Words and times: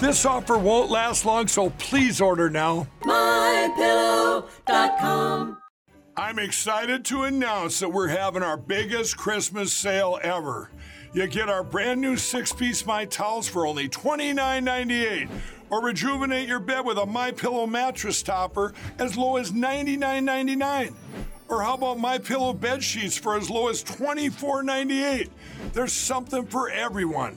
This 0.00 0.24
offer 0.24 0.56
won't 0.56 0.90
last 0.90 1.26
long, 1.26 1.46
so 1.46 1.68
please 1.70 2.20
order 2.22 2.48
now. 2.48 2.86
MyPillow.com. 3.02 5.58
I'm 6.16 6.38
excited 6.38 7.04
to 7.04 7.24
announce 7.24 7.80
that 7.80 7.90
we're 7.90 8.08
having 8.08 8.42
our 8.42 8.56
biggest 8.56 9.18
Christmas 9.18 9.74
sale 9.74 10.18
ever. 10.22 10.70
You 11.12 11.26
get 11.26 11.50
our 11.50 11.62
brand 11.62 12.00
new 12.00 12.16
six 12.16 12.50
piece 12.50 12.86
My 12.86 13.04
Towels 13.04 13.46
for 13.46 13.66
only 13.66 13.90
$29.98. 13.90 15.28
Or 15.68 15.84
rejuvenate 15.84 16.48
your 16.48 16.60
bed 16.60 16.86
with 16.86 16.96
a 16.96 17.04
My 17.04 17.30
Pillow 17.30 17.66
mattress 17.66 18.22
topper 18.22 18.72
as 18.98 19.18
low 19.18 19.36
as 19.36 19.52
$99.99. 19.52 20.94
Or 21.50 21.62
how 21.62 21.74
about 21.74 21.98
My 21.98 22.16
Pillow 22.16 22.54
bed 22.54 22.82
sheets 22.82 23.18
for 23.18 23.36
as 23.36 23.50
low 23.50 23.68
as 23.68 23.84
$24.98? 23.84 25.28
There's 25.74 25.92
something 25.92 26.46
for 26.46 26.70
everyone 26.70 27.36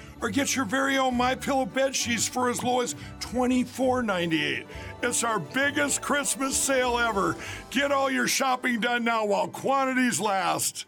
or 0.21 0.29
get 0.29 0.55
your 0.55 0.65
very 0.65 0.97
own 0.97 1.15
My 1.15 1.35
Pillow 1.35 1.65
bed 1.65 1.95
sheets 1.95 2.27
for 2.27 2.49
as 2.49 2.63
low 2.63 2.81
as 2.81 2.95
$24.98. 3.19 4.65
It's 5.03 5.23
our 5.23 5.39
biggest 5.39 6.01
Christmas 6.01 6.55
sale 6.55 6.97
ever. 6.99 7.35
Get 7.69 7.91
all 7.91 8.09
your 8.09 8.27
shopping 8.27 8.79
done 8.79 9.03
now 9.03 9.25
while 9.25 9.47
quantities 9.47 10.19
last. 10.19 10.85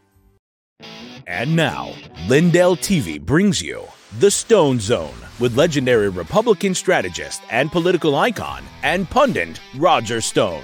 And 1.26 1.56
now, 1.56 1.94
Lindell 2.28 2.76
TV 2.76 3.20
brings 3.20 3.62
you 3.62 3.84
The 4.20 4.30
Stone 4.30 4.80
Zone 4.80 5.16
with 5.40 5.58
legendary 5.58 6.10
Republican 6.10 6.76
strategist 6.76 7.42
and 7.50 7.72
political 7.72 8.16
icon 8.16 8.64
and 8.84 9.10
pundit 9.10 9.60
Roger 9.76 10.22
Stone. 10.22 10.64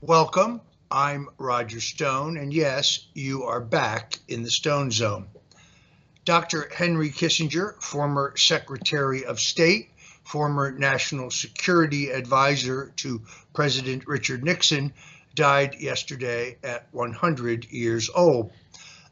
Welcome. 0.00 0.60
I'm 0.92 1.28
Roger 1.38 1.80
Stone, 1.80 2.36
and 2.36 2.54
yes, 2.54 3.08
you 3.14 3.42
are 3.42 3.60
back 3.60 4.20
in 4.28 4.44
the 4.44 4.50
Stone 4.50 4.92
Zone. 4.92 5.26
Dr. 6.24 6.70
Henry 6.72 7.10
Kissinger, 7.10 7.74
former 7.82 8.32
Secretary 8.36 9.24
of 9.24 9.40
State, 9.40 9.90
former 10.22 10.70
National 10.70 11.32
Security 11.32 12.10
Advisor 12.10 12.92
to 12.98 13.22
President 13.52 14.06
Richard 14.06 14.44
Nixon, 14.44 14.92
died 15.34 15.80
yesterday 15.80 16.58
at 16.62 16.86
100 16.92 17.64
years 17.72 18.08
old. 18.14 18.52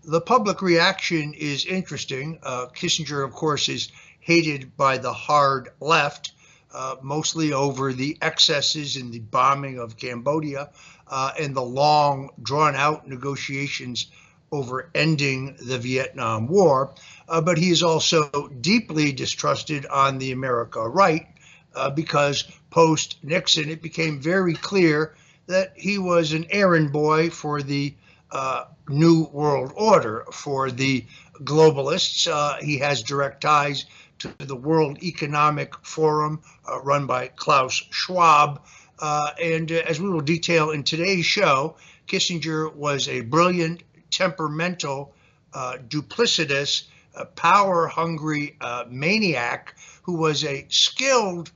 The 0.05 0.21
public 0.21 0.63
reaction 0.63 1.35
is 1.35 1.67
interesting. 1.67 2.39
Uh, 2.45 2.67
Kissinger, 2.67 3.25
of 3.25 3.33
course, 3.33 3.69
is 3.69 3.91
hated 4.21 4.77
by 4.77 4.99
the 4.99 5.13
hard 5.13 5.71
left 5.81 6.31
uh, 6.77 6.97
mostly 7.01 7.55
over 7.55 7.95
the 7.95 8.19
excesses 8.21 8.97
in 8.97 9.11
the 9.11 9.19
bombing 9.19 9.79
of 9.79 9.97
Cambodia 9.97 10.69
uh, 11.09 11.33
and 11.41 11.57
the 11.57 11.63
long, 11.63 12.29
drawn 12.43 12.75
out 12.77 13.09
negotiations 13.09 14.11
over 14.53 14.91
ending 14.95 15.57
the 15.65 15.79
Vietnam 15.79 16.47
War. 16.47 16.93
Uh, 17.29 17.41
but 17.41 17.57
he 17.57 17.71
is 17.71 17.83
also 17.83 18.29
deeply 18.61 19.11
distrusted 19.13 19.87
on 19.87 20.19
the 20.19 20.33
America 20.33 20.87
right 20.87 21.27
uh, 21.75 21.89
because 21.89 22.45
post 22.69 23.17
Nixon, 23.23 23.71
it 23.71 23.81
became 23.81 24.21
very 24.21 24.53
clear 24.53 25.15
that 25.47 25.73
he 25.77 25.97
was 25.97 26.33
an 26.33 26.47
errand 26.51 26.93
boy 26.93 27.31
for 27.31 27.63
the 27.63 27.95
uh, 28.31 28.67
New 28.87 29.25
World 29.33 29.73
Order, 29.77 30.27
for 30.31 30.71
the 30.71 31.07
globalists. 31.43 32.61
He 32.61 32.79
has 32.79 33.03
direct 33.03 33.41
ties 33.41 33.87
to 34.19 34.33
the 34.39 34.57
World 34.57 35.03
Economic 35.03 35.75
Forum 35.83 36.41
uh, 36.69 36.81
run 36.81 37.07
by 37.07 37.29
Klaus 37.29 37.83
Schwab. 37.91 38.63
Uh, 38.99 39.31
and 39.43 39.71
uh, 39.71 39.83
as 39.87 40.01
we 40.01 40.09
will 40.09 40.21
detail 40.21 40.71
in 40.71 40.83
today's 40.83 41.27
show, 41.27 41.77
Kissinger 42.07 42.75
was 42.75 43.09
a 43.09 43.21
brilliant, 43.21 43.83
temperamental, 44.11 45.15
uh, 45.53 45.77
duplicitous, 45.89 46.85
uh, 47.15 47.25
power 47.25 47.87
hungry 47.87 48.57
maniac 48.89 49.75
who 50.03 50.15
was 50.15 50.45
a 50.45 50.67
skilled 50.69 51.51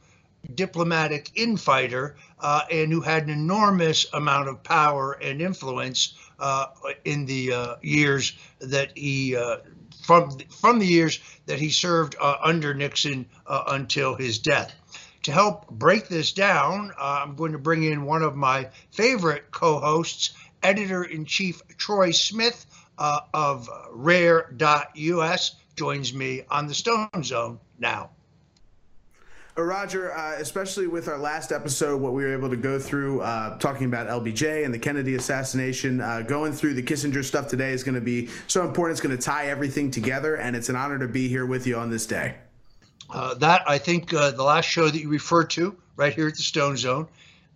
diplomatic 0.54 1.30
infighter 1.34 2.16
and 2.70 2.90
who 2.90 3.02
had 3.02 3.24
an 3.24 3.30
enormous 3.30 4.06
amount 4.14 4.48
of 4.48 4.62
power 4.62 5.12
and 5.20 5.42
influence 5.42 6.14
in 7.04 7.26
the 7.26 7.76
years 7.82 8.32
that 8.60 8.96
he 8.96 9.36
from 10.02 10.38
from 10.60 10.78
the 10.78 10.86
years 10.86 11.20
that 11.46 11.58
he 11.58 11.70
served 11.70 12.16
uh, 12.20 12.36
under 12.42 12.74
Nixon 12.74 13.26
uh, 13.46 13.64
until 13.68 14.14
his 14.14 14.38
death. 14.38 14.72
To 15.24 15.32
help 15.32 15.68
break 15.70 16.08
this 16.08 16.32
down, 16.32 16.92
uh, 16.98 17.20
I'm 17.22 17.36
going 17.36 17.52
to 17.52 17.58
bring 17.58 17.82
in 17.82 18.04
one 18.04 18.22
of 18.22 18.36
my 18.36 18.68
favorite 18.90 19.50
co-hosts, 19.50 20.30
editor-in-chief 20.62 21.60
Troy 21.76 22.10
Smith 22.12 22.64
uh, 22.96 23.20
of 23.34 23.68
Rare.us, 23.90 25.56
joins 25.76 26.14
me 26.14 26.42
on 26.50 26.66
the 26.66 26.74
Stone 26.74 27.22
Zone 27.22 27.60
now. 27.78 28.10
Uh, 29.60 29.64
Roger, 29.64 30.16
uh, 30.16 30.36
especially 30.38 30.86
with 30.86 31.06
our 31.06 31.18
last 31.18 31.52
episode, 31.52 32.00
what 32.00 32.14
we 32.14 32.24
were 32.24 32.32
able 32.32 32.48
to 32.48 32.56
go 32.56 32.78
through, 32.78 33.20
uh, 33.20 33.58
talking 33.58 33.84
about 33.86 34.08
LBJ 34.08 34.64
and 34.64 34.72
the 34.72 34.78
Kennedy 34.78 35.16
assassination, 35.16 36.00
uh, 36.00 36.22
going 36.22 36.52
through 36.52 36.72
the 36.72 36.82
Kissinger 36.82 37.22
stuff 37.22 37.46
today 37.46 37.72
is 37.72 37.84
going 37.84 37.94
to 37.94 38.00
be 38.00 38.30
so 38.46 38.64
important. 38.64 38.92
It's 38.92 39.06
going 39.06 39.16
to 39.16 39.22
tie 39.22 39.48
everything 39.48 39.90
together, 39.90 40.36
and 40.36 40.56
it's 40.56 40.70
an 40.70 40.76
honor 40.76 40.98
to 40.98 41.08
be 41.08 41.28
here 41.28 41.44
with 41.44 41.66
you 41.66 41.76
on 41.76 41.90
this 41.90 42.06
day. 42.06 42.36
Uh, 43.10 43.34
that, 43.34 43.62
I 43.66 43.76
think, 43.76 44.14
uh, 44.14 44.30
the 44.30 44.42
last 44.42 44.64
show 44.64 44.88
that 44.88 44.98
you 44.98 45.10
referred 45.10 45.50
to 45.50 45.76
right 45.96 46.14
here 46.14 46.28
at 46.28 46.36
the 46.36 46.42
Stone 46.42 46.78
Zone, 46.78 47.06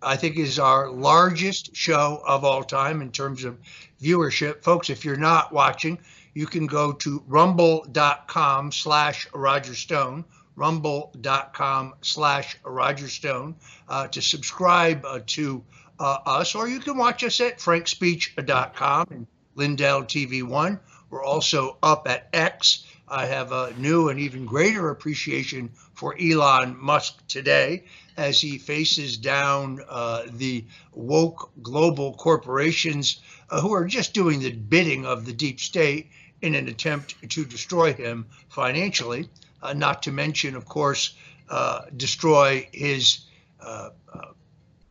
I 0.03 0.15
think 0.15 0.37
is 0.37 0.59
our 0.59 0.91
largest 0.91 1.75
show 1.75 2.21
of 2.27 2.43
all 2.43 2.63
time 2.63 3.01
in 3.01 3.11
terms 3.11 3.43
of 3.43 3.57
viewership. 3.99 4.61
Folks, 4.61 4.91
if 4.91 5.03
you're 5.03 5.17
not 5.17 5.51
watching, 5.51 5.97
you 6.35 6.45
can 6.45 6.67
go 6.67 6.91
to 6.91 7.23
rumble.com 7.25 8.71
slash 8.71 9.27
Roger 9.33 9.73
Stone 9.73 10.25
rumble.com 10.55 11.95
slash 12.01 12.57
Roger 12.63 13.07
Stone 13.07 13.55
uh, 13.89 14.07
to 14.07 14.21
subscribe 14.21 15.05
uh, 15.05 15.19
to 15.27 15.63
uh, 15.99 16.17
us, 16.25 16.55
or 16.55 16.67
you 16.67 16.79
can 16.79 16.97
watch 16.97 17.23
us 17.23 17.39
at 17.41 17.59
frankspeech.com 17.59 19.07
and 19.11 19.27
Lindell 19.55 20.03
TV 20.03 20.43
One. 20.43 20.79
We're 21.09 21.23
also 21.23 21.77
up 21.81 22.07
at 22.07 22.29
X. 22.33 22.85
I 23.07 23.27
have 23.27 23.51
a 23.51 23.73
new 23.77 24.09
and 24.09 24.19
even 24.19 24.45
greater 24.45 24.89
appreciation 24.89 25.71
for 25.93 26.15
Elon 26.19 26.75
Musk 26.79 27.25
today 27.27 27.85
as 28.17 28.41
he 28.41 28.57
faces 28.57 29.17
down 29.17 29.79
uh, 29.87 30.23
the 30.29 30.65
woke 30.93 31.51
global 31.61 32.13
corporations 32.13 33.21
uh, 33.49 33.61
who 33.61 33.73
are 33.73 33.85
just 33.85 34.13
doing 34.13 34.39
the 34.39 34.51
bidding 34.51 35.05
of 35.05 35.25
the 35.25 35.33
deep 35.33 35.59
state 35.59 36.09
in 36.41 36.55
an 36.55 36.67
attempt 36.67 37.15
to 37.29 37.45
destroy 37.45 37.93
him 37.93 38.25
financially, 38.49 39.29
not 39.73 40.03
to 40.03 40.11
mention, 40.11 40.55
of 40.55 40.65
course, 40.65 41.15
uh, 41.49 41.81
destroy 41.95 42.67
his 42.71 43.19
uh, 43.61 43.89
uh, 44.13 44.21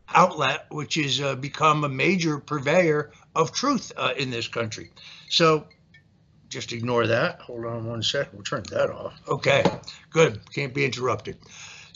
outlet, 0.09 0.67
which 0.71 0.95
has 0.95 1.21
become 1.37 1.85
a 1.85 1.89
major 1.89 2.39
purveyor 2.39 3.13
of 3.35 3.53
truth 3.53 3.93
in 4.17 4.31
this 4.31 4.49
country. 4.49 4.91
So 5.29 5.67
just 6.49 6.73
ignore 6.73 7.09
that. 7.09 7.41
Hold 7.41 7.65
on 7.67 7.87
one 7.87 8.03
second. 8.03 8.35
We'll 8.35 8.45
turn 8.45 8.63
that 8.71 8.91
off. 8.91 9.21
Okay, 9.27 9.65
good. 10.11 10.41
Can't 10.53 10.73
be 10.73 10.85
interrupted. 10.85 11.37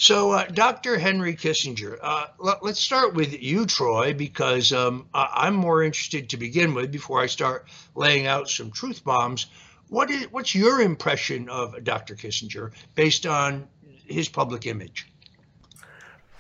So, 0.01 0.31
uh, 0.31 0.47
Dr. 0.47 0.97
Henry 0.97 1.35
Kissinger, 1.35 1.99
uh, 2.01 2.27
let, 2.39 2.63
us 2.63 2.79
start 2.79 3.15
with 3.15 3.43
you, 3.43 3.67
Troy, 3.67 4.15
because 4.15 4.73
um, 4.73 5.09
I, 5.13 5.49
am 5.49 5.57
more 5.57 5.83
interested 5.83 6.31
to 6.31 6.37
begin 6.37 6.73
with 6.75 6.93
before 6.93 7.21
I 7.21 7.27
start 7.27 7.67
laying 7.97 8.29
out 8.29 8.49
some 8.49 8.71
truth 8.71 9.03
bombs. 9.03 9.47
What 9.89 10.11
is 10.11 10.25
what's 10.31 10.55
your 10.55 10.81
impression 10.81 11.49
of 11.49 11.83
Dr. 11.85 12.15
Kissinger 12.15 12.73
based 12.95 13.27
on 13.27 13.69
his 14.07 14.29
public 14.29 14.67
image? 14.67 15.11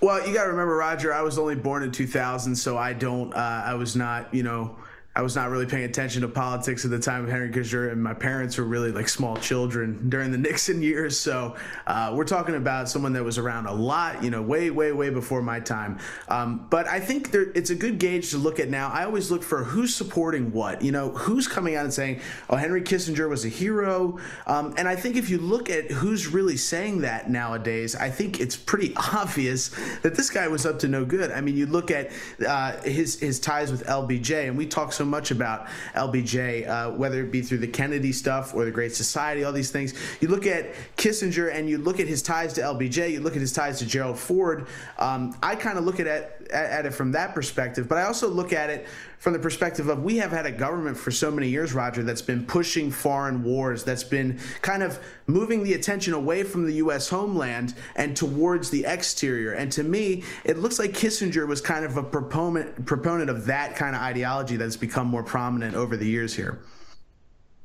Well, 0.00 0.26
you 0.26 0.32
got 0.32 0.44
to 0.44 0.50
remember, 0.50 0.76
Roger. 0.76 1.12
I 1.12 1.22
was 1.22 1.38
only 1.38 1.56
born 1.56 1.82
in 1.82 1.90
2000, 1.90 2.54
so 2.54 2.78
I 2.78 2.92
don't. 2.92 3.34
Uh, 3.34 3.62
I 3.66 3.74
was 3.74 3.96
not, 3.96 4.32
you 4.32 4.42
know 4.44 4.76
I 5.18 5.20
was 5.20 5.34
not 5.34 5.50
really 5.50 5.66
paying 5.66 5.82
attention 5.82 6.22
to 6.22 6.28
politics 6.28 6.84
at 6.84 6.92
the 6.92 6.98
time 7.00 7.24
of 7.24 7.30
Henry 7.30 7.50
Kissinger, 7.50 7.90
and 7.90 8.00
my 8.00 8.14
parents 8.14 8.56
were 8.56 8.62
really 8.62 8.92
like 8.92 9.08
small 9.08 9.36
children 9.36 10.08
during 10.08 10.30
the 10.30 10.38
Nixon 10.48 10.80
years. 10.80 11.18
So 11.18 11.56
uh, 11.88 12.12
we're 12.14 12.22
talking 12.22 12.54
about 12.54 12.88
someone 12.88 13.14
that 13.14 13.24
was 13.24 13.36
around 13.36 13.66
a 13.66 13.72
lot, 13.72 14.22
you 14.22 14.30
know, 14.30 14.40
way, 14.40 14.70
way, 14.70 14.92
way 14.92 15.10
before 15.10 15.42
my 15.42 15.58
time. 15.58 15.98
Um, 16.28 16.68
but 16.70 16.86
I 16.86 17.00
think 17.00 17.32
there, 17.32 17.50
it's 17.56 17.70
a 17.70 17.74
good 17.74 17.98
gauge 17.98 18.30
to 18.30 18.38
look 18.38 18.60
at 18.60 18.68
now. 18.68 18.90
I 18.90 19.06
always 19.06 19.28
look 19.28 19.42
for 19.42 19.64
who's 19.64 19.92
supporting 19.92 20.52
what, 20.52 20.82
you 20.82 20.92
know, 20.92 21.10
who's 21.10 21.48
coming 21.48 21.74
out 21.74 21.82
and 21.82 21.92
saying, 21.92 22.20
"Oh, 22.48 22.54
Henry 22.54 22.82
Kissinger 22.82 23.28
was 23.28 23.44
a 23.44 23.48
hero," 23.48 24.18
um, 24.46 24.72
and 24.78 24.86
I 24.86 24.94
think 24.94 25.16
if 25.16 25.30
you 25.30 25.38
look 25.38 25.68
at 25.68 25.90
who's 25.90 26.28
really 26.28 26.56
saying 26.56 27.00
that 27.00 27.28
nowadays, 27.28 27.96
I 27.96 28.08
think 28.08 28.38
it's 28.38 28.56
pretty 28.56 28.94
obvious 29.12 29.70
that 30.02 30.14
this 30.14 30.30
guy 30.30 30.46
was 30.46 30.64
up 30.64 30.78
to 30.78 30.86
no 30.86 31.04
good. 31.04 31.32
I 31.32 31.40
mean, 31.40 31.56
you 31.56 31.66
look 31.66 31.90
at 31.90 32.12
uh, 32.46 32.80
his 32.82 33.18
his 33.18 33.40
ties 33.40 33.72
with 33.72 33.84
LBJ, 33.84 34.46
and 34.46 34.56
we 34.56 34.64
talk 34.64 34.92
so 34.92 35.07
much 35.08 35.30
about 35.30 35.66
LBJ, 35.94 36.68
uh, 36.68 36.90
whether 36.90 37.22
it 37.22 37.32
be 37.32 37.42
through 37.42 37.58
the 37.58 37.66
Kennedy 37.66 38.12
stuff 38.12 38.54
or 38.54 38.64
the 38.64 38.70
Great 38.70 38.94
Society, 38.94 39.44
all 39.44 39.52
these 39.52 39.70
things. 39.70 39.94
You 40.20 40.28
look 40.28 40.46
at 40.46 40.74
Kissinger 40.96 41.52
and 41.52 41.68
you 41.68 41.78
look 41.78 42.00
at 42.00 42.06
his 42.06 42.22
ties 42.22 42.52
to 42.54 42.60
LBJ, 42.60 43.10
you 43.10 43.20
look 43.20 43.34
at 43.34 43.40
his 43.40 43.52
ties 43.52 43.78
to 43.80 43.86
Gerald 43.86 44.18
Ford. 44.18 44.66
Um, 44.98 45.36
I 45.42 45.54
kind 45.54 45.78
of 45.78 45.84
look 45.84 46.00
at 46.00 46.06
it, 46.06 46.37
at 46.50 46.86
it 46.86 46.92
from 46.92 47.12
that 47.12 47.34
perspective, 47.34 47.88
but 47.88 47.98
I 47.98 48.02
also 48.04 48.28
look 48.28 48.52
at 48.52 48.70
it 48.70 48.86
from 49.18 49.32
the 49.32 49.38
perspective 49.38 49.88
of 49.88 50.02
we 50.02 50.16
have 50.18 50.30
had 50.30 50.46
a 50.46 50.52
government 50.52 50.96
for 50.96 51.10
so 51.10 51.30
many 51.30 51.48
years, 51.48 51.72
Roger, 51.72 52.02
that's 52.02 52.22
been 52.22 52.46
pushing 52.46 52.90
foreign 52.90 53.42
wars, 53.42 53.84
that's 53.84 54.04
been 54.04 54.38
kind 54.62 54.82
of 54.82 54.98
moving 55.26 55.64
the 55.64 55.74
attention 55.74 56.14
away 56.14 56.42
from 56.44 56.64
the 56.64 56.74
U.S. 56.74 57.08
homeland 57.08 57.74
and 57.96 58.16
towards 58.16 58.70
the 58.70 58.84
exterior. 58.84 59.52
And 59.52 59.72
to 59.72 59.82
me, 59.82 60.22
it 60.44 60.58
looks 60.58 60.78
like 60.78 60.92
Kissinger 60.92 61.46
was 61.46 61.60
kind 61.60 61.84
of 61.84 61.96
a 61.96 62.02
proponent 62.02 62.86
proponent 62.86 63.28
of 63.30 63.46
that 63.46 63.76
kind 63.76 63.96
of 63.96 64.02
ideology 64.02 64.56
that's 64.56 64.76
become 64.76 65.06
more 65.06 65.22
prominent 65.22 65.74
over 65.74 65.96
the 65.96 66.06
years 66.06 66.34
here. 66.34 66.60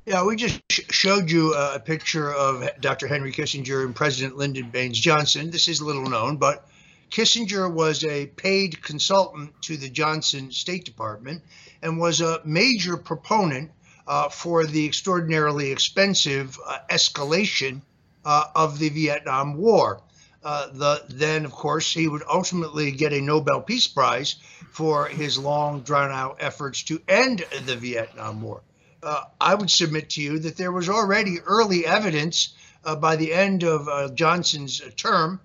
Yeah, 0.06 0.26
we 0.26 0.36
just 0.36 0.62
showed 0.70 1.32
you 1.32 1.54
a 1.54 1.80
picture 1.80 2.34
of 2.34 2.68
Dr. 2.82 3.08
Henry 3.08 3.32
Kissinger 3.32 3.86
and 3.86 3.96
President 3.96 4.36
Lyndon 4.36 4.70
Baines 4.70 5.00
Johnson. 5.00 5.50
This 5.50 5.70
is 5.70 5.82
little 5.82 6.10
known, 6.10 6.36
but 6.36 6.68
Kissinger 7.10 7.72
was 7.72 8.04
a 8.04 8.28
paid 8.28 8.82
consultant 8.82 9.54
to 9.64 9.78
the 9.78 9.90
Johnson 9.90 10.52
State 10.52 10.86
Department 10.86 11.44
and 11.82 12.00
was 12.00 12.22
a 12.22 12.42
major 12.44 12.98
proponent 12.98 13.72
uh, 14.08 14.30
for 14.30 14.66
the 14.66 14.86
extraordinarily 14.86 15.72
expensive 15.72 16.60
uh, 16.66 16.80
escalation 16.90 17.82
uh, 18.26 18.46
of 18.56 18.80
the 18.80 18.90
Vietnam 18.90 19.56
War. 19.58 20.02
Uh, 20.44 20.68
the, 20.74 21.04
then, 21.10 21.46
of 21.46 21.52
course, 21.52 21.92
he 21.94 22.08
would 22.08 22.24
ultimately 22.30 22.92
get 22.92 23.14
a 23.14 23.22
Nobel 23.22 23.62
Peace 23.62 23.88
Prize 23.88 24.36
for 24.72 25.08
his 25.08 25.38
long, 25.38 25.82
drawn 25.82 26.12
out 26.12 26.38
efforts 26.40 26.84
to 26.84 27.02
end 27.08 27.46
the 27.66 27.78
Vietnam 27.78 28.42
War. 28.42 28.62
Uh, 29.02 29.24
I 29.40 29.56
would 29.56 29.70
submit 29.70 30.12
to 30.12 30.22
you 30.22 30.40
that 30.40 30.58
there 30.58 30.72
was 30.72 30.90
already 30.90 31.40
early 31.46 31.86
evidence 31.86 32.54
uh, 32.84 32.96
by 32.96 33.16
the 33.16 33.34
end 33.34 33.64
of 33.64 34.16
Johnson's 34.16 34.82
term 34.98 35.40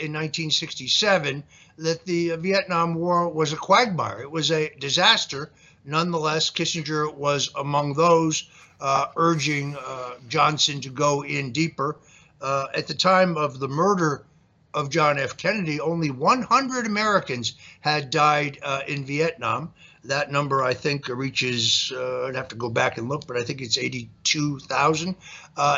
in 0.00 0.12
1967 0.12 1.44
that 1.78 2.04
the 2.06 2.36
Vietnam 2.36 2.94
War 2.94 3.28
was 3.28 3.52
a 3.52 3.56
quagmire. 3.56 4.20
It 4.22 4.30
was 4.30 4.50
a 4.50 4.72
disaster. 4.78 5.50
Nonetheless, 5.84 6.50
Kissinger 6.50 7.12
was 7.12 7.50
among 7.56 7.94
those 7.94 8.48
uh, 8.80 9.06
urging 9.16 9.76
uh, 9.76 10.14
Johnson 10.28 10.80
to 10.82 10.90
go 10.90 11.24
in 11.24 11.52
deeper. 11.52 11.96
Uh, 12.40 12.66
at 12.74 12.86
the 12.86 12.94
time 12.94 13.36
of 13.36 13.58
the 13.58 13.68
murder 13.68 14.24
of 14.72 14.90
John 14.90 15.18
F. 15.18 15.36
Kennedy, 15.36 15.80
only 15.80 16.10
100 16.10 16.86
Americans 16.86 17.54
had 17.80 18.10
died 18.10 18.58
uh, 18.62 18.80
in 18.86 19.04
Vietnam. 19.04 19.72
That 20.04 20.30
number, 20.30 20.62
I 20.62 20.74
think, 20.74 21.08
reaches. 21.08 21.92
Uh, 21.94 22.24
I'd 22.24 22.34
have 22.34 22.48
to 22.48 22.56
go 22.56 22.68
back 22.68 22.98
and 22.98 23.08
look, 23.08 23.26
but 23.26 23.36
I 23.36 23.42
think 23.42 23.62
it's 23.62 23.78
82,000. 23.78 25.16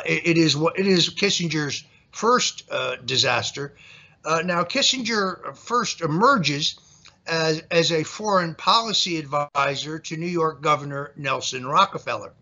It, 0.04 0.26
it 0.26 0.38
is 0.38 0.56
what 0.56 0.78
it 0.78 0.86
is. 0.86 1.10
Kissinger's 1.10 1.84
first 2.10 2.68
disaster. 3.04 3.74
Uh, 4.26 4.42
now, 4.44 4.64
Kissinger 4.64 5.56
first 5.56 6.00
emerges 6.00 6.80
as, 7.28 7.62
as 7.70 7.92
a 7.92 8.02
foreign 8.02 8.56
policy 8.56 9.18
advisor 9.18 10.00
to 10.00 10.16
New 10.16 10.26
York 10.26 10.60
Governor 10.60 11.12
Nelson 11.16 11.64
Rockefeller. 11.64 12.32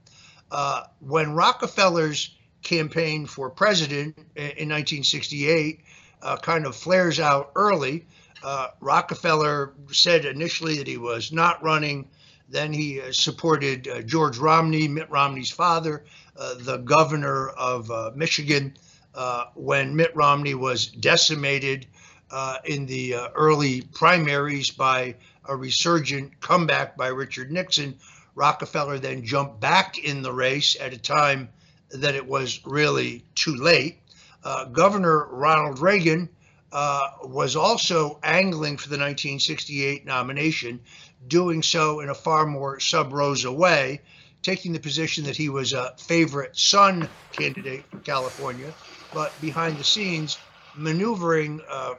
Uh, 0.50 0.84
when 1.00 1.34
Rockefeller's 1.34 2.34
campaign 2.62 3.26
for 3.26 3.50
president 3.50 4.16
in 4.34 4.70
1968 4.70 5.80
uh, 6.22 6.38
kind 6.38 6.64
of 6.64 6.74
flares 6.74 7.20
out 7.20 7.52
early, 7.54 8.06
uh, 8.42 8.68
Rockefeller 8.80 9.74
said 9.92 10.24
initially 10.24 10.78
that 10.78 10.86
he 10.86 10.96
was 10.96 11.32
not 11.32 11.62
running. 11.62 12.08
Then 12.48 12.72
he 12.72 13.02
uh, 13.02 13.12
supported 13.12 13.88
uh, 13.88 14.00
George 14.00 14.38
Romney, 14.38 14.88
Mitt 14.88 15.10
Romney's 15.10 15.50
father, 15.50 16.04
the 16.34 16.78
governor 16.78 17.50
of 17.50 18.16
Michigan 18.16 18.74
uh, 19.14 19.46
when 19.54 19.96
Mitt 19.96 20.14
Romney 20.14 20.54
was 20.54 20.86
decimated 20.86 21.86
uh, 22.30 22.58
in 22.64 22.86
the 22.86 23.14
uh, 23.14 23.28
early 23.34 23.82
primaries 23.82 24.70
by 24.70 25.14
a 25.48 25.54
resurgent 25.54 26.40
comeback 26.40 26.96
by 26.96 27.08
Richard 27.08 27.52
Nixon. 27.52 27.96
Rockefeller 28.34 28.98
then 28.98 29.24
jumped 29.24 29.60
back 29.60 29.98
in 29.98 30.22
the 30.22 30.32
race 30.32 30.76
at 30.80 30.92
a 30.92 30.98
time 30.98 31.48
that 31.90 32.14
it 32.14 32.26
was 32.26 32.60
really 32.64 33.24
too 33.34 33.54
late. 33.54 33.98
Uh, 34.42 34.64
Governor 34.64 35.28
Ronald 35.30 35.78
Reagan 35.78 36.28
uh, 36.72 37.08
was 37.22 37.54
also 37.54 38.18
angling 38.24 38.76
for 38.76 38.88
the 38.88 38.96
1968 38.96 40.04
nomination, 40.04 40.80
doing 41.28 41.62
so 41.62 42.00
in 42.00 42.08
a 42.08 42.14
far 42.14 42.46
more 42.46 42.80
sub 42.80 43.12
rosa 43.12 43.52
way, 43.52 44.00
taking 44.42 44.72
the 44.72 44.80
position 44.80 45.24
that 45.24 45.36
he 45.36 45.48
was 45.48 45.72
a 45.72 45.94
favorite 45.98 46.56
son 46.58 47.08
candidate 47.32 47.84
for 47.90 47.98
California 47.98 48.74
but 49.14 49.32
behind 49.40 49.78
the 49.78 49.84
scenes, 49.84 50.36
maneuvering 50.76 51.60
uh, 51.70 51.94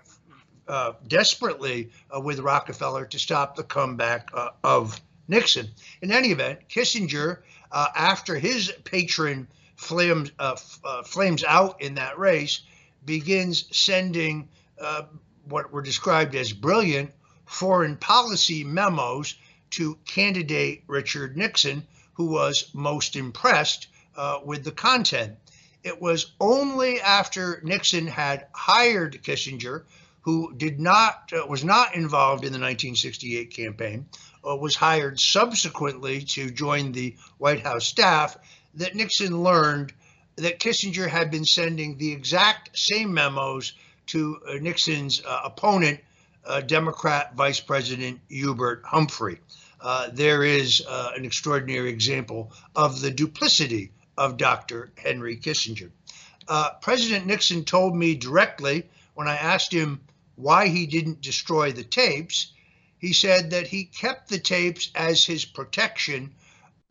uh, 0.67 0.93
desperately 1.07 1.89
uh, 2.15 2.19
with 2.19 2.39
Rockefeller 2.39 3.05
to 3.05 3.19
stop 3.19 3.55
the 3.55 3.63
comeback 3.63 4.29
uh, 4.33 4.49
of 4.63 4.99
Nixon. 5.27 5.69
In 6.01 6.11
any 6.11 6.29
event, 6.29 6.67
Kissinger, 6.69 7.39
uh, 7.71 7.87
after 7.95 8.37
his 8.37 8.71
patron 8.83 9.47
flames, 9.75 10.31
uh, 10.39 10.55
flames 11.03 11.43
out 11.43 11.81
in 11.81 11.95
that 11.95 12.17
race, 12.17 12.61
begins 13.05 13.65
sending 13.77 14.49
what 15.47 15.71
were 15.71 15.81
described 15.81 16.33
as 16.35 16.51
brilliant 16.51 17.11
foreign 17.45 17.95
policy 17.95 18.63
memos 18.63 19.35
to 19.69 19.97
candidate 20.05 20.83
Richard 20.87 21.37
Nixon, 21.37 21.85
who 22.13 22.25
was 22.25 22.71
most 22.73 23.15
impressed 23.15 23.87
with 24.43 24.63
the 24.63 24.71
content. 24.71 25.35
It 25.85 26.01
was 26.01 26.31
only 26.41 26.99
after 26.99 27.61
Nixon 27.63 28.07
had 28.07 28.47
hired 28.53 29.21
Kissinger, 29.21 29.83
who 30.21 30.51
did 30.57 30.79
not 30.79 31.31
uh, 31.31 31.45
was 31.45 31.63
not 31.63 31.93
involved 31.93 32.43
in 32.43 32.51
the 32.51 32.57
1968 32.57 33.53
campaign, 33.53 34.07
uh, 34.43 34.55
was 34.55 34.75
hired 34.75 35.19
subsequently 35.19 36.23
to 36.23 36.49
join 36.49 36.91
the 36.91 37.15
White 37.37 37.61
House 37.61 37.85
staff, 37.85 38.35
that 38.73 38.95
Nixon 38.95 39.43
learned 39.43 39.93
that 40.37 40.59
Kissinger 40.59 41.07
had 41.07 41.29
been 41.29 41.45
sending 41.45 41.99
the 41.99 42.13
exact 42.13 42.75
same 42.75 43.13
memos 43.13 43.73
to 44.07 44.41
uh, 44.49 44.53
Nixon's 44.53 45.21
uh, 45.23 45.41
opponent, 45.43 45.99
uh, 46.47 46.61
Democrat 46.61 47.35
Vice 47.35 47.59
President 47.59 48.21
Hubert 48.27 48.81
Humphrey. 48.85 49.39
Uh, 49.79 50.09
there 50.11 50.43
is 50.43 50.83
an 50.89 51.25
extraordinary 51.25 51.91
example 51.91 52.51
of 52.75 53.01
the 53.01 53.11
duplicity 53.11 53.91
of 54.17 54.37
Dr. 54.37 54.91
Henry 54.97 55.37
Kissinger. 55.37 55.91
Uh, 56.47 56.71
President 56.81 57.25
Nixon 57.25 57.65
told 57.65 57.95
me 57.95 58.15
directly 58.15 58.87
when 59.13 59.27
I 59.27 59.35
asked 59.35 59.73
him 59.73 60.01
why 60.35 60.67
he 60.67 60.85
didn't 60.85 61.21
destroy 61.21 61.71
the 61.71 61.83
tapes. 61.83 62.51
He 62.99 63.13
said 63.13 63.51
that 63.51 63.67
he 63.67 63.85
kept 63.85 64.29
the 64.29 64.39
tapes 64.39 64.91
as 64.95 65.25
his 65.25 65.45
protection 65.45 66.33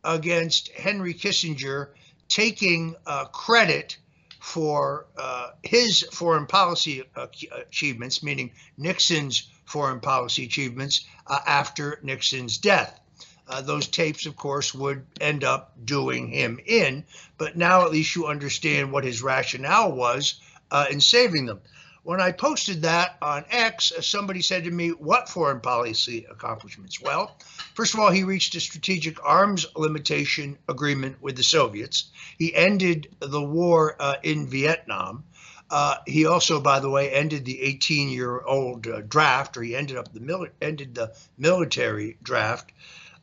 against 0.03 0.71
Henry 0.71 1.13
Kissinger 1.13 1.89
taking 2.27 2.95
uh, 3.05 3.25
credit 3.25 3.97
for 4.39 5.07
uh, 5.17 5.51
his 5.63 6.03
foreign 6.11 6.45
policy 6.45 7.03
achievements, 7.51 8.21
meaning 8.21 8.51
Nixon's 8.77 9.49
foreign 9.65 9.99
policy 9.99 10.45
achievements 10.45 11.05
uh, 11.25 11.39
after 11.47 11.99
Nixon's 12.03 12.57
death. 12.57 12.99
Uh, 13.47 13.61
those 13.61 13.87
tapes, 13.87 14.25
of 14.25 14.35
course, 14.35 14.73
would 14.73 15.05
end 15.21 15.43
up 15.43 15.73
doing 15.83 16.27
him 16.27 16.59
in, 16.65 17.03
but 17.37 17.55
now 17.55 17.83
at 17.85 17.91
least 17.91 18.15
you 18.15 18.25
understand 18.25 18.91
what 18.91 19.03
his 19.03 19.21
rationale 19.21 19.91
was 19.91 20.39
uh, 20.71 20.85
in 20.89 20.99
saving 20.99 21.45
them. 21.45 21.61
When 22.05 22.21
I 22.21 22.33
posted 22.33 22.83
that 22.83 23.17
on 23.19 23.45
X, 23.49 23.91
uh, 23.91 23.99
somebody 23.99 24.43
said 24.43 24.65
to 24.65 24.71
me, 24.71 24.89
What 24.89 25.27
foreign 25.27 25.59
policy 25.59 26.27
accomplishments? 26.29 27.01
Well, 27.01 27.35
first 27.73 27.95
of 27.95 27.99
all, 27.99 28.11
he 28.11 28.23
reached 28.23 28.53
a 28.53 28.59
strategic 28.59 29.23
arms 29.23 29.65
limitation 29.75 30.59
agreement 30.67 31.19
with 31.19 31.35
the 31.35 31.43
Soviets. 31.43 32.11
He 32.37 32.53
ended 32.53 33.07
the 33.19 33.41
war 33.41 33.95
uh, 33.99 34.17
in 34.21 34.45
Vietnam. 34.47 35.23
Uh, 35.71 35.95
he 36.05 36.27
also, 36.27 36.61
by 36.61 36.79
the 36.79 36.91
way, 36.91 37.11
ended 37.11 37.43
the 37.43 37.59
18-year-old 37.63 38.85
uh, 38.85 39.01
draft, 39.01 39.57
or 39.57 39.63
he 39.63 39.75
ended 39.75 39.97
up 39.97 40.13
the 40.13 40.19
mili- 40.19 40.51
ended 40.61 40.93
the 40.93 41.11
military 41.39 42.17
draft. 42.21 42.71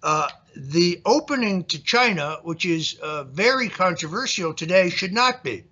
Uh, 0.03 0.29
the 0.57 1.01
opening 1.07 1.65
to 1.65 1.83
China, 1.83 2.39
which 2.43 2.65
is 2.65 2.99
uh, 3.03 3.25
very 3.25 3.69
controversial 3.69 4.53
today, 4.53 4.91
should 4.91 5.13
not 5.13 5.43
be. 5.43 5.65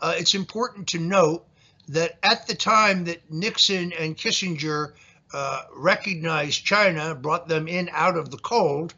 Uh, 0.00 0.14
it's 0.16 0.34
important 0.34 0.86
to 0.88 0.98
note 0.98 1.44
that 1.88 2.18
at 2.22 2.46
the 2.46 2.54
time 2.54 3.04
that 3.04 3.30
Nixon 3.30 3.92
and 3.92 4.16
Kissinger 4.16 4.92
uh, 5.32 5.62
recognized 5.74 6.64
China, 6.64 7.14
brought 7.14 7.48
them 7.48 7.66
in 7.66 7.88
out 7.92 8.16
of 8.16 8.30
the 8.30 8.38
cold, 8.38 8.94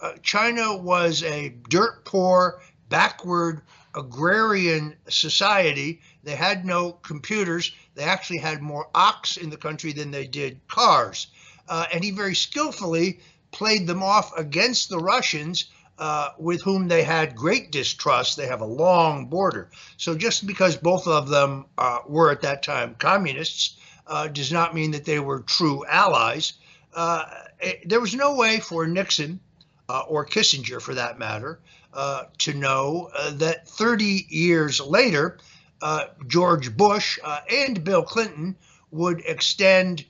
uh, 0.00 0.12
China 0.22 0.76
was 0.76 1.22
a 1.22 1.50
dirt 1.68 2.04
poor, 2.04 2.60
backward, 2.88 3.62
agrarian 3.94 4.94
society. 5.08 6.00
They 6.22 6.36
had 6.36 6.64
no 6.64 6.92
computers. 6.92 7.72
They 7.94 8.04
actually 8.04 8.38
had 8.38 8.60
more 8.60 8.88
ox 8.94 9.36
in 9.36 9.50
the 9.50 9.56
country 9.56 9.92
than 9.92 10.10
they 10.10 10.26
did 10.26 10.60
cars. 10.68 11.28
Uh, 11.68 11.86
and 11.92 12.04
he 12.04 12.10
very 12.10 12.34
skillfully 12.34 13.20
played 13.54 13.86
them 13.86 14.02
off 14.02 14.36
against 14.36 14.88
the 14.88 14.98
Russians 14.98 15.66
uh, 15.96 16.30
with 16.38 16.60
whom 16.62 16.88
they 16.88 17.04
had 17.04 17.36
great 17.36 17.70
distrust. 17.70 18.36
They 18.36 18.48
have 18.48 18.60
a 18.60 18.66
long 18.66 19.26
border. 19.26 19.70
So 19.96 20.16
just 20.16 20.44
because 20.44 20.76
both 20.76 21.06
of 21.06 21.28
them 21.28 21.66
uh, 21.78 22.00
were 22.06 22.32
at 22.32 22.42
that 22.42 22.64
time 22.64 22.96
communists 22.98 23.76
uh, 24.08 24.26
does 24.26 24.50
not 24.50 24.74
mean 24.74 24.90
that 24.90 25.04
they 25.04 25.20
were 25.20 25.40
true 25.40 25.86
allies. 25.86 26.54
Uh, 26.92 27.24
it, 27.60 27.88
there 27.88 28.00
was 28.00 28.12
no 28.12 28.34
way 28.34 28.58
for 28.58 28.88
Nixon 28.88 29.38
uh, 29.88 30.02
or 30.08 30.26
Kissinger, 30.26 30.82
for 30.82 30.94
that 30.94 31.20
matter, 31.20 31.60
uh, 31.92 32.24
to 32.38 32.54
know 32.54 33.10
that 33.34 33.68
30 33.68 34.26
years 34.28 34.80
later, 34.80 35.38
George 36.26 36.76
Bush 36.76 37.20
and 37.48 37.84
Bill 37.84 38.02
Clinton 38.02 38.56
would 38.90 39.22
extend 39.26 40.04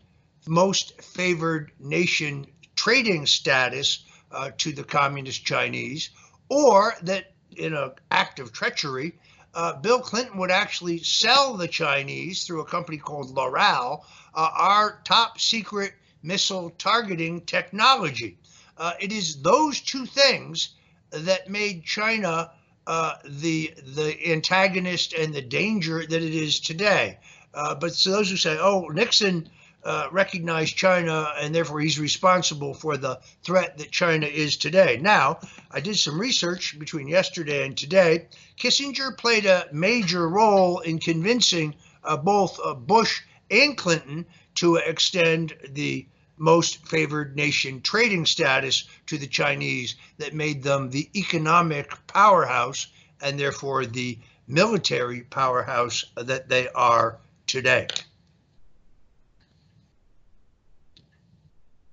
most 0.46 1.00
favored 1.02 1.72
nation 1.78 2.46
trading 2.74 3.26
status 3.26 4.04
uh, 4.30 4.50
to 4.58 4.72
the 4.72 4.84
communist 4.84 5.44
Chinese, 5.44 6.10
or 6.48 6.94
that 7.02 7.32
in 7.56 7.74
an 7.74 7.92
act 8.10 8.40
of 8.40 8.52
treachery, 8.52 9.14
uh, 9.54 9.74
Bill 9.74 10.00
Clinton 10.00 10.38
would 10.38 10.50
actually 10.50 10.98
sell 10.98 11.56
the 11.56 11.68
Chinese 11.68 12.44
through 12.44 12.60
a 12.60 12.66
company 12.66 12.98
called 12.98 13.34
Loral 13.34 14.04
uh, 14.34 14.50
our 14.52 15.00
top 15.04 15.38
secret 15.38 15.92
missile 16.22 16.70
targeting 16.70 17.42
technology. 17.42 18.38
Uh, 18.76 18.94
it 19.00 19.12
is 19.12 19.42
those 19.42 19.80
two 19.80 20.06
things 20.06 20.70
that 21.10 21.48
made 21.48 21.84
China 21.84 22.50
uh, 22.86 23.14
the 23.24 23.72
the 23.94 24.32
antagonist 24.32 25.14
and 25.14 25.32
the 25.32 25.40
danger 25.40 26.04
that 26.04 26.22
it 26.22 26.34
is 26.34 26.60
today. 26.60 27.18
Uh, 27.54 27.74
but 27.74 27.92
to 27.92 28.10
those 28.10 28.30
who 28.30 28.36
say, 28.36 28.58
"Oh, 28.58 28.88
Nixon 28.88 29.48
uh, 29.84 30.08
recognize 30.10 30.70
China 30.70 31.32
and 31.38 31.54
therefore 31.54 31.80
he's 31.80 31.98
responsible 31.98 32.74
for 32.74 32.96
the 32.96 33.20
threat 33.42 33.78
that 33.78 33.90
China 33.90 34.26
is 34.26 34.56
today. 34.56 34.98
Now, 35.00 35.40
I 35.70 35.80
did 35.80 35.98
some 35.98 36.20
research 36.20 36.78
between 36.78 37.06
yesterday 37.06 37.66
and 37.66 37.76
today. 37.76 38.28
Kissinger 38.58 39.16
played 39.16 39.46
a 39.46 39.68
major 39.72 40.28
role 40.28 40.80
in 40.80 40.98
convincing 40.98 41.74
uh, 42.02 42.16
both 42.16 42.58
uh, 42.64 42.74
Bush 42.74 43.22
and 43.50 43.76
Clinton 43.76 44.26
to 44.56 44.76
extend 44.76 45.54
the 45.68 46.06
most 46.36 46.86
favored 46.86 47.36
nation 47.36 47.80
trading 47.80 48.26
status 48.26 48.88
to 49.06 49.18
the 49.18 49.26
Chinese 49.26 49.96
that 50.18 50.34
made 50.34 50.62
them 50.62 50.90
the 50.90 51.08
economic 51.14 51.92
powerhouse 52.06 52.88
and 53.20 53.38
therefore 53.38 53.86
the 53.86 54.18
military 54.46 55.22
powerhouse 55.22 56.04
that 56.16 56.48
they 56.48 56.68
are 56.68 57.18
today. 57.46 57.86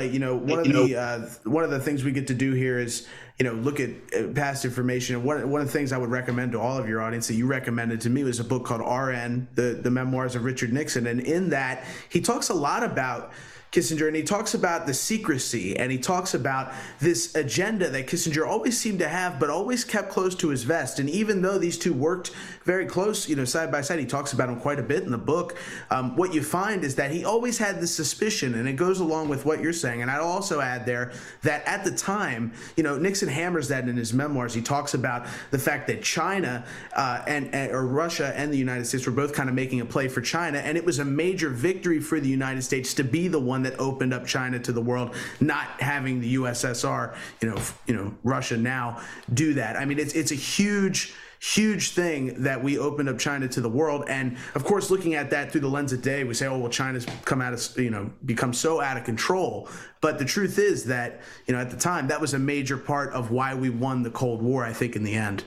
You 0.04 0.20
know 0.20 0.36
one 0.36 0.60
of 0.60 0.66
the 0.66 0.96
uh, 0.96 1.20
one 1.44 1.64
of 1.64 1.70
the 1.70 1.80
things 1.80 2.04
we 2.04 2.12
get 2.12 2.28
to 2.28 2.34
do 2.34 2.54
here 2.54 2.80
is 2.80 3.08
you 3.40 3.46
know 3.46 3.54
look 3.54 3.80
at 3.80 3.90
uh, 4.16 4.28
past 4.34 4.66
information. 4.66 5.16
And 5.16 5.24
one, 5.26 5.50
one 5.50 5.62
of 5.62 5.68
the 5.68 5.74
things 5.74 5.92
i 5.92 5.98
would 5.98 6.10
recommend 6.10 6.52
to 6.54 6.60
all 6.60 6.78
of 6.78 6.88
your 6.88 7.02
audience 7.02 7.28
that 7.28 7.36
you 7.36 7.48
recommended 7.48 8.02
to 8.02 8.10
me 8.10 8.24
was 8.24 8.40
a 8.40 8.44
book 8.44 8.66
called 8.66 8.82
rn 8.82 9.48
the, 9.56 9.80
the 9.82 9.92
memoirs 9.92 10.36
of 10.36 10.44
richard 10.44 10.72
nixon. 10.74 11.08
And 11.08 11.20
in 11.22 11.50
that 11.50 11.86
he 12.10 12.22
talks 12.22 12.50
a 12.50 12.54
lot 12.54 12.84
about 12.84 13.32
Kissinger, 13.72 14.08
and 14.08 14.16
he 14.18 14.24
talks 14.24 14.54
about 14.54 14.86
the 14.86 14.94
secrecy 14.94 15.78
and 15.78 15.94
he 15.94 15.98
talks 15.98 16.34
about 16.34 16.74
this 17.00 17.34
agenda 17.36 17.90
that 17.90 18.06
Kissinger 18.06 18.46
always 18.46 18.78
seemed 18.78 19.00
to 19.00 19.08
have, 19.08 19.40
but 19.40 19.50
always 19.50 19.86
kept 19.86 20.10
close 20.10 20.36
to 20.36 20.50
his 20.50 20.64
vest. 20.64 21.00
And 21.00 21.10
even 21.10 21.42
though 21.42 21.58
these 21.58 21.78
two 21.78 21.94
worked 21.94 22.32
very 22.66 22.86
close, 22.86 23.30
you 23.30 23.36
know, 23.38 23.46
side 23.46 23.72
by 23.72 23.80
side, 23.80 24.00
he 24.00 24.06
talks 24.06 24.34
about 24.34 24.50
him 24.50 24.60
quite 24.60 24.78
a 24.78 24.84
bit 24.84 25.04
in 25.04 25.12
the 25.12 25.18
book. 25.18 25.58
Um, 25.90 26.18
what 26.18 26.34
you 26.34 26.44
find 26.44 26.84
is 26.84 26.96
that 26.96 27.12
he 27.12 27.24
always 27.24 27.58
had 27.58 27.80
this 27.80 27.96
suspicion, 27.96 28.56
and 28.56 28.68
it 28.68 28.74
goes 28.74 29.00
along 29.00 29.30
with 29.30 29.46
what 29.46 29.62
you're 29.62 29.72
saying. 29.72 30.02
And 30.02 30.12
I'd 30.12 30.20
also 30.20 30.60
add 30.60 30.86
there 30.86 31.14
that 31.44 31.66
at 31.66 31.86
the 31.86 31.92
time, 31.92 32.52
you 32.76 32.84
know, 32.84 32.98
Nixon 32.98 33.30
hammers 33.30 33.70
that 33.70 33.88
in 33.88 33.96
his 33.96 34.14
memoirs. 34.14 34.54
He 34.54 34.62
talks 34.62 34.96
about 34.96 35.28
the 35.52 35.60
fact 35.60 35.88
that 35.88 36.04
China 36.04 36.66
uh, 36.94 37.24
and, 37.26 37.54
and 37.56 37.72
or 37.72 37.88
Russia 37.88 38.34
and 38.36 38.52
the 38.52 38.58
United 38.58 38.86
States 38.86 39.06
were 39.06 39.14
both 39.14 39.34
kind 39.34 39.48
of 39.48 39.56
making 39.56 39.80
a 39.80 39.86
play 39.86 40.10
for 40.10 40.20
China, 40.20 40.58
and 40.60 40.78
it 40.78 40.86
was 40.86 41.00
a 41.00 41.06
major 41.06 41.50
victory 41.50 42.02
for 42.02 42.20
the 42.20 42.30
United 42.30 42.64
States 42.64 42.94
to 42.96 43.06
be 43.06 43.30
the 43.30 43.40
one 43.40 43.61
one 43.62 43.72
that 43.72 43.80
opened 43.80 44.14
up 44.14 44.26
China 44.26 44.60
to 44.60 44.72
the 44.72 44.82
world, 44.82 45.16
not 45.40 45.68
having 45.80 46.20
the 46.20 46.36
USSR, 46.36 47.16
you 47.42 47.50
know, 47.50 47.62
you 47.86 47.96
know, 47.96 48.14
Russia 48.24 48.58
now 48.58 49.02
do 49.34 49.54
that. 49.56 49.76
I 49.76 49.86
mean, 49.86 50.00
it's 50.00 50.14
it's 50.14 50.32
a 50.32 50.36
huge 50.36 51.14
huge 51.40 51.94
thing 51.94 52.44
that 52.44 52.64
we 52.64 52.78
opened 52.78 53.10
up 53.10 53.18
China 53.18 53.48
to 53.48 53.62
the 53.62 53.70
world. 53.70 54.06
And 54.08 54.38
of 54.54 54.64
course, 54.64 54.92
looking 54.92 55.16
at 55.16 55.32
that 55.32 55.52
through 55.52 55.62
the 55.62 55.70
lens 55.70 55.92
of 55.92 56.04
day, 56.04 56.24
we 56.24 56.36
say, 56.36 56.46
oh, 56.46 56.60
well, 56.60 56.70
China's 56.70 57.04
come 57.26 57.42
out 57.42 57.52
of, 57.52 57.80
you 57.80 57.90
know, 57.90 58.12
become 58.26 58.54
so 58.54 58.80
out 58.80 58.96
of 58.96 59.06
control. 59.06 59.68
But 60.02 60.20
the 60.20 60.26
truth 60.26 60.60
is 60.60 60.86
that, 60.86 61.22
you 61.48 61.56
know, 61.56 61.60
at 61.60 61.72
the 61.72 61.78
time, 61.78 62.08
that 62.10 62.22
was 62.22 62.36
a 62.36 62.40
major 62.40 62.78
part 62.78 63.12
of 63.14 63.32
why 63.32 63.56
we 63.56 63.72
won 63.72 64.04
the 64.04 64.12
Cold 64.12 64.44
War, 64.44 64.64
I 64.64 64.72
think, 64.72 64.96
in 64.96 65.04
the 65.04 65.16
end. 65.16 65.44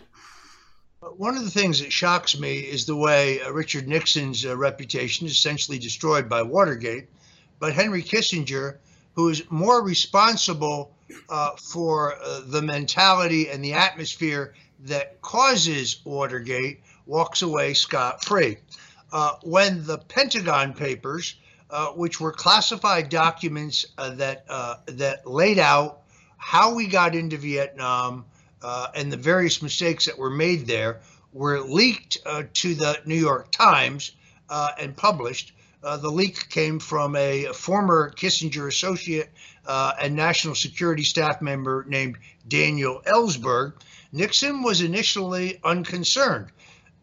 One 1.17 1.37
of 1.37 1.45
the 1.45 1.51
things 1.51 1.79
that 1.79 1.93
shocks 1.93 2.37
me 2.37 2.59
is 2.59 2.87
the 2.87 2.97
way 2.97 3.41
uh, 3.41 3.53
Richard 3.53 3.87
Nixon's 3.87 4.45
uh, 4.45 4.57
reputation 4.57 5.29
is 5.29 5.33
essentially 5.33 5.79
destroyed 5.79 6.29
by 6.29 6.43
Watergate 6.43 7.09
but 7.65 7.73
Henry 7.73 8.03
Kissinger, 8.03 8.77
who 9.15 9.31
is 9.31 9.43
more 9.51 9.83
responsible 9.83 10.95
uh, 11.31 11.53
for 11.53 12.15
uh, 12.23 12.43
the 12.45 12.61
mentality 12.61 13.49
and 13.49 13.65
the 13.65 13.73
atmosphere 13.73 14.53
that 14.81 15.23
causes 15.23 16.03
Watergate, 16.05 16.83
walks 17.07 17.41
away 17.41 17.73
scot 17.73 18.23
free. 18.23 18.59
Uh, 19.11 19.37
when 19.45 19.83
the 19.87 19.97
Pentagon 19.97 20.75
Papers, 20.75 21.37
uh, 21.71 21.87
which 21.93 22.21
were 22.21 22.33
classified 22.33 23.09
documents 23.09 23.87
uh, 23.97 24.11
that 24.11 24.45
uh, 24.51 24.75
that 24.85 25.27
laid 25.27 25.59
out 25.59 26.03
how 26.37 26.75
we 26.75 26.87
got 26.87 27.15
into 27.15 27.39
Vietnam 27.39 28.27
and 28.95 29.11
the 29.11 29.17
various 29.17 29.63
mistakes 29.63 30.05
that 30.05 30.19
were 30.19 30.29
made 30.29 30.67
there, 30.67 31.01
were 31.33 31.61
leaked 31.61 32.19
to 32.53 32.75
the 32.75 33.01
New 33.07 33.15
York 33.15 33.51
Times 33.51 34.13
and 34.51 34.95
published, 34.95 35.54
uh, 35.85 35.99
the 35.99 36.11
leak 36.11 36.49
came 36.49 36.79
from 36.79 37.15
a 37.15 37.47
former 37.53 38.11
Kissinger 38.11 38.67
associate 38.67 39.31
uh, 39.67 39.93
and 40.01 40.17
national 40.17 40.55
security 40.55 41.03
staff 41.03 41.43
member 41.43 41.85
named 41.87 42.19
Daniel 42.49 43.03
Ellsberg. 43.07 43.75
Nixon 44.13 44.63
was 44.63 44.81
initially 44.81 45.61
unconcerned. 45.63 46.51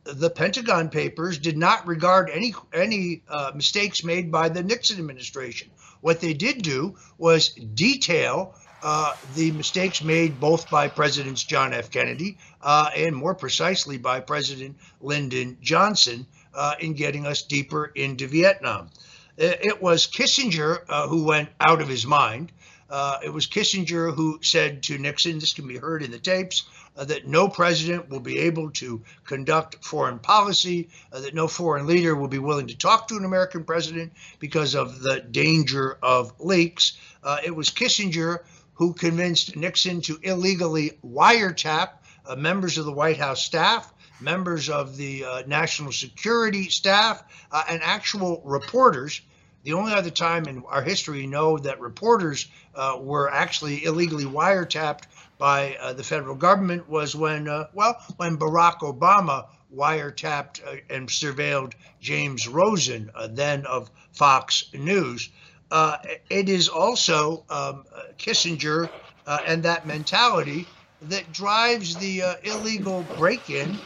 the 0.03 0.31
Pentagon 0.31 0.89
Papers 0.89 1.38
did 1.38 1.57
not 1.57 1.85
regard 1.85 2.31
any 2.31 2.55
any 2.73 3.21
uh, 3.29 3.51
mistakes 3.53 4.03
made 4.03 4.31
by 4.31 4.50
the 4.50 4.63
Nixon 4.63 4.97
administration. 4.97 5.69
What 6.01 6.21
they 6.21 6.33
did 6.33 6.63
do 6.63 6.97
was 7.19 7.50
detail 7.50 8.55
uh, 8.81 9.15
the 9.35 9.51
mistakes 9.51 10.03
made 10.03 10.39
both 10.39 10.69
by 10.71 10.88
Presidents 10.88 11.43
John 11.43 11.71
F. 11.71 11.91
Kennedy 11.91 12.39
uh, 12.61 12.89
and 12.95 13.15
more 13.15 13.35
precisely 13.35 13.97
by 13.97 14.19
President 14.21 14.75
Lyndon 15.00 15.57
Johnson 15.61 16.25
uh, 16.53 16.75
in 16.79 16.93
getting 16.93 17.25
us 17.25 17.43
deeper 17.43 17.86
into 17.86 18.27
Vietnam. 18.27 18.89
It 19.38 19.81
was 19.81 20.08
Kissinger 20.08 20.84
uh, 20.88 21.08
who 21.08 21.24
went 21.24 21.50
out 21.60 21.81
of 21.81 21.88
his 21.88 22.05
mind. 22.05 22.51
Uh, 22.91 23.20
it 23.24 23.29
was 23.29 23.48
Kissinger 23.48 24.13
who 24.13 24.39
said 24.41 24.84
to 24.84 24.98
Nixon, 24.98 25.39
this 25.39 25.53
can 25.53 25.65
be 25.65 25.77
heard 25.77 26.03
in 26.03 26.12
the 26.12 26.20
tapes, 26.20 26.63
uh, 26.98 27.05
that 27.05 27.25
no 27.25 27.48
president 27.48 28.10
will 28.10 28.20
be 28.20 28.39
able 28.39 28.70
to 28.72 29.01
conduct 29.25 29.84
foreign 29.84 30.20
policy, 30.20 30.89
uh, 31.13 31.22
that 31.22 31.34
no 31.34 31.48
foreign 31.48 31.88
leader 31.88 32.13
will 32.13 32.27
be 32.27 32.38
willing 32.38 32.67
to 32.67 32.77
talk 32.77 33.08
to 33.08 33.15
an 33.15 33.24
American 33.24 33.63
president 33.63 34.12
because 34.39 34.75
of 34.75 35.01
the 35.01 35.22
danger 35.22 35.98
of 36.03 36.34
leaks. 36.39 36.98
Uh, 37.24 37.38
it 37.46 37.55
was 37.55 37.70
Kissinger 37.70 38.39
who 38.74 38.93
convinced 38.93 39.55
Nixon 39.55 40.01
to 40.01 40.20
illegally 40.22 41.00
wiretap 41.05 41.91
uh, 42.25 42.36
members 42.36 42.77
of 42.77 42.86
the 42.86 42.91
White 42.91 43.17
House 43.17 43.41
staff, 43.41 43.91
members 44.22 44.70
of 44.70 44.98
the 44.98 45.25
uh, 45.25 45.44
national 45.48 45.92
security 45.92 46.70
staff, 46.70 47.24
uh, 47.51 47.63
and 47.70 47.82
actual 47.84 48.42
reporters. 48.46 49.22
The 49.63 49.74
only 49.74 49.94
other 49.94 50.10
time 50.10 50.46
in 50.46 50.63
our 50.68 50.82
history 50.82 51.28
know 51.28 51.58
that 51.60 51.80
reporters 51.80 52.48
uh, 52.74 52.98
were 53.00 53.32
actually 53.32 53.84
illegally 53.86 54.25
wiretapped 54.25 55.04
by 55.38 55.75
uh, 55.80 55.94
the 55.94 56.04
federal 56.04 56.36
government 56.36 56.88
was 56.88 57.16
when, 57.16 57.48
uh, 57.48 57.68
well, 57.74 58.00
when 58.18 58.38
Barack 58.38 58.80
Obama 58.80 59.48
wiretapped 59.75 60.66
uh, 60.66 60.78
and 60.90 61.08
surveilled 61.10 61.74
James 62.00 62.48
Rosen, 62.48 63.10
uh, 63.16 63.28
then 63.28 63.66
of 63.66 63.90
Fox 64.13 64.66
News. 64.74 65.30
Uh, 65.70 65.98
it 66.30 66.50
is 66.50 66.68
also 66.70 67.46
um, 67.50 67.86
Kissinger 68.18 68.90
and 69.25 69.63
that 69.63 69.88
mentality 69.88 70.68
that 71.04 71.32
drives 71.32 71.96
the 71.96 72.22
illegal 72.44 73.06
break 73.18 73.50
in 73.50 73.80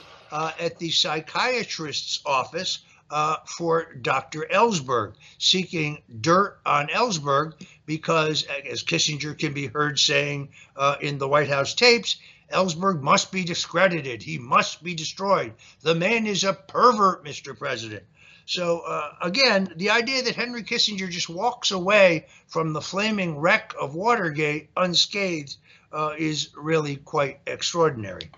at 0.59 0.77
the 0.79 0.89
psychiatrist's 0.89 2.19
office 2.25 2.79
uh, 3.09 3.37
for 3.45 3.93
Dr. 3.93 4.47
Ellsberg, 4.51 5.13
seeking 5.37 6.01
dirt 6.21 6.59
on 6.65 6.87
Ellsberg 6.87 7.53
because, 7.85 8.45
as 8.69 8.83
Kissinger 8.83 9.37
can 9.37 9.53
be 9.53 9.67
heard 9.67 9.99
saying 9.99 10.49
uh, 10.75 10.95
in 10.99 11.17
the 11.17 11.27
White 11.27 11.49
House 11.49 11.73
tapes, 11.73 12.17
Ellsberg 12.51 13.01
must 13.01 13.31
be 13.31 13.43
discredited. 13.43 14.23
He 14.23 14.37
must 14.37 14.83
be 14.83 14.93
destroyed. 14.95 15.53
The 15.81 15.95
man 15.95 16.27
is 16.27 16.43
a 16.43 16.53
pervert, 16.53 17.23
Mr. 17.23 17.57
President. 17.57 18.03
So, 18.47 18.79
uh, 18.81 19.13
again, 19.21 19.73
the 19.75 19.89
idea 19.89 20.21
that 20.21 20.35
Henry 20.35 20.63
Kissinger 20.63 21.09
just 21.09 21.29
walks 21.29 21.71
away 21.71 22.27
from 22.47 22.73
the 22.73 22.81
flaming 22.81 23.37
wreck 23.37 23.73
of 23.79 23.95
Watergate 23.95 24.69
unscathed 24.77 25.55
uh, 25.91 26.13
is 26.17 26.49
really 26.55 26.97
quite 26.97 27.39
extraordinary. 27.47 28.29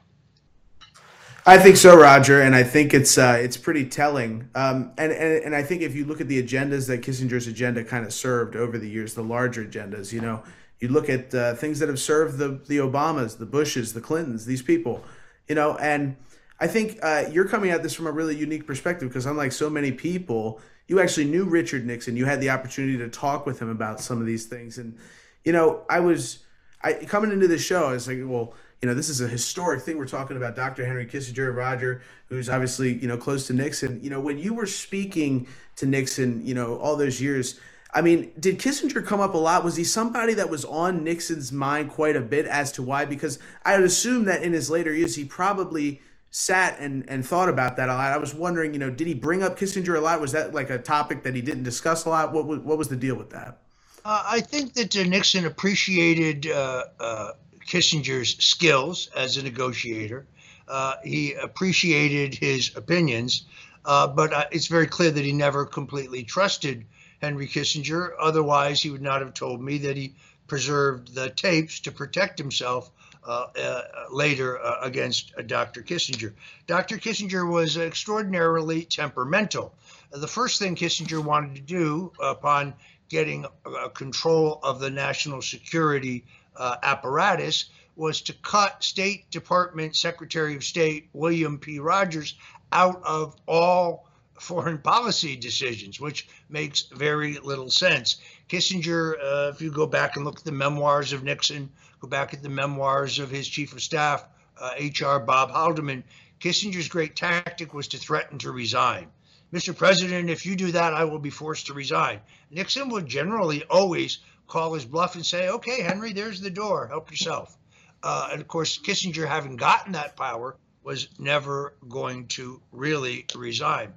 I 1.48 1.58
think 1.58 1.78
so, 1.78 1.98
Roger, 1.98 2.42
and 2.42 2.54
I 2.54 2.64
think 2.64 2.94
it's 2.94 3.18
uh, 3.18 3.40
it's 3.42 3.56
pretty 3.56 3.86
telling. 3.86 4.50
Um, 4.54 4.92
and, 4.98 5.14
and 5.14 5.46
and 5.46 5.56
I 5.56 5.64
think 5.64 5.82
if 5.82 5.96
you 5.96 6.04
look 6.04 6.20
at 6.20 6.28
the 6.28 6.44
agendas 6.44 6.88
that 6.88 7.02
Kissinger's 7.02 7.48
agenda 7.48 7.86
kind 7.86 8.06
of 8.06 8.14
served 8.14 8.58
over 8.58 8.78
the 8.78 8.90
years, 8.90 9.14
the 9.14 9.24
larger 9.24 9.64
agendas, 9.64 10.12
you 10.12 10.20
know, 10.20 10.44
you 10.82 10.90
look 10.90 11.08
at 11.08 11.34
uh, 11.34 11.56
things 11.56 11.80
that 11.80 11.88
have 11.88 12.00
served 12.00 12.38
the 12.38 12.60
the 12.68 12.80
Obamas, 12.80 13.38
the 13.38 13.46
Bushes, 13.46 13.94
the 13.94 14.02
Clintons, 14.02 14.46
these 14.46 14.62
people, 14.62 15.06
you 15.48 15.56
know, 15.56 15.78
and 15.78 16.18
I 16.60 16.68
think 16.68 17.00
uh, 17.02 17.24
you're 17.32 17.48
coming 17.48 17.72
at 17.72 17.82
this 17.82 17.94
from 17.94 18.08
a 18.08 18.12
really 18.12 18.36
unique 18.36 18.68
perspective 18.68 19.08
because 19.08 19.26
unlike 19.26 19.54
so 19.54 19.70
many 19.70 19.94
people, 19.94 20.60
you 20.90 21.00
actually 21.00 21.28
knew 21.28 21.46
Richard 21.46 21.86
Nixon. 21.86 22.18
You 22.18 22.26
had 22.26 22.42
the 22.42 22.50
opportunity 22.50 22.98
to 22.98 23.08
talk 23.08 23.46
with 23.46 23.62
him 23.62 23.70
about 23.70 24.02
some 24.02 24.20
of 24.20 24.28
these 24.28 24.48
things, 24.48 24.78
and 24.78 24.98
you 25.46 25.54
know, 25.54 25.86
I 25.90 26.02
was 26.02 26.40
I 26.84 26.92
coming 26.92 27.32
into 27.32 27.48
the 27.48 27.58
show, 27.58 27.86
I 27.86 27.94
was 27.94 28.06
like, 28.06 28.20
well 28.22 28.54
you 28.82 28.88
know, 28.88 28.94
this 28.94 29.10
is 29.10 29.22
a 29.22 29.28
historic 29.28 29.82
thing. 29.82 29.98
We're 29.98 30.08
talking 30.08 30.38
about 30.38 30.56
Dr. 30.56 30.86
Henry 30.86 31.06
Kissinger, 31.06 31.56
Roger, 31.56 32.02
who's 32.30 32.50
obviously, 32.50 32.94
you 32.94 33.08
know, 33.08 33.18
close 33.18 33.48
to 33.48 33.54
Nixon. 33.54 34.00
You 34.04 34.10
know, 34.10 34.20
when 34.20 34.38
you 34.38 34.54
were 34.54 34.68
speaking 34.68 35.48
to 35.78 35.86
Nixon, 35.86 36.46
you 36.46 36.54
know, 36.54 36.78
all 36.78 36.96
those 36.96 37.20
years, 37.20 37.60
I 37.94 38.02
mean, 38.02 38.32
did 38.40 38.60
Kissinger 38.60 39.04
come 39.04 39.20
up 39.20 39.34
a 39.34 39.38
lot? 39.38 39.64
Was 39.64 39.76
he 39.76 39.84
somebody 39.84 40.36
that 40.36 40.50
was 40.50 40.64
on 40.66 41.04
Nixon's 41.04 41.52
mind 41.52 41.90
quite 41.90 42.16
a 42.16 42.22
bit 42.22 42.46
as 42.46 42.72
to 42.74 42.84
why? 42.84 43.06
Because 43.06 43.40
I 43.66 43.78
would 43.78 43.86
assume 43.86 44.26
that 44.26 44.44
in 44.44 44.54
his 44.54 44.70
later 44.70 44.94
years, 44.94 45.16
he 45.16 45.26
probably 45.26 46.02
sat 46.30 46.80
and, 46.80 47.10
and 47.10 47.26
thought 47.26 47.50
about 47.50 47.78
that 47.78 47.90
a 47.90 47.94
lot. 47.94 48.12
I 48.12 48.18
was 48.18 48.36
wondering, 48.36 48.74
you 48.74 48.80
know, 48.80 48.92
did 48.92 49.08
he 49.08 49.16
bring 49.16 49.42
up 49.42 49.58
Kissinger 49.58 49.98
a 49.98 50.02
lot? 50.02 50.22
Was 50.22 50.34
that 50.34 50.54
like 50.54 50.70
a 50.70 50.78
topic 50.78 51.24
that 51.24 51.34
he 51.34 51.42
didn't 51.42 51.64
discuss 51.64 52.06
a 52.06 52.10
lot? 52.10 52.34
What 52.34 52.46
was, 52.46 52.60
what 52.60 52.78
was 52.78 52.90
the 52.90 52.96
deal 52.96 53.16
with 53.16 53.32
that? 53.32 53.62
Uh, 54.06 54.24
I 54.26 54.42
think 54.42 54.74
that 54.74 54.96
uh, 54.96 55.04
Nixon 55.04 55.46
appreciated 55.46 56.48
uh, 56.48 56.84
uh 57.00 57.32
Kissinger's 57.68 58.38
skills 58.44 59.10
as 59.16 59.38
a 59.38 59.44
negotiator. 59.44 60.26
Uh, 60.68 60.96
he 61.04 61.34
appreciated 61.34 62.36
his 62.36 62.76
opinions, 62.76 63.46
uh, 63.86 64.08
but 64.08 64.34
uh, 64.34 64.46
it's 64.52 64.68
very 64.68 64.88
clear 64.88 65.12
that 65.12 65.24
he 65.24 65.34
never 65.34 65.66
completely 65.66 66.24
trusted 66.24 66.86
Henry 67.22 67.48
Kissinger. 67.48 68.12
Otherwise, 68.20 68.82
he 68.82 68.90
would 68.90 69.02
not 69.02 69.22
have 69.22 69.34
told 69.34 69.62
me 69.62 69.78
that 69.80 69.98
he 69.98 70.16
preserved 70.48 71.14
the 71.14 71.30
tapes 71.30 71.82
to 71.82 71.92
protect 71.92 72.40
himself 72.40 72.90
uh, 73.28 73.48
uh, 73.62 73.82
later 74.10 74.58
uh, 74.58 74.80
against 74.82 75.34
Dr. 75.48 75.82
Kissinger. 75.82 76.32
Dr. 76.66 76.98
Kissinger 76.98 77.50
was 77.50 77.76
extraordinarily 77.76 78.86
temperamental. 78.86 79.76
the 80.12 80.28
first 80.28 80.60
thing 80.60 80.78
Kissinger 80.78 81.22
wanted 81.22 81.56
to 81.56 81.62
do 81.62 82.14
upon 82.22 82.74
getting 83.10 83.46
control 83.94 84.62
of 84.64 84.80
the 84.80 84.90
national 84.90 85.42
security 85.42 86.24
uh, 86.58 86.78
apparatus 86.84 87.66
was 87.96 88.22
to 88.22 88.34
cut 88.34 88.84
State 88.84 89.30
Department 89.32 89.96
Secretary 89.96 90.56
of 90.56 90.64
State 90.64 91.10
William 91.14 91.58
P. 91.58 91.80
Rogers 91.80 92.36
out 92.72 93.02
of 93.04 93.36
all 93.48 94.08
foreign 94.40 94.78
policy 94.94 95.36
decisions, 95.36 96.00
which 96.00 96.28
makes 96.50 96.84
very 96.84 97.40
little 97.40 97.70
sense. 97.70 98.18
Kissinger, 98.50 99.16
uh, 99.22 99.52
if 99.54 99.62
you 99.62 99.72
go 99.72 99.88
back 99.88 100.16
and 100.16 100.26
look 100.26 100.40
at 100.40 100.46
the 100.46 100.52
memoirs 100.52 101.12
of 101.12 101.24
Nixon, 101.24 101.70
go 102.00 102.08
back 102.08 102.34
at 102.34 102.44
the 102.44 102.50
memoirs 102.50 103.20
of 103.20 103.32
his 103.32 103.48
chief 103.48 103.74
of 103.74 103.82
staff, 103.82 104.26
uh, 104.60 104.72
H.R. 104.78 105.20
Bob 105.20 105.52
Haldeman, 105.52 106.04
Kissinger's 106.40 106.88
great 106.88 107.16
tactic 107.16 107.74
was 107.74 107.88
to 107.90 107.98
threaten 107.98 108.38
to 108.40 108.52
resign. 108.52 109.08
Mr. 109.52 109.76
President, 109.76 110.30
if 110.30 110.46
you 110.46 110.56
do 110.56 110.72
that, 110.72 110.94
I 110.94 111.06
will 111.06 111.20
be 111.20 111.30
forced 111.30 111.68
to 111.68 111.74
resign. 111.74 112.20
Nixon 112.52 112.90
would 112.90 113.08
generally 113.08 113.64
always 113.64 114.20
call 114.48 114.74
his 114.74 114.86
bluff 114.86 115.16
and 115.16 115.26
say, 115.26 115.50
okay, 115.50 115.82
Henry, 115.82 116.14
there's 116.14 116.42
the 116.42 116.50
door, 116.50 116.88
help 116.88 117.12
yourself. 117.12 117.58
Uh, 118.02 118.30
and 118.32 118.42
of 118.42 118.48
course, 118.48 118.78
Kissinger, 118.78 119.28
having 119.28 119.56
gotten 119.56 119.94
that 119.94 120.16
power, 120.16 120.56
was 120.84 121.10
never 121.20 121.74
going 121.90 122.28
to 122.28 122.62
really 122.72 123.26
resign. 123.36 123.94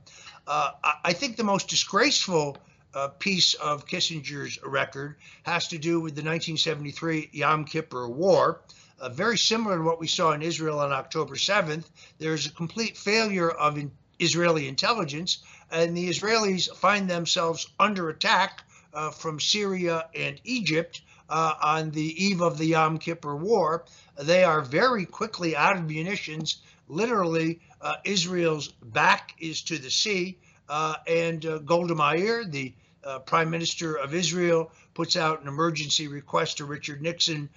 Uh, 0.46 0.72
I 1.04 1.12
think 1.12 1.36
the 1.36 1.44
most 1.44 1.68
disgraceful 1.68 2.58
uh, 2.94 3.08
piece 3.08 3.54
of 3.54 3.86
Kissinger's 3.86 4.58
record 4.64 5.16
has 5.44 5.68
to 5.68 5.78
do 5.78 6.00
with 6.00 6.16
the 6.16 6.22
1973 6.22 7.30
Yom 7.32 7.64
Kippur 7.64 8.08
War. 8.08 8.62
Uh, 8.98 9.08
very 9.08 9.38
similar 9.38 9.76
to 9.76 9.84
what 9.84 10.00
we 10.00 10.08
saw 10.08 10.32
in 10.32 10.42
Israel 10.42 10.80
on 10.80 10.92
October 10.92 11.36
7th, 11.36 11.84
there's 12.18 12.46
a 12.46 12.50
complete 12.50 12.96
failure 12.96 13.50
of 13.50 13.78
in 13.78 13.92
Israeli 14.18 14.66
intelligence, 14.66 15.38
and 15.70 15.96
the 15.96 16.08
Israelis 16.08 16.74
find 16.74 17.08
themselves 17.08 17.68
under 17.78 18.08
attack 18.10 18.64
uh, 18.92 19.10
from 19.10 19.40
Syria 19.40 20.08
and 20.14 20.40
Egypt 20.44 21.02
uh, 21.28 21.54
on 21.62 21.90
the 21.92 22.24
eve 22.24 22.40
of 22.40 22.58
the 22.58 22.66
Yom 22.66 22.98
Kippur 22.98 23.36
War. 23.36 23.84
They 24.18 24.44
are 24.44 24.60
very 24.60 25.06
quickly 25.06 25.56
out 25.56 25.76
of 25.76 25.88
munitions. 25.88 26.58
Literally, 26.88 27.60
uh, 27.80 27.94
Israel's 28.04 28.68
back 28.68 29.34
is 29.38 29.62
to 29.62 29.78
the 29.78 29.90
sea. 29.90 30.38
Uh, 30.68 30.94
and 31.06 31.44
uh, 31.46 31.58
Golda 31.58 31.94
Meir, 31.94 32.44
the 32.44 32.72
uh, 33.02 33.20
Prime 33.20 33.50
Minister 33.50 33.96
of 33.96 34.14
Israel, 34.14 34.70
puts 34.94 35.16
out 35.16 35.40
an 35.40 35.48
emergency 35.48 36.08
request 36.08 36.58
to 36.58 36.64
Richard 36.64 37.00
Nixon 37.00 37.48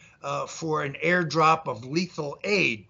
for 0.48 0.84
an 0.84 0.96
airdrop 1.04 1.68
of 1.68 1.84
lethal 1.84 2.40
aid. 2.44 2.86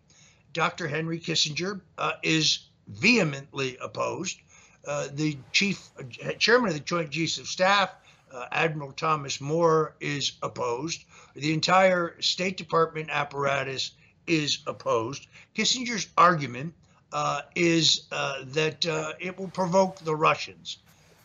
Dr. 0.53 0.87
Henry 0.87 1.19
Kissinger 1.19 1.81
is 2.21 2.59
vehemently 2.87 3.77
opposed. 3.81 4.37
the 4.85 5.37
chief 5.51 5.89
chairman 6.37 6.69
of 6.69 6.75
the 6.75 6.81
Joint 6.81 7.09
Chiefs 7.09 7.39
of 7.39 7.47
Staff 7.47 7.89
uh, 8.33 8.45
Admiral 8.51 8.91
Thomas 8.91 9.39
Moore 9.39 9.95
is 9.99 10.33
opposed. 10.41 11.03
The 11.35 11.53
entire 11.53 12.19
State 12.21 12.57
Department 12.57 13.09
apparatus 13.11 13.91
is 14.27 14.59
opposed. 14.67 15.27
Kissinger's 15.55 16.07
argument 16.17 16.73
uh, 17.11 17.41
is 17.55 18.07
uh, 18.11 18.43
that 18.47 18.85
uh, 18.85 19.13
it 19.19 19.37
will 19.37 19.49
provoke 19.49 19.97
the 19.99 20.15
Russians. 20.15 20.77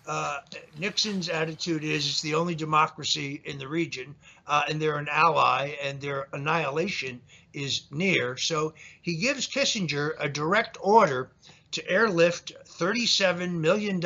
Uh, 0.06 0.40
Nixon's 0.78 1.28
attitude 1.28 1.84
is 1.84 2.06
it's 2.06 2.22
the 2.22 2.34
only 2.34 2.54
democracy 2.54 3.42
in 3.44 3.58
the 3.58 3.68
region, 3.68 4.14
uh, 4.46 4.62
and 4.68 4.80
they're 4.80 4.96
an 4.96 5.08
ally, 5.10 5.74
and 5.82 6.00
their 6.00 6.28
annihilation 6.32 7.20
is 7.52 7.82
near. 7.90 8.36
So 8.36 8.74
he 9.02 9.16
gives 9.16 9.46
Kissinger 9.46 10.12
a 10.18 10.28
direct 10.28 10.78
order 10.80 11.30
to 11.72 11.90
airlift 11.90 12.52
$37 12.66 13.52
million 13.52 14.00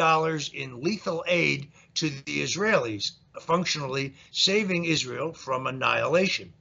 in 0.54 0.82
lethal 0.82 1.24
aid 1.28 1.68
to 1.94 2.10
the 2.10 2.42
Israelis, 2.42 3.12
functionally 3.40 4.14
saving 4.30 4.84
Israel 4.84 5.32
from 5.32 5.66
annihilation. 5.66 6.52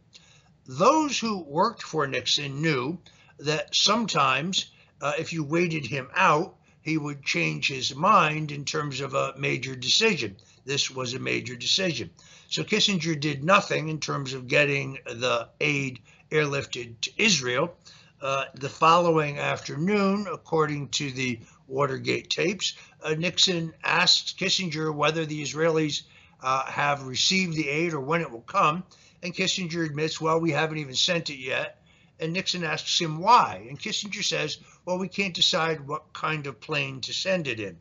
Those 0.66 1.18
who 1.20 1.40
worked 1.44 1.84
for 1.84 2.08
Nixon 2.08 2.62
knew 2.62 3.00
that 3.40 3.76
sometimes, 3.76 4.72
uh, 5.02 5.14
if 5.18 5.34
you 5.34 5.44
waited 5.44 5.86
him 5.86 6.10
out, 6.16 6.56
he 6.82 6.98
would 6.98 7.24
change 7.24 7.68
his 7.68 7.96
mind 7.96 8.52
in 8.52 8.66
terms 8.66 9.02
of 9.02 9.14
a 9.14 9.34
major 9.38 9.76
decision. 9.76 10.38
This 10.66 10.90
was 10.90 11.14
a 11.14 11.20
major 11.20 11.56
decision. 11.56 12.10
So 12.50 12.64
Kissinger 12.64 13.20
did 13.20 13.44
nothing 13.44 13.90
in 13.90 14.00
terms 14.00 14.34
of 14.34 14.48
getting 14.48 15.00
the 15.06 15.50
aid 15.60 16.00
airlifted 16.32 17.00
to 17.02 17.12
Israel. 17.18 17.76
Uh, 18.22 18.46
the 18.54 18.70
following 18.70 19.40
afternoon, 19.40 20.28
according 20.32 20.90
to 20.90 21.12
the 21.12 21.40
Watergate 21.68 22.30
tapes, 22.30 22.74
uh, 23.04 23.14
Nixon 23.14 23.74
asks 23.84 24.34
Kissinger 24.34 24.94
whether 24.94 25.26
the 25.26 25.42
Israelis 25.42 26.04
uh, 26.42 26.66
have 26.66 27.04
received 27.04 27.56
the 27.56 27.70
aid 27.70 27.94
or 27.94 28.00
when 28.00 28.22
it 28.22 28.32
will 28.32 28.42
come. 28.42 28.84
And 29.24 29.34
Kissinger 29.34 29.86
admits, 29.86 30.20
well, 30.20 30.40
we 30.40 30.52
haven't 30.52 30.80
even 30.80 30.96
sent 30.96 31.30
it 31.30 31.38
yet. 31.38 31.84
And 32.20 32.34
Nixon 32.34 32.64
asks 32.64 33.00
him 33.00 33.20
why. 33.20 33.66
And 33.68 33.80
Kissinger 33.80 34.24
says, 34.24 34.58
well, 34.86 34.98
we 34.98 35.08
can't 35.08 35.34
decide 35.34 35.88
what 35.88 36.14
kind 36.14 36.48
of 36.48 36.60
plane 36.60 37.02
to 37.02 37.14
send 37.14 37.48
it 37.48 37.60
in. 37.60 37.78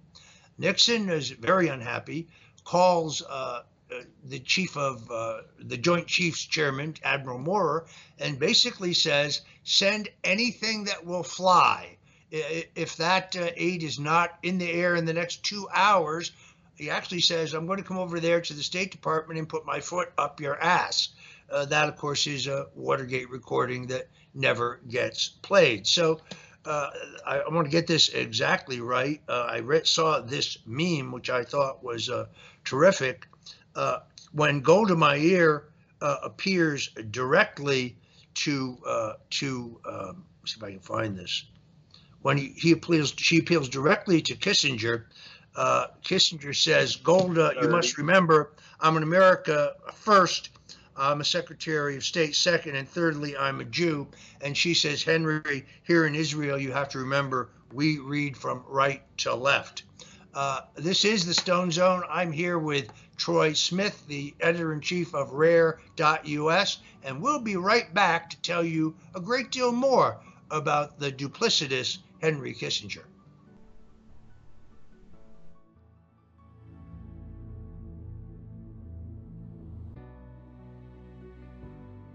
Nixon 0.59 1.09
is 1.09 1.31
very 1.31 1.69
unhappy, 1.69 2.29
calls 2.65 3.23
uh, 3.23 3.63
uh, 3.91 4.03
the 4.25 4.39
chief 4.39 4.77
of 4.77 5.11
uh, 5.11 5.41
the 5.59 5.77
Joint 5.77 6.07
Chiefs 6.07 6.45
Chairman, 6.45 6.95
Admiral 7.03 7.39
Moore, 7.39 7.87
and 8.19 8.39
basically 8.39 8.95
says, 8.95 9.41
send 9.65 10.09
anything 10.23 10.85
that 10.85 11.05
will 11.05 11.23
fly. 11.23 11.97
If 12.31 12.97
that 12.97 13.35
uh, 13.37 13.51
aid 13.57 13.83
is 13.83 13.99
not 13.99 14.39
in 14.43 14.59
the 14.59 14.71
air 14.71 14.95
in 14.95 15.05
the 15.05 15.13
next 15.13 15.43
two 15.43 15.69
hours, 15.75 16.31
he 16.77 16.89
actually 16.89 17.21
says, 17.21 17.53
I'm 17.53 17.67
going 17.67 17.79
to 17.79 17.85
come 17.85 17.99
over 17.99 18.21
there 18.21 18.41
to 18.41 18.55
the 18.55 18.63
State 18.63 18.91
Department 18.91 19.39
and 19.39 19.49
put 19.49 19.67
my 19.67 19.81
foot 19.81 20.13
up 20.17 20.41
your 20.41 20.61
ass. 20.61 21.09
Uh, 21.51 21.65
that, 21.67 21.89
of 21.89 21.97
course, 21.97 22.27
is 22.27 22.47
a 22.47 22.69
Watergate 22.75 23.31
recording 23.31 23.89
that 23.89 24.09
never 24.35 24.81
gets 24.89 25.29
played. 25.29 25.87
So 25.87 26.21
uh, 26.65 26.91
I, 27.27 27.39
I, 27.39 27.49
want 27.53 27.67
to 27.67 27.71
get 27.71 27.87
this 27.87 28.11
exactly 28.11 28.81
right. 28.81 29.21
Uh, 29.29 29.43
I 29.49 29.83
saw 29.83 30.21
this 30.21 30.59
meme, 30.67 31.11
which 31.11 31.31
I 31.31 31.43
thought 31.43 31.83
was 31.83 32.09
uh, 32.09 32.27
terrific. 32.65 33.27
Uh, 33.75 34.01
when 34.33 34.61
Golda 34.61 34.95
Meir 34.95 35.65
uh, 36.01 36.17
appears 36.23 36.89
directly 37.11 37.97
to 38.35 38.79
to 39.31 39.81
um, 39.85 40.25
see 40.47 40.59
if 40.59 40.63
I 40.65 40.71
can 40.71 40.81
find 40.81 41.17
this. 41.17 41.45
When 42.23 42.37
he, 42.37 42.49
he 42.57 42.73
appeals, 42.73 43.15
she 43.17 43.39
appeals 43.39 43.69
directly 43.69 44.21
to 44.23 44.35
Kissinger. 44.35 45.05
Kissinger 45.57 46.55
says, 46.55 46.97
"Golda, 46.97 47.55
you 47.61 47.69
must 47.69 47.99
remember, 47.99 48.53
I'm 48.81 48.97
an 48.97 49.03
America 49.03 49.75
first 49.95 50.51
I'm 51.01 51.23
a 51.23 51.25
Secretary 51.25 51.97
of 51.97 52.05
State 52.05 52.37
second, 52.37 52.77
and 52.77 52.87
thirdly, 52.87 53.35
I'm 53.35 53.61
a 53.61 53.65
Jew. 53.65 54.07
And 54.43 54.55
she 54.55 54.75
says, 54.75 55.03
Henry, 55.03 55.65
here 55.83 56.07
in 56.07 56.15
Israel, 56.15 56.59
you 56.59 56.73
have 56.73 56.91
to 56.91 56.99
remember 56.99 57.49
we 57.73 57.99
read 57.99 58.37
from 58.37 58.63
right 58.69 59.03
to 59.19 59.35
left. 59.35 59.85
Uh, 60.35 60.61
this 60.75 61.07
is 61.07 61.25
the 61.25 61.33
Stone 61.33 61.71
Zone. 61.71 62.03
I'm 62.09 62.31
here 62.31 62.59
with 62.59 62.93
Troy 63.17 63.55
Smith, 63.55 64.07
the 64.09 64.35
editor 64.41 64.75
in 64.75 64.83
chief 64.83 65.15
of 65.15 65.33
Rare.us, 65.33 66.79
and 67.03 67.23
we'll 67.23 67.41
be 67.41 67.57
right 67.57 67.93
back 67.95 68.29
to 68.31 68.41
tell 68.43 68.63
you 68.63 68.95
a 69.15 69.21
great 69.21 69.51
deal 69.51 69.73
more 69.73 70.19
about 70.51 70.99
the 70.99 71.11
duplicitous 71.11 71.99
Henry 72.21 72.55
Kissinger. 72.55 73.05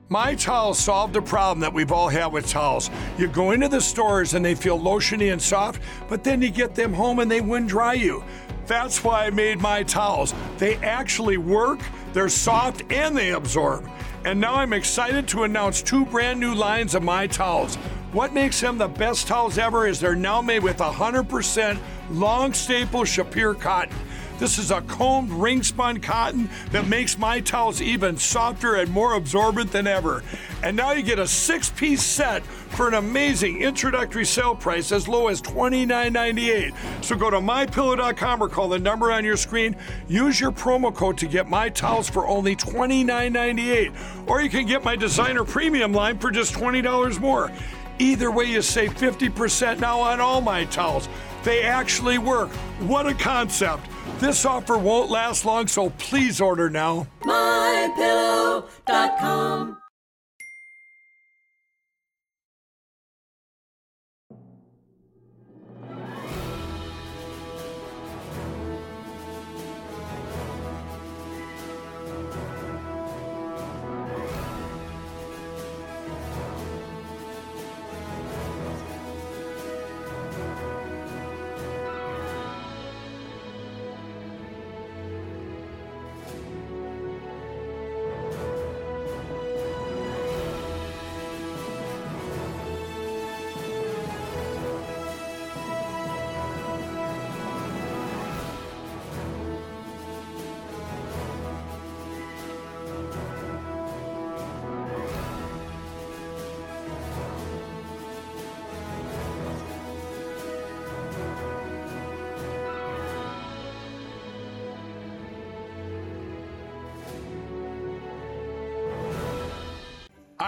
My 0.08 0.36
towels 0.36 0.78
solved 0.78 1.14
the 1.14 1.22
problem 1.22 1.60
that 1.62 1.74
we've 1.74 1.92
all 1.92 2.10
had 2.10 2.28
with 2.28 2.48
towels. 2.48 2.92
You 3.18 3.28
go 3.28 3.52
into 3.52 3.68
the 3.68 3.82
stores 3.82 4.36
and 4.36 4.46
they 4.46 4.54
feel 4.54 4.80
lotiony 4.80 5.34
and 5.34 5.42
soft, 5.42 5.82
but 6.08 6.24
then 6.24 6.44
you 6.44 6.52
get 6.52 6.76
them 6.76 6.94
home 6.94 7.20
and 7.20 7.30
they 7.30 7.42
wind 7.42 7.70
dry 7.70 7.94
you. 7.94 8.24
That's 8.68 9.04
why 9.04 9.26
I 9.26 9.30
made 9.32 9.60
my 9.60 9.82
towels. 9.82 10.34
They 10.58 10.76
actually 10.78 11.38
work, 11.38 11.80
they're 12.14 12.30
soft, 12.30 12.84
and 12.92 13.18
they 13.18 13.32
absorb. 13.32 13.90
And 14.26 14.40
now 14.40 14.56
I'm 14.56 14.74
excited 14.74 15.28
to 15.30 15.44
announce 15.44 15.82
two 15.82 16.06
brand 16.06 16.40
new 16.40 16.54
lines 16.54 16.94
of 16.94 17.02
my 17.02 17.26
towels. 17.26 17.78
What 18.16 18.34
makes 18.34 18.62
them 18.62 18.78
the 18.78 18.88
best 18.88 19.28
towels 19.28 19.58
ever 19.58 19.86
is 19.86 20.00
they're 20.00 20.16
now 20.16 20.42
made 20.42 20.64
with 20.64 20.78
100% 20.78 21.78
long 22.12 22.54
staple 22.54 23.02
Shapir 23.02 23.60
cotton. 23.60 23.94
This 24.40 24.58
is 24.58 24.72
a 24.72 24.80
combed 24.84 25.32
ring 25.32 25.62
spun 25.64 26.00
cotton 26.00 26.50
that 26.72 26.88
makes 26.88 27.18
my 27.18 27.42
towels 27.42 27.82
even 27.82 28.16
softer 28.18 28.76
and 28.76 28.90
more 28.90 29.16
absorbent 29.16 29.74
than 29.74 29.86
ever. 29.86 30.24
And 30.64 30.78
now 30.78 30.94
you 30.94 31.04
get 31.04 31.20
a 31.20 31.28
six 31.28 31.70
piece 31.70 32.02
set 32.02 32.46
for 32.46 32.88
an 32.88 32.94
amazing 32.94 33.62
introductory 33.62 34.26
sale 34.26 34.56
price 34.56 34.94
as 34.94 35.10
low 35.10 35.28
as 35.28 35.42
$29.98. 35.42 37.04
So 37.04 37.18
go 37.18 37.30
to 37.30 37.42
mypillow.com 37.42 38.42
or 38.42 38.48
call 38.48 38.70
the 38.70 38.80
number 38.80 39.12
on 39.12 39.26
your 39.26 39.36
screen. 39.36 39.76
Use 40.08 40.40
your 40.40 40.54
promo 40.54 40.96
code 40.96 41.18
to 41.18 41.28
get 41.28 41.50
my 41.50 41.68
towels 41.68 42.10
for 42.10 42.26
only 42.30 42.56
$29.98. 42.56 44.30
Or 44.30 44.42
you 44.42 44.50
can 44.50 44.66
get 44.66 44.86
my 44.86 44.96
designer 44.96 45.44
premium 45.44 45.92
line 45.92 46.18
for 46.18 46.32
just 46.32 46.54
$20 46.54 47.20
more. 47.20 47.52
Either 48.00 48.32
way, 48.32 48.46
you 48.46 48.62
save 48.62 48.94
50% 48.96 49.80
now 49.80 50.00
on 50.00 50.20
all 50.20 50.42
my 50.42 50.66
towels. 50.66 51.08
They 51.44 51.64
actually 51.64 52.18
work. 52.18 52.50
What 52.80 53.08
a 53.08 53.14
concept! 53.14 53.88
This 54.20 54.46
offer 54.46 54.78
won't 54.78 55.10
last 55.10 55.46
long, 55.46 55.68
so 55.68 55.90
please 55.92 56.42
order 56.42 56.70
now. 56.70 57.08
MyPillow.com 57.24 58.66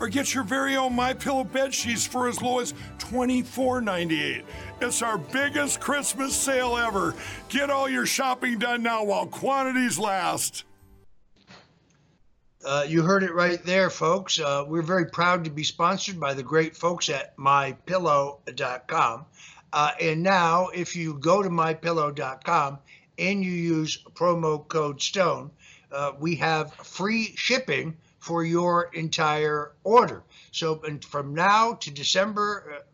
or 0.00 0.08
get 0.08 0.34
your 0.34 0.44
very 0.44 0.76
own 0.76 0.94
My 0.94 1.14
Pillow 1.14 1.44
bed 1.44 1.72
sheets 1.74 2.06
for 2.06 2.28
as 2.28 2.40
low 2.42 2.60
as 2.60 2.74
$24.98. 2.98 4.44
It's 4.80 5.02
our 5.02 5.18
biggest 5.18 5.80
Christmas 5.80 6.34
sale 6.34 6.76
ever. 6.76 7.14
Get 7.48 7.70
all 7.70 7.88
your 7.88 8.06
shopping 8.06 8.58
done 8.58 8.82
now 8.82 9.04
while 9.04 9.26
quantities 9.26 9.98
last. 9.98 10.64
Uh, 12.64 12.84
you 12.86 13.02
heard 13.02 13.22
it 13.24 13.34
right 13.34 13.62
there, 13.64 13.90
folks. 13.90 14.38
Uh, 14.38 14.64
we're 14.66 14.82
very 14.82 15.06
proud 15.06 15.44
to 15.44 15.50
be 15.50 15.64
sponsored 15.64 16.20
by 16.20 16.32
the 16.32 16.42
great 16.42 16.76
folks 16.76 17.08
at 17.08 17.36
mypillow.com. 17.36 19.24
Uh, 19.72 19.90
and 20.00 20.22
now, 20.22 20.68
if 20.68 20.94
you 20.94 21.14
go 21.14 21.42
to 21.42 21.48
mypillow.com 21.48 22.78
and 23.18 23.44
you 23.44 23.50
use 23.50 24.04
promo 24.14 24.66
code 24.68 25.00
STONE, 25.00 25.50
uh, 25.90 26.12
we 26.20 26.36
have 26.36 26.72
free 26.74 27.34
shipping 27.36 27.96
for 28.22 28.44
your 28.44 28.88
entire 28.92 29.72
order. 29.82 30.22
So, 30.52 30.80
from 31.08 31.34
now 31.34 31.74
to 31.74 31.90
December 31.90 32.84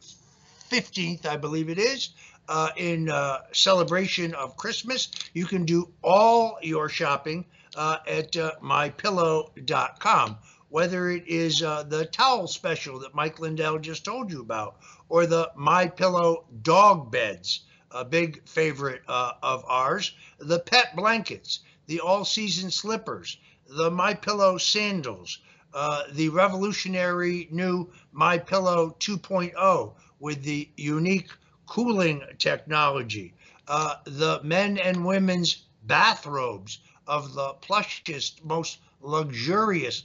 15th, 0.70 1.26
uh, 1.26 1.30
I 1.30 1.36
believe 1.36 1.68
it 1.68 1.78
is, 1.78 2.10
uh, 2.48 2.70
in 2.78 3.12
celebration 3.52 4.34
of 4.34 4.56
Christmas, 4.56 5.10
you 5.34 5.44
can 5.44 5.66
do 5.66 5.92
all 6.02 6.58
your 6.62 6.88
shopping 6.88 7.44
uh, 7.76 7.98
at 8.06 8.34
uh, 8.38 8.52
mypillow.com, 8.62 10.38
whether 10.70 11.10
it 11.10 11.28
is 11.28 11.62
uh, 11.62 11.82
the 11.82 12.06
towel 12.06 12.46
special 12.46 12.98
that 13.00 13.14
Mike 13.14 13.38
Lindell 13.38 13.78
just 13.78 14.06
told 14.06 14.32
you 14.32 14.40
about, 14.40 14.78
or 15.10 15.26
the 15.26 15.52
My 15.56 15.88
Pillow 15.88 16.46
dog 16.62 17.12
beds, 17.12 17.60
a 17.90 18.04
big 18.04 18.48
favorite 18.48 19.02
uh, 19.08 19.32
of 19.42 19.62
ours, 19.68 20.14
the 20.38 20.58
pet 20.58 20.96
blankets, 20.96 21.60
the 21.86 22.00
all-season 22.00 22.70
slippers, 22.70 23.36
the 23.68 23.90
My 23.90 24.14
Pillow 24.14 24.56
sandals, 24.56 25.38
uh, 25.74 26.04
the 26.12 26.30
revolutionary 26.30 27.48
new 27.50 27.90
My 28.12 28.38
Pillow 28.38 28.96
2.0 28.98 29.94
with 30.18 30.42
the 30.42 30.68
unique 30.76 31.30
cooling 31.66 32.22
technology, 32.38 33.34
uh, 33.68 33.96
the 34.04 34.40
men 34.42 34.78
and 34.78 35.04
women's 35.04 35.64
bathrobes 35.84 36.78
of 37.06 37.34
the 37.34 37.54
plushest, 37.60 38.44
most 38.44 38.78
luxurious 39.00 40.04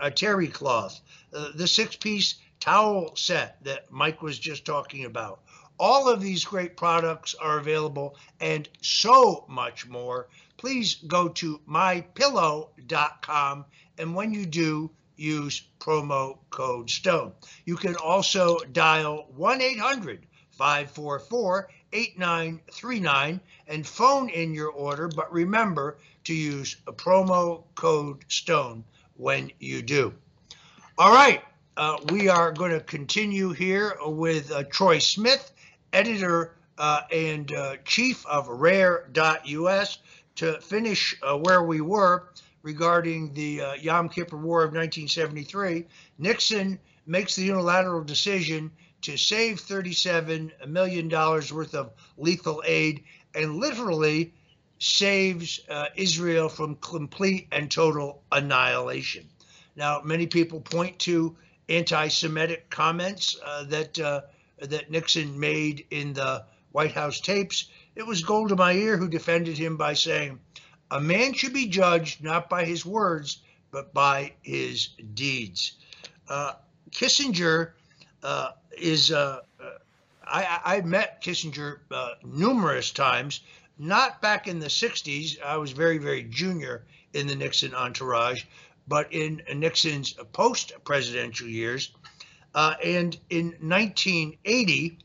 uh, 0.00 0.10
terry 0.10 0.48
cloth, 0.48 1.00
uh, 1.32 1.50
the 1.54 1.66
six 1.66 1.96
piece 1.96 2.36
towel 2.60 3.14
set 3.14 3.62
that 3.62 3.90
Mike 3.90 4.22
was 4.22 4.38
just 4.38 4.64
talking 4.64 5.04
about. 5.04 5.40
All 5.78 6.08
of 6.08 6.22
these 6.22 6.44
great 6.44 6.76
products 6.76 7.34
are 7.34 7.58
available 7.58 8.16
and 8.40 8.68
so 8.80 9.44
much 9.48 9.86
more. 9.86 10.28
Please 10.56 10.94
go 11.06 11.28
to 11.28 11.60
mypillow.com 11.68 13.64
and 13.98 14.14
when 14.14 14.32
you 14.32 14.46
do, 14.46 14.90
use 15.16 15.62
promo 15.80 16.38
code 16.50 16.90
STONE. 16.90 17.32
You 17.64 17.76
can 17.76 17.96
also 17.96 18.58
dial 18.72 19.26
1 19.34 19.60
800 19.62 20.26
544 20.50 21.68
8939 21.92 23.40
and 23.68 23.86
phone 23.86 24.28
in 24.28 24.54
your 24.54 24.70
order, 24.70 25.08
but 25.08 25.32
remember 25.32 25.98
to 26.24 26.34
use 26.34 26.76
a 26.86 26.92
promo 26.92 27.64
code 27.74 28.24
STONE 28.28 28.84
when 29.16 29.50
you 29.58 29.82
do. 29.82 30.12
All 30.98 31.12
right, 31.12 31.42
uh, 31.76 31.98
we 32.10 32.28
are 32.28 32.52
going 32.52 32.72
to 32.72 32.80
continue 32.80 33.52
here 33.52 33.96
with 34.04 34.50
uh, 34.50 34.64
Troy 34.64 34.98
Smith, 34.98 35.52
editor 35.92 36.56
uh, 36.78 37.02
and 37.12 37.52
uh, 37.52 37.76
chief 37.84 38.24
of 38.26 38.48
Rare.us, 38.48 39.98
to 40.36 40.60
finish 40.60 41.16
uh, 41.22 41.36
where 41.36 41.62
we 41.62 41.80
were 41.80 42.28
regarding 42.62 43.32
the 43.34 43.60
uh, 43.60 43.74
Yom 43.74 44.08
Kippur 44.08 44.36
War 44.36 44.60
of 44.60 44.70
1973. 44.70 45.86
Nixon 46.18 46.78
makes 47.06 47.36
the 47.36 47.44
unilateral 47.44 48.02
decision 48.02 48.70
to 49.02 49.16
save 49.16 49.60
$37 49.60 50.68
million 50.68 51.08
worth 51.08 51.74
of 51.74 51.92
lethal 52.16 52.62
aid 52.66 53.04
and 53.34 53.56
literally 53.56 54.32
saves 54.78 55.60
uh, 55.70 55.86
Israel 55.94 56.48
from 56.48 56.76
complete 56.76 57.46
and 57.52 57.70
total 57.70 58.22
annihilation. 58.32 59.28
Now, 59.76 60.00
many 60.04 60.26
people 60.26 60.60
point 60.60 60.98
to 61.00 61.36
anti-Semitic 61.68 62.70
comments 62.70 63.38
uh, 63.44 63.64
that 63.64 63.98
uh, 63.98 64.22
that 64.60 64.90
Nixon 64.90 65.38
made 65.38 65.86
in 65.90 66.14
the 66.14 66.44
White 66.72 66.92
House 66.92 67.20
tapes. 67.20 67.68
It 67.96 68.06
was 68.06 68.22
Golda 68.22 68.54
Meir 68.54 68.98
who 68.98 69.08
defended 69.08 69.56
him 69.56 69.78
by 69.78 69.94
saying, 69.94 70.38
"A 70.90 71.00
man 71.00 71.32
should 71.32 71.54
be 71.54 71.66
judged 71.66 72.22
not 72.22 72.50
by 72.50 72.66
his 72.66 72.84
words, 72.84 73.38
but 73.70 73.94
by 73.94 74.34
his 74.42 74.88
deeds." 75.14 75.72
Uh, 76.28 76.52
Kissinger 76.90 77.72
uh, 78.22 78.50
is 78.76 79.10
uh, 79.10 79.40
uh, 79.58 79.70
I, 80.22 80.60
I 80.64 80.80
met 80.82 81.22
Kissinger 81.22 81.78
uh, 81.90 82.10
numerous 82.22 82.90
times, 82.90 83.40
not 83.78 84.20
back 84.20 84.46
in 84.46 84.58
the 84.58 84.66
60s. 84.66 85.40
I 85.40 85.56
was 85.56 85.72
very, 85.72 85.98
very 85.98 86.22
junior 86.22 86.84
in 87.14 87.26
the 87.26 87.34
Nixon 87.34 87.74
entourage, 87.74 88.44
but 88.86 89.12
in 89.12 89.42
Nixon's 89.54 90.12
post 90.32 90.72
presidential 90.84 91.48
years. 91.48 91.92
Uh, 92.54 92.74
and 92.82 93.18
in 93.30 93.46
1980, 93.60 94.98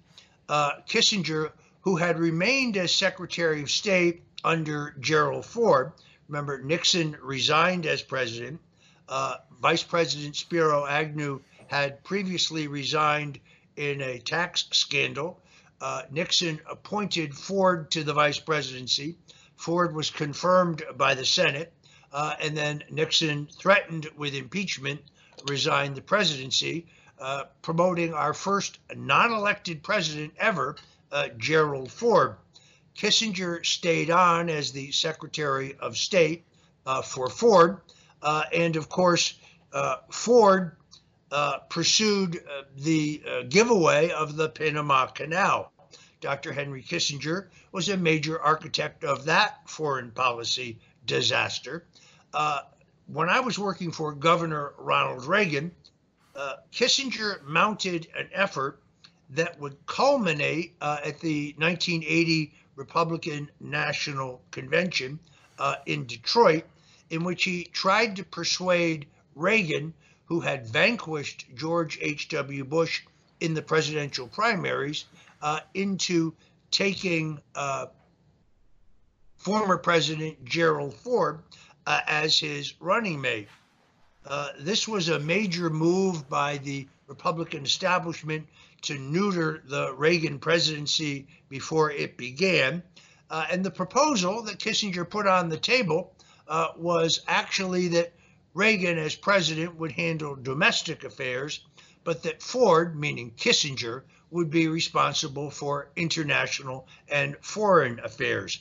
uh, 0.50 0.72
Kissinger, 0.88 1.52
who 1.82 1.96
had 1.96 2.20
remained 2.20 2.78
as 2.78 2.94
Secretary 2.94 3.62
of 3.62 3.72
State 3.72 4.24
under 4.44 4.96
Gerald 5.00 5.46
Ford, 5.46 5.92
remember 6.28 6.62
Nixon 6.62 7.18
resigned 7.22 7.86
as 7.86 8.02
president, 8.02 8.60
uh, 9.10 9.38
Vice 9.62 9.84
President 9.84 10.36
Spiro 10.36 10.86
Agnew 10.86 11.42
had 11.68 12.04
previously 12.04 12.68
resigned 12.68 13.40
in 13.76 14.02
a 14.02 14.20
tax 14.20 14.66
scandal. 14.72 15.40
Uh, 15.80 16.04
Nixon 16.12 16.60
appointed 16.70 17.36
Ford 17.36 17.90
to 17.92 18.04
the 18.04 18.14
vice 18.14 18.40
presidency. 18.40 19.18
Ford 19.56 19.94
was 19.96 20.10
confirmed 20.10 20.84
by 20.98 21.14
the 21.14 21.26
Senate, 21.26 21.72
uh, 22.12 22.36
and 22.40 22.58
then 22.58 22.84
Nixon 22.90 23.48
threatened 23.48 24.08
with 24.18 24.34
impeachment, 24.34 25.02
resigned 25.48 25.96
the 25.96 26.02
presidency, 26.02 26.86
uh, 27.20 27.46
promoting 27.62 28.14
our 28.14 28.34
first 28.34 28.80
non 28.96 29.32
elected 29.32 29.84
president 29.84 30.34
ever, 30.38 30.76
uh, 31.12 31.28
Gerald 31.38 31.92
Ford. 31.92 32.36
Kissinger 32.96 33.66
stayed 33.66 34.10
on 34.10 34.50
as 34.50 34.72
the 34.72 34.92
Secretary 34.92 35.76
of 35.80 35.98
State 35.98 36.46
uh, 36.86 37.02
for 37.02 37.30
Ford, 37.30 37.82
uh, 38.22 38.44
and 38.54 38.76
of 38.76 38.90
course, 38.90 39.34
Ford 40.10 40.76
uh, 41.32 41.60
pursued 41.70 42.38
uh, 42.38 42.64
the 42.76 43.24
uh, 43.26 43.44
giveaway 43.44 44.12
of 44.12 44.36
the 44.36 44.50
Panama 44.50 45.06
Canal. 45.08 45.72
Dr. 46.20 46.52
Henry 46.52 46.84
Kissinger 46.84 47.48
was 47.72 47.88
a 47.88 47.96
major 47.96 48.40
architect 48.40 49.06
of 49.06 49.26
that 49.26 49.70
foreign 49.70 50.12
policy 50.12 50.78
disaster. 51.06 51.86
Uh, 52.34 52.60
when 53.08 53.30
I 53.30 53.40
was 53.40 53.58
working 53.58 53.92
for 53.92 54.12
Governor 54.12 54.74
Ronald 54.78 55.26
Reagan, 55.26 55.72
uh, 56.36 56.56
Kissinger 56.72 57.42
mounted 57.44 58.08
an 58.16 58.30
effort 58.34 58.81
that 59.32 59.60
would 59.60 59.86
culminate 59.86 60.74
at 60.82 61.20
the 61.20 61.56
1980 61.58 62.54
Republican 62.76 63.50
National 63.60 64.42
Convention 64.52 65.20
in 65.86 66.06
Detroit, 66.06 66.66
in 67.10 67.24
which 67.24 67.44
he 67.44 67.64
tried 67.66 68.16
to 68.18 68.24
persuade 68.24 69.08
Reagan 69.36 69.94
who 70.32 70.40
had 70.40 70.66
vanquished 70.66 71.46
George 71.56 72.00
H.W. 72.00 72.64
Bush 72.64 73.02
in 73.42 73.54
the 73.54 73.62
presidential 73.62 74.30
primaries, 74.30 75.04
uh, 75.42 75.60
into 75.74 76.34
taking 76.70 77.38
uh, 77.54 77.88
former 79.36 79.78
President 79.78 80.46
Gerald 80.46 80.94
Ford 80.94 81.40
uh, 81.86 82.00
as 82.08 82.40
his 82.40 82.76
running 82.80 83.20
mate. 83.20 83.50
Uh, 84.26 84.52
this 84.58 84.88
was 84.88 85.10
a 85.10 85.20
major 85.20 85.70
move 85.70 86.30
by 86.30 86.60
the 86.60 86.88
Republican 87.08 87.66
establishment 87.66 88.48
to 88.84 88.98
neuter 88.98 89.62
the 89.66 89.94
Reagan 89.94 90.40
presidency 90.40 91.28
before 91.50 91.92
it 91.92 92.18
began. 92.18 92.84
Uh, 93.30 93.46
and 93.50 93.64
the 93.64 93.72
proposal 93.72 94.42
that 94.44 94.60
Kissinger 94.60 95.10
put 95.10 95.28
on 95.28 95.50
the 95.50 95.58
table 95.58 96.14
uh, 96.48 96.70
was 96.78 97.22
actually 97.28 97.88
that 97.90 98.14
Reagan, 98.54 98.98
as 98.98 99.16
president, 99.16 99.76
would 99.76 99.94
handle 99.94 100.36
domestic 100.36 101.04
affairs, 101.04 101.64
but 102.04 102.24
that 102.24 102.42
Ford, 102.42 103.00
meaning 103.00 103.32
Kissinger, 103.32 104.04
would 104.32 104.50
be 104.50 104.68
responsible 104.68 105.50
for 105.50 105.90
international 105.96 106.88
and 107.08 107.38
foreign 107.42 108.00
affairs. 108.00 108.60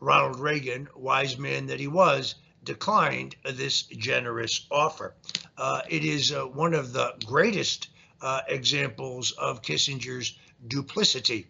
Ronald 0.00 0.40
Reagan, 0.40 0.88
wise 0.96 1.38
man 1.38 1.66
that 1.66 1.78
he 1.78 1.86
was, 1.86 2.34
declined 2.64 3.36
this 3.44 3.82
generous 3.82 4.66
offer. 4.70 5.14
Uh, 5.56 5.82
it 5.88 6.04
is 6.04 6.32
uh, 6.32 6.44
one 6.44 6.74
of 6.74 6.92
the 6.92 7.14
greatest 7.24 7.88
uh, 8.22 8.40
examples 8.48 9.32
of 9.32 9.62
Kissinger's 9.62 10.38
duplicity. 10.66 11.48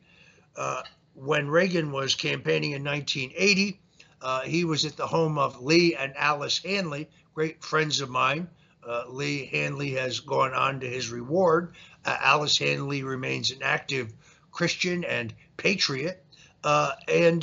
Uh, 0.56 0.82
when 1.14 1.48
Reagan 1.48 1.92
was 1.92 2.14
campaigning 2.14 2.72
in 2.72 2.82
1980, 2.82 3.78
uh, 4.22 4.40
he 4.40 4.64
was 4.64 4.84
at 4.84 4.96
the 4.96 5.06
home 5.06 5.36
of 5.38 5.62
Lee 5.62 5.94
and 5.94 6.16
Alice 6.16 6.58
Hanley, 6.64 7.08
great 7.34 7.62
friends 7.62 8.00
of 8.00 8.08
mine, 8.08 8.48
Uh, 8.84 9.04
Lee 9.08 9.46
Hanley 9.52 9.92
has 9.92 10.18
gone 10.20 10.54
on 10.54 10.80
to 10.80 10.88
his 10.88 11.08
reward. 11.10 11.74
Uh, 12.04 12.16
Alice 12.20 12.58
Hanley 12.58 13.04
remains 13.04 13.52
an 13.52 13.62
active 13.62 14.12
Christian 14.50 15.04
and 15.04 15.32
patriot. 15.56 16.24
Uh, 16.64 16.92
and 17.06 17.42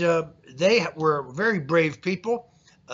they 0.49 0.85
were 0.95 1.23
very 1.31 1.59
brave 1.59 2.01
people. 2.01 2.51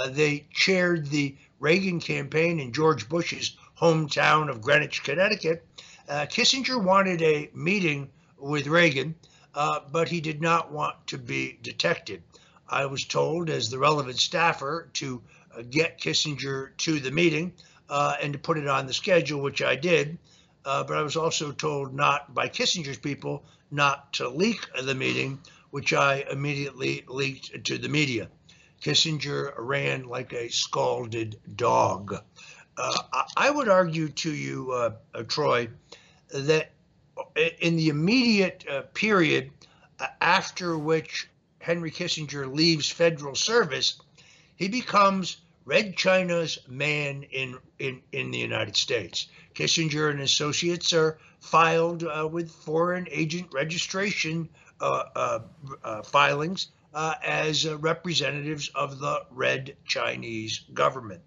They 0.10 0.48
chaired 0.54 1.08
the 1.08 1.38
Reagan 1.60 2.00
campaign 2.00 2.60
in 2.60 2.72
George 2.74 3.10
Bush's 3.10 3.58
hometown 3.80 4.50
of 4.50 4.62
Greenwich, 4.62 5.04
Connecticut. 5.04 5.66
Uh, 6.08 6.26
Kissinger 6.28 6.82
wanted 6.82 7.22
a 7.22 7.50
meeting 7.54 8.10
with 8.38 8.68
Reagan, 8.68 9.16
but 9.54 10.08
he 10.10 10.22
did 10.22 10.42
not 10.42 10.72
want 10.72 10.96
to 11.08 11.18
be 11.18 11.58
detected. 11.62 12.22
I 12.68 12.86
was 12.86 13.06
told, 13.06 13.50
as 13.50 13.70
the 13.70 13.80
relevant 13.80 14.20
staffer, 14.20 14.90
to 14.94 15.22
get 15.70 16.00
Kissinger 16.00 16.76
to 16.78 17.00
the 17.00 17.12
meeting 17.12 17.54
uh, 17.90 18.16
and 18.22 18.34
to 18.34 18.40
put 18.40 18.58
it 18.58 18.68
on 18.68 18.88
the 18.88 18.94
schedule, 18.94 19.42
which 19.42 19.62
I 19.62 19.76
did. 19.76 20.18
Uh, 20.64 20.84
but 20.84 20.98
I 20.98 21.02
was 21.02 21.16
also 21.16 21.52
told 21.52 21.94
not 21.94 22.34
by 22.34 22.50
Kissinger's 22.50 22.98
people 22.98 23.46
not 23.72 24.14
to 24.14 24.30
leak 24.30 24.68
the 24.84 24.96
meeting, 24.96 25.40
which 25.70 25.94
I 25.94 26.26
immediately 26.32 27.04
leaked 27.08 27.66
to 27.66 27.78
the 27.78 27.90
media. 27.90 28.30
Kissinger 28.82 29.54
ran 29.58 30.04
like 30.04 30.34
a 30.34 30.50
scalded 30.50 31.40
dog. 31.56 32.16
Uh, 32.78 33.24
I 33.38 33.50
would 33.50 33.70
argue 33.70 34.10
to 34.10 34.32
you, 34.32 34.72
uh, 34.72 34.92
uh, 35.14 35.24
Troy, 35.24 35.70
that 36.34 36.72
in 37.60 37.78
the 37.78 37.90
immediate 37.90 38.66
uh, 38.70 38.82
period 38.94 39.52
after 40.20 40.78
which 40.78 41.30
Henry 41.60 41.92
Kissinger 41.92 42.54
leaves 42.54 42.90
federal 42.90 43.36
service, 43.36 44.02
he 44.56 44.68
becomes 44.68 45.38
Red 45.66 45.96
China's 45.96 46.60
man 46.68 47.24
in, 47.32 47.58
in, 47.80 48.02
in 48.12 48.32
the 48.32 48.38
United 48.38 48.76
States. 48.76 49.28
Kissinger 49.56 50.12
and 50.12 50.22
associates 50.22 50.94
are 50.94 51.18
filed 51.40 52.04
uh, 52.04 52.28
with 52.32 52.52
foreign 52.52 53.08
agent 53.10 53.48
registration 53.54 54.50
uh, 54.82 55.04
uh, 55.16 55.40
uh 55.86 56.04
filings 56.04 56.68
uh, 56.94 57.16
as 57.24 57.66
uh, 57.66 57.78
representatives 57.78 58.70
of 58.76 59.00
the 59.00 59.26
Red 59.32 59.76
Chinese 59.86 60.66
government. 60.74 61.22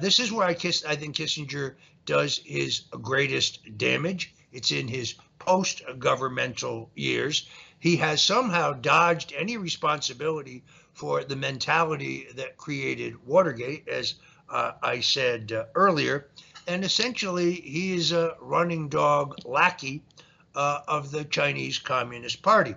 This 0.00 0.18
is 0.20 0.32
where 0.32 0.46
I, 0.46 0.54
kiss, 0.54 0.84
I 0.84 0.96
think 0.96 1.16
Kissinger 1.16 1.74
does 2.06 2.40
his 2.44 2.82
greatest 3.02 3.78
damage. 3.78 4.34
It's 4.52 4.70
in 4.70 4.88
his 4.88 5.14
post 5.38 5.82
governmental 5.98 6.90
years. 6.94 7.48
He 7.78 7.96
has 7.96 8.22
somehow 8.22 8.72
dodged 8.72 9.32
any 9.36 9.56
responsibility 9.56 10.62
for 10.92 11.24
the 11.24 11.36
mentality 11.36 12.28
that 12.36 12.56
created 12.56 13.26
Watergate, 13.26 13.88
as 13.88 14.14
uh, 14.48 14.72
I 14.82 15.00
said 15.00 15.52
uh, 15.52 15.64
earlier. 15.74 16.28
And 16.66 16.84
essentially, 16.84 17.52
he 17.52 17.94
is 17.94 18.12
a 18.12 18.36
running 18.40 18.88
dog 18.88 19.36
lackey 19.44 20.02
uh, 20.54 20.80
of 20.88 21.10
the 21.10 21.24
Chinese 21.24 21.78
Communist 21.78 22.42
Party. 22.42 22.74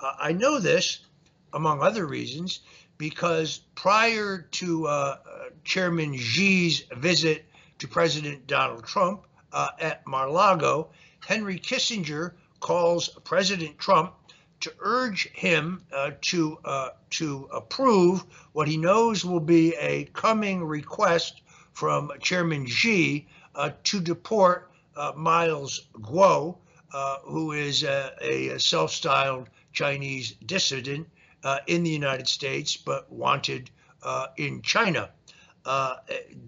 Uh, 0.00 0.12
I 0.18 0.32
know 0.32 0.58
this, 0.58 1.06
among 1.52 1.80
other 1.80 2.06
reasons, 2.06 2.60
because 2.98 3.60
prior 3.74 4.42
to 4.50 4.86
uh, 4.86 5.16
Chairman 5.64 6.16
Xi's 6.16 6.84
visit 6.96 7.44
to 7.78 7.88
President 7.88 8.46
Donald 8.46 8.84
Trump 8.84 9.26
uh, 9.52 9.68
at 9.80 10.06
Mar-Lago, 10.06 10.90
Henry 11.26 11.58
Kissinger 11.58 12.32
calls 12.60 13.08
President 13.24 13.78
Trump 13.78 14.14
to 14.60 14.72
urge 14.78 15.28
him 15.32 15.82
uh, 15.92 16.12
to 16.20 16.58
uh, 16.64 16.90
to 17.10 17.48
approve 17.52 18.24
what 18.52 18.68
he 18.68 18.76
knows 18.76 19.24
will 19.24 19.40
be 19.40 19.74
a 19.74 20.04
coming 20.12 20.62
request 20.64 21.42
from 21.72 22.12
Chairman 22.20 22.66
Xi 22.66 23.26
uh, 23.54 23.70
to 23.84 24.00
deport 24.00 24.70
uh, 24.96 25.12
Miles 25.16 25.88
Guo, 25.94 26.58
uh, 26.92 27.16
who 27.24 27.52
is 27.52 27.82
a, 27.82 28.12
a 28.20 28.58
self-styled 28.58 29.48
Chinese 29.72 30.32
dissident 30.46 31.08
in 31.66 31.82
the 31.82 31.90
United 31.90 32.28
States 32.28 32.76
but 32.76 33.10
wanted 33.10 33.70
in 34.36 34.62
China. 34.62 35.10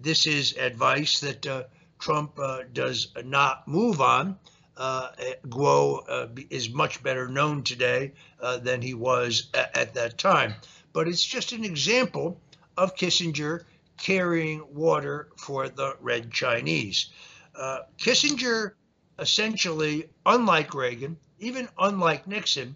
This 0.01 0.27
is 0.27 0.57
advice 0.57 1.19
that 1.19 1.67
Trump 1.99 2.39
does 2.73 3.09
not 3.23 3.67
move 3.67 4.01
on 4.01 4.37
uh, 4.77 5.09
Guo 5.47 6.03
uh, 6.09 6.27
is 6.49 6.69
much 6.69 7.01
better 7.01 7.27
known 7.27 7.63
today 7.63 8.11
uh, 8.41 8.57
than 8.57 8.81
he 8.81 8.93
was 8.93 9.49
at, 9.53 9.75
at, 9.75 9.93
that 9.93 10.17
time. 10.17 10.53
But 10.93 11.07
it's 11.07 11.25
just 11.25 11.51
an 11.51 11.63
example 11.63 12.39
of 12.77 12.95
Kissinger 12.95 13.63
carrying 13.97 14.63
water 14.73 15.29
for 15.37 15.69
the 15.69 15.95
Red 16.01 16.31
Chinese. 16.31 17.09
Uh, 17.55 17.79
Kissinger 17.97 18.73
essentially, 19.19 20.09
unlike 20.25 20.73
Reagan, 20.73 21.17
even 21.39 21.69
unlike 21.79 22.27
Nixon, 22.27 22.75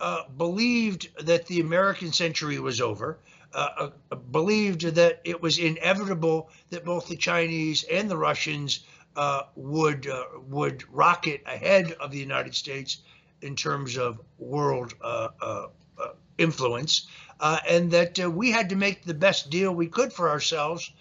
uh, 0.00 0.24
believed 0.36 1.08
that 1.24 1.46
the 1.46 1.60
American 1.60 2.12
century 2.12 2.58
was 2.58 2.80
over. 2.80 3.18
Uh, 3.54 3.90
believed 4.30 4.82
that 4.82 5.20
it 5.24 5.40
was 5.40 5.58
inevitable 5.58 6.50
that 6.68 6.84
both 6.84 7.08
the 7.08 7.16
Chinese 7.16 7.84
and 7.84 8.10
the 8.10 8.16
Russians 8.16 8.80
uh, 9.16 9.44
would 9.54 10.06
uh, 10.06 10.24
would 10.48 10.84
rocket 10.92 11.42
ahead 11.46 11.92
of 11.92 12.10
the 12.10 12.18
United 12.18 12.54
States 12.54 12.98
in 13.40 13.56
terms 13.56 13.96
of 13.96 14.20
world 14.38 14.94
uh, 15.00 15.28
uh, 15.40 15.66
uh 15.98 16.08
influence, 16.38 17.06
uh, 17.40 17.58
and 17.66 17.90
that 17.90 18.18
we 18.18 18.50
had 18.50 18.68
to 18.68 18.76
make 18.76 19.04
the 19.04 19.14
best 19.14 19.48
deal 19.48 19.74
we 19.74 19.86
could 19.86 20.12
for 20.12 20.28
ourselves 20.28 20.92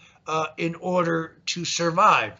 in 0.58 0.76
order 0.76 1.38
to 1.46 1.66
survive. 1.66 2.34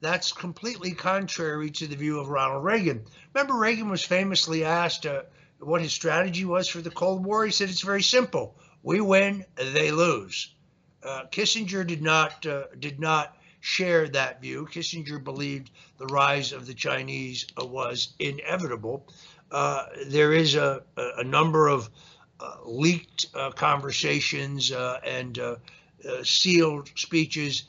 That's 0.00 0.32
completely 0.32 0.92
contrary 0.92 1.70
to 1.70 1.86
the 1.86 1.96
view 1.96 2.18
of 2.18 2.28
Ronald 2.28 2.64
Reagan. 2.64 3.04
Remember, 3.32 3.54
Reagan 3.54 3.88
was 3.88 4.04
famously 4.04 4.64
asked 4.64 5.06
what 5.60 5.80
his 5.80 5.92
strategy 5.92 6.44
was 6.44 6.68
for 6.68 6.80
the 6.80 6.90
Cold 6.90 7.24
War. 7.24 7.46
He 7.46 7.52
said 7.52 7.70
it's 7.70 7.80
very 7.80 8.02
simple: 8.02 8.58
we 8.86 9.00
win, 9.00 9.44
they 9.56 9.90
lose. 9.90 10.54
Kissinger 11.30 11.86
did 11.86 12.02
not 12.02 12.40
did 12.80 12.98
not 12.98 13.36
shared 13.66 14.12
that 14.12 14.40
view. 14.40 14.64
Kissinger 14.70 15.22
believed 15.22 15.72
the 15.98 16.06
rise 16.06 16.52
of 16.52 16.66
the 16.66 16.74
Chinese 16.74 17.46
uh, 17.60 17.66
was 17.66 18.14
inevitable. 18.20 19.08
Uh, 19.50 19.86
there 20.06 20.32
is 20.32 20.54
a, 20.54 20.84
a 20.96 21.24
number 21.24 21.66
of 21.66 21.90
uh, 22.38 22.58
leaked 22.64 23.26
uh, 23.34 23.50
conversations 23.50 24.70
uh, 24.70 25.00
and 25.04 25.40
uh, 25.40 25.56
sealed 26.22 26.90
speeches 26.94 27.64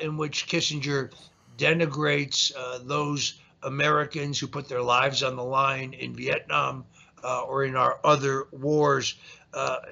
in 0.00 0.16
which 0.16 0.48
Kissinger 0.48 1.12
denigrates 1.56 2.50
those 2.84 3.40
Americans 3.62 4.40
who 4.40 4.48
put 4.48 4.68
their 4.68 4.82
lives 4.82 5.22
on 5.22 5.36
the 5.36 5.44
line 5.44 5.92
in 5.92 6.16
Vietnam 6.16 6.84
or 7.22 7.64
in 7.64 7.76
our 7.76 8.00
other 8.02 8.48
wars. 8.50 9.14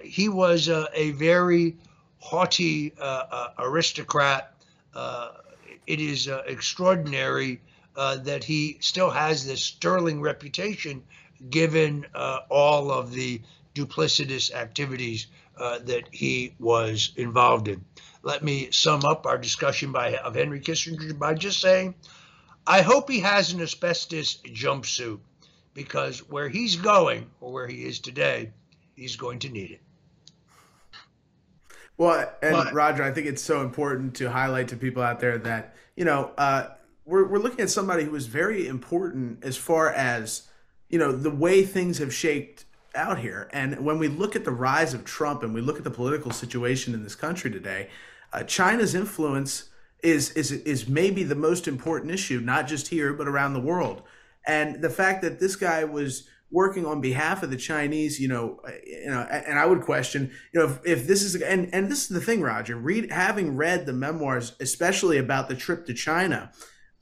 He 0.05 0.29
was 0.29 0.69
a 0.69 1.13
very 1.13 1.77
haughty 2.19 2.93
aristocrat 3.59 4.57
uh, 4.97 5.33
it 5.87 6.01
is 6.01 6.27
uh, 6.27 6.43
extraordinary 6.47 7.61
uh, 7.97 8.17
that 8.17 8.43
he 8.43 8.79
still 8.81 9.11
has 9.11 9.47
this 9.47 9.63
sterling 9.63 10.23
reputation 10.23 11.03
given 11.51 12.07
all 12.49 12.91
of 12.91 13.13
the 13.13 13.41
duplicitous 13.75 14.53
activities 14.53 15.27
that 15.59 16.05
he 16.11 16.55
was 16.59 17.13
involved 17.17 17.69
in. 17.69 17.85
Let 18.23 18.43
me 18.43 18.71
sum 18.73 19.05
up 19.05 19.27
our 19.27 19.37
discussion 19.39 19.93
by, 19.93 20.17
of 20.17 20.35
Henry 20.35 20.61
Kissinger 20.61 21.17
by 21.19 21.35
just 21.35 21.61
saying, 21.61 21.95
I 22.67 22.81
hope 22.81 23.11
he 23.11 23.21
has 23.21 23.53
an 23.53 23.61
asbestos 23.61 24.39
jumpsuit 24.47 25.21
because 25.75 26.21
where 26.31 26.49
he's 26.49 26.77
going 26.77 27.31
or 27.41 27.53
where 27.53 27.69
he 27.69 27.85
is 27.85 28.01
today, 28.01 28.51
he's 28.97 29.15
going 29.15 29.39
to 29.41 29.49
need 29.49 29.71
it. 29.71 29.81
Well, 31.99 32.31
and 32.43 32.53
but, 32.53 32.75
Roger, 32.75 33.03
I 33.03 33.13
think 33.13 33.27
it's 33.27 33.43
so 33.43 33.63
important 33.63 34.15
to 34.17 34.31
highlight 34.31 34.69
to 34.69 34.77
people 34.77 35.03
out 35.03 35.21
there 35.21 35.39
that 35.39 35.77
you 35.95 36.05
know 36.05 36.33
uh, 36.37 36.69
we're 37.05 37.27
we're 37.27 37.39
looking 37.39 37.61
at 37.61 37.71
somebody 37.71 38.05
who 38.05 38.15
is 38.15 38.27
very 38.27 38.67
important 38.67 39.45
as 39.45 39.57
far 39.57 39.91
as 39.93 40.49
you 40.89 40.99
know 40.99 41.13
the 41.13 41.31
way 41.31 41.63
things 41.65 41.99
have 41.99 42.13
shaped 42.13 42.65
out 42.95 43.19
here. 43.19 43.49
And 43.53 43.85
when 43.85 43.99
we 43.99 44.09
look 44.09 44.37
at 44.37 44.45
the 44.45 44.51
rise 44.51 44.95
of 44.95 45.05
Trump 45.05 45.43
and 45.43 45.55
we 45.55 45.61
look 45.61 45.79
at 45.79 45.85
the 45.85 45.91
political 45.91 46.33
situation 46.33 46.95
in 46.95 47.03
this 47.03 47.15
country 47.15 47.51
today, 47.51 47.89
uh, 48.33 48.43
China's 48.43 48.95
influence 48.95 49.71
is 50.03 50.33
is 50.33 50.53
is 50.53 50.89
maybe 50.89 51.23
the 51.23 51.35
most 51.35 51.67
important 51.67 52.13
issue, 52.13 52.41
not 52.41 52.67
just 52.67 52.89
here 52.89 53.15
but 53.15 53.27
around 53.27 53.55
the 53.55 53.61
world. 53.61 54.03
And 54.47 54.83
the 54.83 54.91
fact 54.91 55.23
that 55.23 55.41
this 55.41 55.57
guy 55.57 55.85
was 55.85 56.29
working 56.51 56.87
on 56.87 57.01
behalf 57.01 57.43
of 57.43 57.51
the 57.51 57.57
Chinese, 57.57 58.21
you 58.21 58.29
know, 58.29 58.61
you 58.85 59.11
know, 59.11 59.21
and 59.21 59.59
I 59.59 59.67
would 59.67 59.83
question, 59.83 60.31
you 60.53 60.61
know, 60.61 60.67
if, 60.67 60.81
if 60.85 61.07
this 61.07 61.23
is 61.23 61.41
and 61.43 61.73
and 61.75 61.91
this 61.91 62.03
is 62.03 62.09
the 62.09 62.21
thing, 62.21 62.41
Roger, 62.41 62.77
read 62.77 63.11
having 63.11 63.57
read 63.57 63.87
the 63.87 63.93
memoirs, 63.93 64.55
especially 64.61 65.19
about 65.19 65.49
the 65.49 65.57
trip 65.57 65.87
to 65.87 65.95
China. 65.95 66.53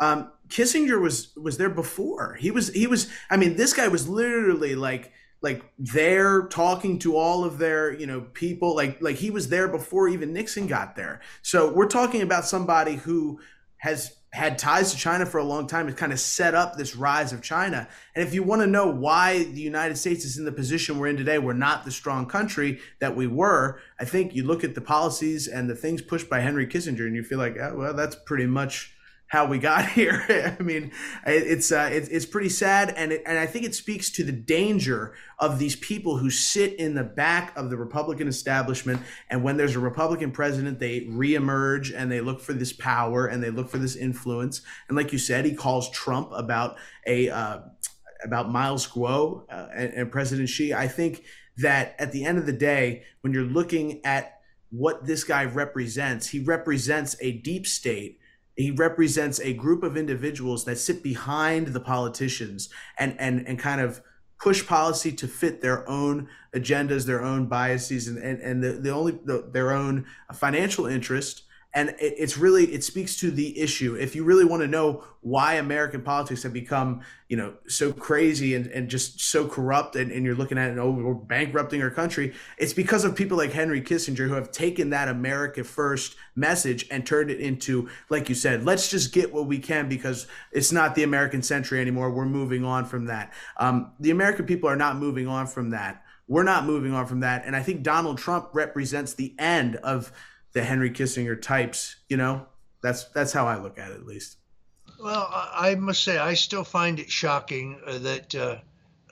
Um, 0.01 0.33
Kissinger 0.49 1.01
was 1.01 1.33
was 1.37 1.59
there 1.59 1.71
before. 1.71 2.37
He 2.41 2.51
was 2.51 2.69
he 2.69 2.87
was. 2.87 3.11
I 3.31 3.37
mean, 3.37 3.57
this 3.57 3.73
guy 3.73 3.89
was 3.89 4.09
literally 4.09 4.75
like 4.75 5.13
like 5.43 5.63
there 5.79 6.47
talking 6.49 6.99
to 7.01 7.17
all 7.17 7.45
of 7.45 7.59
their 7.59 7.93
you 7.93 8.07
know 8.07 8.23
people 8.33 8.75
like 8.75 9.01
like 9.03 9.17
he 9.17 9.31
was 9.31 9.51
there 9.51 9.69
before 9.69 10.09
even 10.09 10.33
Nixon 10.33 10.67
got 10.67 10.97
there. 10.97 11.21
So 11.43 11.73
we're 11.73 11.87
talking 11.87 12.23
about 12.23 12.47
somebody 12.47 12.95
who 12.95 13.41
has 13.77 14.17
had 14.35 14.59
ties 14.59 14.91
to 14.91 14.99
China 14.99 15.25
for 15.25 15.39
a 15.39 15.45
long 15.45 15.69
time. 15.69 15.89
It 15.89 15.97
kind 15.97 16.13
of 16.13 16.19
set 16.19 16.57
up 16.57 16.77
this 16.77 16.97
rise 16.97 17.33
of 17.33 17.41
China. 17.41 17.87
And 18.17 18.27
if 18.27 18.35
you 18.35 18.43
want 18.43 18.63
to 18.63 18.67
know 18.67 18.89
why 18.89 19.45
the 19.45 19.61
United 19.61 19.97
States 19.97 20.25
is 20.25 20.39
in 20.39 20.45
the 20.45 20.51
position 20.51 20.99
we're 20.99 21.07
in 21.07 21.17
today, 21.17 21.39
we're 21.39 21.53
not 21.53 21.85
the 21.85 21.93
strong 21.93 22.27
country 22.27 22.81
that 22.99 23.15
we 23.15 23.29
were. 23.29 23.81
I 24.01 24.05
think 24.05 24.35
you 24.35 24.43
look 24.43 24.65
at 24.65 24.75
the 24.75 24.81
policies 24.81 25.47
and 25.47 25.71
the 25.71 25.77
things 25.77 26.03
pushed 26.03 26.29
by 26.29 26.41
Henry 26.41 26.67
Kissinger, 26.67 27.07
and 27.07 27.15
you 27.15 27.23
feel 27.23 27.39
like, 27.39 27.57
oh, 27.61 27.77
well, 27.77 27.95
that's 27.95 28.17
pretty 28.17 28.47
much 28.47 28.94
how 29.35 29.45
we 29.45 29.59
got 29.59 29.89
here. 29.91 30.25
I 30.59 30.63
mean, 30.63 30.93
it's 31.27 31.73
uh, 31.73 31.91
it's, 31.93 32.25
pretty 32.25 32.49
sad, 32.49 32.95
and 32.97 33.13
it, 33.13 33.23
and 33.27 33.37
I 33.37 33.47
think 33.47 33.65
it 33.65 33.75
speaks 33.75 34.09
to 34.11 34.25
the 34.25 34.33
danger 34.33 35.15
of 35.41 35.59
these 35.59 35.75
people 35.75 36.19
who 36.19 36.31
sit 36.31 36.75
in 36.75 36.95
the 36.95 37.03
back 37.03 37.53
of 37.57 37.69
the 37.69 37.77
Republican 37.77 38.29
establishment, 38.29 39.03
and 39.29 39.43
when 39.43 39.57
there's 39.57 39.75
a 39.75 39.81
Republican 39.81 40.31
president, 40.31 40.79
they 40.79 41.01
reemerge 41.03 41.93
and 41.95 42.11
they 42.11 42.21
look 42.21 42.41
for 42.41 42.53
this 42.53 42.73
power 42.73 43.27
and 43.27 43.43
they 43.43 43.51
look 43.51 43.69
for 43.69 43.79
this 43.79 43.97
influence. 43.97 44.63
And 44.89 44.97
like 44.97 45.13
you 45.13 45.19
said, 45.19 45.45
he 45.45 45.55
calls 45.55 45.91
Trump 45.91 46.31
about 46.33 46.77
a 47.07 47.29
uh, 47.29 47.59
about 48.23 48.51
Miles 48.51 48.87
Guo 48.87 49.45
uh, 49.51 49.67
and, 49.75 49.93
and 49.95 50.13
President 50.13 50.49
Xi. 50.49 50.73
I 50.73 50.87
think 50.87 51.25
that 51.57 51.97
at 51.99 52.13
the 52.13 52.25
end 52.25 52.39
of 52.39 52.47
the 52.47 52.53
day, 52.53 53.03
when 53.23 53.33
you're 53.33 53.43
looking 53.43 54.01
at 54.05 54.41
what 54.71 55.07
this 55.07 55.25
guy 55.25 55.45
represents, 55.45 56.29
he 56.29 56.39
represents 56.39 57.17
a 57.21 57.33
deep 57.33 57.67
state 57.67 58.21
he 58.57 58.71
represents 58.71 59.41
a 59.41 59.53
group 59.53 59.83
of 59.83 59.97
individuals 59.97 60.65
that 60.65 60.79
sit 60.79 61.03
behind 61.03 61.69
the 61.69 61.81
politicians 61.81 62.69
and 62.99 63.19
and 63.19 63.47
and 63.47 63.59
kind 63.59 63.81
of 63.81 64.01
push 64.41 64.67
policy 64.67 65.13
to 65.13 65.27
fit 65.27 65.61
their 65.61 65.89
own 65.89 66.29
agendas 66.55 67.07
their 67.07 67.23
own 67.23 67.47
biases 67.47 68.09
and 68.09 68.19
and, 68.19 68.41
and 68.41 68.63
the, 68.63 68.73
the 68.73 68.91
only 68.91 69.13
the, 69.25 69.49
their 69.53 69.73
own 69.73 70.05
financial 70.33 70.87
interest 70.87 71.43
and 71.75 71.91
it, 71.91 72.15
it's 72.19 72.39
really 72.39 72.73
it 72.73 72.85
speaks 72.85 73.17
to 73.17 73.31
the 73.31 73.59
issue. 73.59 73.95
If 73.97 74.15
you 74.15 74.25
really 74.25 74.45
want 74.45 74.63
to 74.63 74.69
know 74.69 75.05
why 75.25 75.55
american 75.55 76.03
politics 76.03 76.43
have 76.43 76.53
become 76.53 77.01
you 77.31 77.37
know 77.37 77.55
so 77.67 77.91
crazy 77.91 78.55
and, 78.55 78.67
and 78.67 78.91
just 78.91 79.19
so 79.19 79.49
corrupt 79.49 79.97
and, 79.97 80.13
and 80.13 80.23
you're 80.23 80.35
looking 80.35 80.59
at 80.59 80.71
it 80.71 80.79
oh 80.79 80.91
we're 80.91 81.15
bankrupting 81.15 81.81
our 81.81 81.91
country 81.91 82.35
it's 82.59 82.75
because 82.75 83.07
of 83.07 83.17
people 83.17 83.39
like 83.39 83.51
henry 83.51 83.81
kissinger 83.81 84.29
who 84.29 84.35
have 84.35 84.53
taken 84.53 84.91
that 84.91 85.09
america 85.09 85.65
first 85.65 86.17
message 86.37 86.87
and 86.91 87.07
turned 87.07 87.31
it 87.31 87.41
into 87.41 87.89
like 88.11 88.29
you 88.29 88.35
said 88.35 88.65
let's 88.65 88.91
just 88.91 89.15
get 89.15 89.33
what 89.33 89.47
we 89.47 89.59
can 89.59 89.89
because 89.89 90.27
it's 90.53 90.73
not 90.73 90.95
the 90.95 91.03
american 91.03 91.43
century 91.43 91.81
anymore. 91.81 92.11
We're 92.11 92.27
moving 92.27 92.65
on 92.65 92.85
from 92.85 93.07
that. 93.07 93.33
Um, 93.57 93.93
the 93.99 94.11
american 94.11 94.45
people 94.45 94.69
are 94.69 94.77
not 94.77 94.97
moving 94.97 95.27
on 95.27 95.47
from 95.47 95.71
that. 95.71 96.03
We're 96.29 96.43
not 96.43 96.67
moving 96.67 96.93
on 96.93 97.07
from 97.07 97.21
that. 97.21 97.47
And 97.47 97.57
i 97.57 97.63
think 97.63 97.83
donald 97.83 98.19
trump 98.19 98.51
represents 98.53 99.15
the 99.15 99.35
end 99.39 99.77
of 99.77 100.13
the 100.55 100.65
Henry 100.65 100.91
Kissinger 100.91 101.41
types. 101.41 101.97
You 102.09 102.17
know, 102.17 102.47
that's 102.83 103.05
that's 103.11 103.33
how 103.33 103.47
I 103.47 103.61
look 103.61 103.79
at 103.79 103.91
it, 103.91 103.97
at 103.97 104.07
least. 104.07 104.39
Well, 105.01 105.29
I 105.31 105.75
must 105.75 106.03
say, 106.03 106.19
I 106.19 106.35
still 106.35 106.65
find 106.65 106.99
it 106.99 107.11
shocking 107.11 107.81
uh, 107.87 107.99
that 107.99 108.35
uh, 108.35 108.59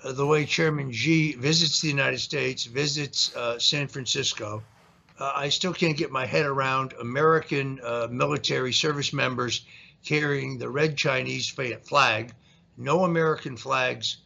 uh, 0.02 0.12
the 0.12 0.26
way 0.26 0.46
Chairman 0.46 0.92
Xi 0.92 1.34
visits 1.34 1.80
the 1.80 1.88
United 1.88 2.20
States, 2.20 2.64
visits 2.64 3.34
uh, 3.36 3.58
San 3.58 3.88
Francisco, 3.88 4.62
uh, 5.18 5.32
I 5.34 5.48
still 5.48 5.74
can't 5.74 5.96
get 5.96 6.10
my 6.10 6.24
head 6.24 6.46
around 6.46 6.94
American 7.00 7.80
uh, 7.84 8.08
military 8.10 8.72
service 8.72 9.12
members 9.12 9.66
carrying 10.04 10.56
the 10.56 10.68
red 10.68 10.96
Chinese 10.96 11.48
flag, 11.48 12.32
no 12.76 13.04
American 13.04 13.56
flags 13.56 14.18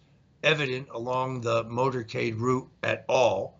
evident 0.43 0.89
along 0.91 1.41
the 1.41 1.65
motorcade 1.65 2.39
route 2.39 2.69
at 2.83 3.05
all. 3.09 3.59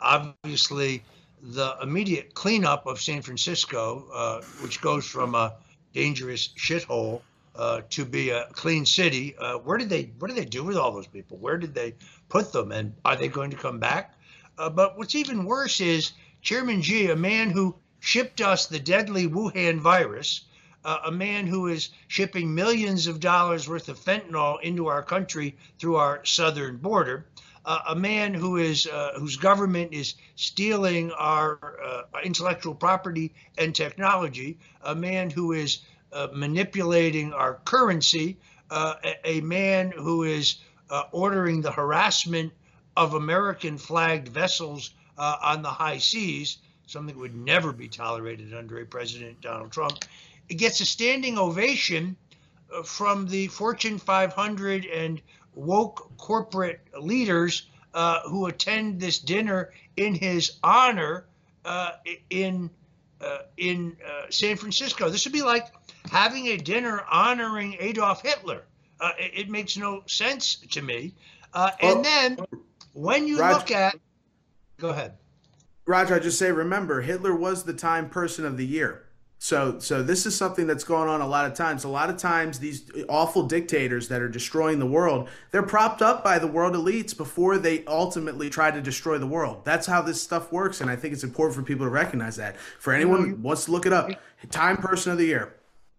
obviously, 0.00 1.02
the 1.42 1.76
immediate 1.82 2.34
cleanup 2.34 2.86
of 2.86 3.00
San 3.00 3.22
Francisco, 3.22 4.08
uh, 4.12 4.42
which 4.60 4.80
goes 4.80 5.06
from 5.06 5.34
a 5.34 5.54
dangerous 5.92 6.48
shithole 6.56 7.22
uh, 7.56 7.82
to 7.90 8.04
be 8.04 8.30
a 8.30 8.46
clean 8.52 8.86
city. 8.86 9.36
Uh, 9.36 9.54
where 9.58 9.78
did 9.78 9.88
they 9.88 10.12
what 10.18 10.28
did 10.28 10.36
they 10.36 10.44
do 10.44 10.64
with 10.64 10.76
all 10.76 10.92
those 10.92 11.06
people? 11.06 11.36
Where 11.38 11.58
did 11.58 11.74
they 11.74 11.94
put 12.28 12.52
them? 12.52 12.72
And 12.72 12.94
are 13.04 13.16
they 13.16 13.28
going 13.28 13.50
to 13.50 13.56
come 13.56 13.78
back? 13.78 14.14
Uh, 14.56 14.70
but 14.70 14.96
what's 14.98 15.14
even 15.14 15.44
worse 15.44 15.80
is 15.80 16.12
Chairman 16.42 16.82
Xi, 16.82 17.10
a 17.10 17.16
man 17.16 17.50
who 17.50 17.76
shipped 18.00 18.40
us 18.40 18.66
the 18.66 18.78
deadly 18.78 19.26
Wuhan 19.26 19.80
virus, 19.80 20.42
uh, 20.84 20.98
a 21.06 21.10
man 21.10 21.46
who 21.46 21.66
is 21.66 21.90
shipping 22.06 22.54
millions 22.54 23.06
of 23.06 23.20
dollars 23.20 23.68
worth 23.68 23.88
of 23.88 23.98
fentanyl 23.98 24.60
into 24.62 24.86
our 24.86 25.02
country 25.02 25.56
through 25.78 25.96
our 25.96 26.24
southern 26.24 26.76
border 26.76 27.26
uh, 27.68 27.82
a 27.88 27.94
man 27.94 28.32
who 28.32 28.56
is 28.56 28.86
uh, 28.86 29.12
whose 29.18 29.36
government 29.36 29.92
is 29.92 30.14
stealing 30.36 31.12
our 31.12 31.58
uh, 31.84 32.02
intellectual 32.24 32.74
property 32.74 33.34
and 33.58 33.74
technology, 33.74 34.58
a 34.82 34.94
man 34.94 35.28
who 35.28 35.52
is 35.52 35.80
uh, 36.14 36.28
manipulating 36.32 37.34
our 37.34 37.60
currency, 37.66 38.38
uh, 38.70 38.94
a, 39.04 39.28
a, 39.32 39.40
man 39.42 39.90
who 39.90 40.22
is 40.22 40.56
uh, 40.88 41.02
ordering 41.12 41.60
the 41.60 41.70
harassment 41.70 42.50
of 42.96 43.12
American 43.12 43.76
flagged 43.76 44.28
vessels 44.28 44.94
on 45.18 45.60
the 45.60 45.68
high 45.68 45.98
seas, 45.98 46.58
something 46.86 47.14
that 47.14 47.20
would 47.20 47.36
never 47.36 47.72
be 47.72 47.88
tolerated 47.88 48.54
under 48.54 48.78
a 48.78 48.86
President 48.86 49.38
Donald 49.42 49.70
Trump. 49.70 49.98
It 50.48 50.54
gets 50.54 50.80
a 50.80 50.86
standing 50.86 51.36
ovation 51.36 52.16
from 52.84 53.26
the 53.26 53.48
Fortune 53.48 53.98
500 53.98 54.86
and 54.86 55.20
woke 55.58 56.16
corporate 56.16 56.80
leaders 57.00 57.66
uh, 57.92 58.20
who 58.28 58.46
attend 58.46 59.00
this 59.00 59.18
dinner 59.18 59.72
in 59.96 60.14
his 60.14 60.58
honor 60.62 61.26
uh, 61.64 61.92
in 62.30 62.70
uh, 63.20 63.38
in 63.56 63.96
uh, 64.06 64.26
San 64.30 64.56
Francisco. 64.56 65.08
This 65.08 65.24
would 65.24 65.32
be 65.32 65.42
like 65.42 65.66
having 66.10 66.46
a 66.48 66.56
dinner 66.56 67.04
honoring 67.10 67.76
Adolf 67.80 68.22
Hitler. 68.22 68.62
Uh, 69.00 69.10
it, 69.18 69.32
it, 69.34 69.48
makes 69.48 69.76
no 69.76 70.02
sense 70.06 70.56
to 70.70 70.82
me. 70.82 71.12
Uh, 71.52 71.70
and 71.80 72.04
then 72.04 72.38
when 72.92 73.26
you 73.26 73.40
Roger, 73.40 73.58
look 73.58 73.70
at, 73.70 73.96
go 74.78 74.90
ahead. 74.90 75.14
Roger, 75.86 76.14
I 76.14 76.18
just 76.18 76.38
say, 76.38 76.52
remember, 76.52 77.00
Hitler 77.00 77.34
was 77.34 77.64
the 77.64 77.72
Time 77.72 78.08
Person 78.08 78.44
of 78.44 78.56
the 78.56 78.66
Year. 78.66 79.07
So, 79.40 79.78
so 79.78 80.02
this 80.02 80.26
is 80.26 80.34
something 80.34 80.66
that's 80.66 80.82
going 80.82 81.08
on 81.08 81.20
a 81.20 81.26
lot 81.26 81.46
of 81.46 81.54
times. 81.54 81.84
A 81.84 81.88
lot 81.88 82.10
of 82.10 82.16
times, 82.16 82.58
these 82.58 82.90
awful 83.08 83.44
dictators 83.44 84.08
that 84.08 84.20
are 84.20 84.28
destroying 84.28 84.80
the 84.80 84.86
world, 84.86 85.28
they're 85.52 85.62
propped 85.62 86.02
up 86.02 86.24
by 86.24 86.40
the 86.40 86.46
world 86.48 86.74
elites 86.74 87.16
before 87.16 87.56
they 87.56 87.84
ultimately 87.86 88.50
try 88.50 88.72
to 88.72 88.80
destroy 88.80 89.16
the 89.16 89.28
world. 89.28 89.64
That's 89.64 89.86
how 89.86 90.02
this 90.02 90.20
stuff 90.20 90.50
works, 90.50 90.80
and 90.80 90.90
I 90.90 90.96
think 90.96 91.14
it's 91.14 91.22
important 91.22 91.54
for 91.54 91.62
people 91.62 91.86
to 91.86 91.90
recognize 91.90 92.34
that. 92.36 92.56
For 92.80 92.92
anyone 92.92 93.28
who 93.28 93.36
wants 93.36 93.66
to 93.66 93.70
look 93.70 93.86
it 93.86 93.92
up, 93.92 94.10
Time 94.50 94.76
Person 94.76 95.12
of 95.12 95.18
the 95.18 95.26
Year. 95.26 95.54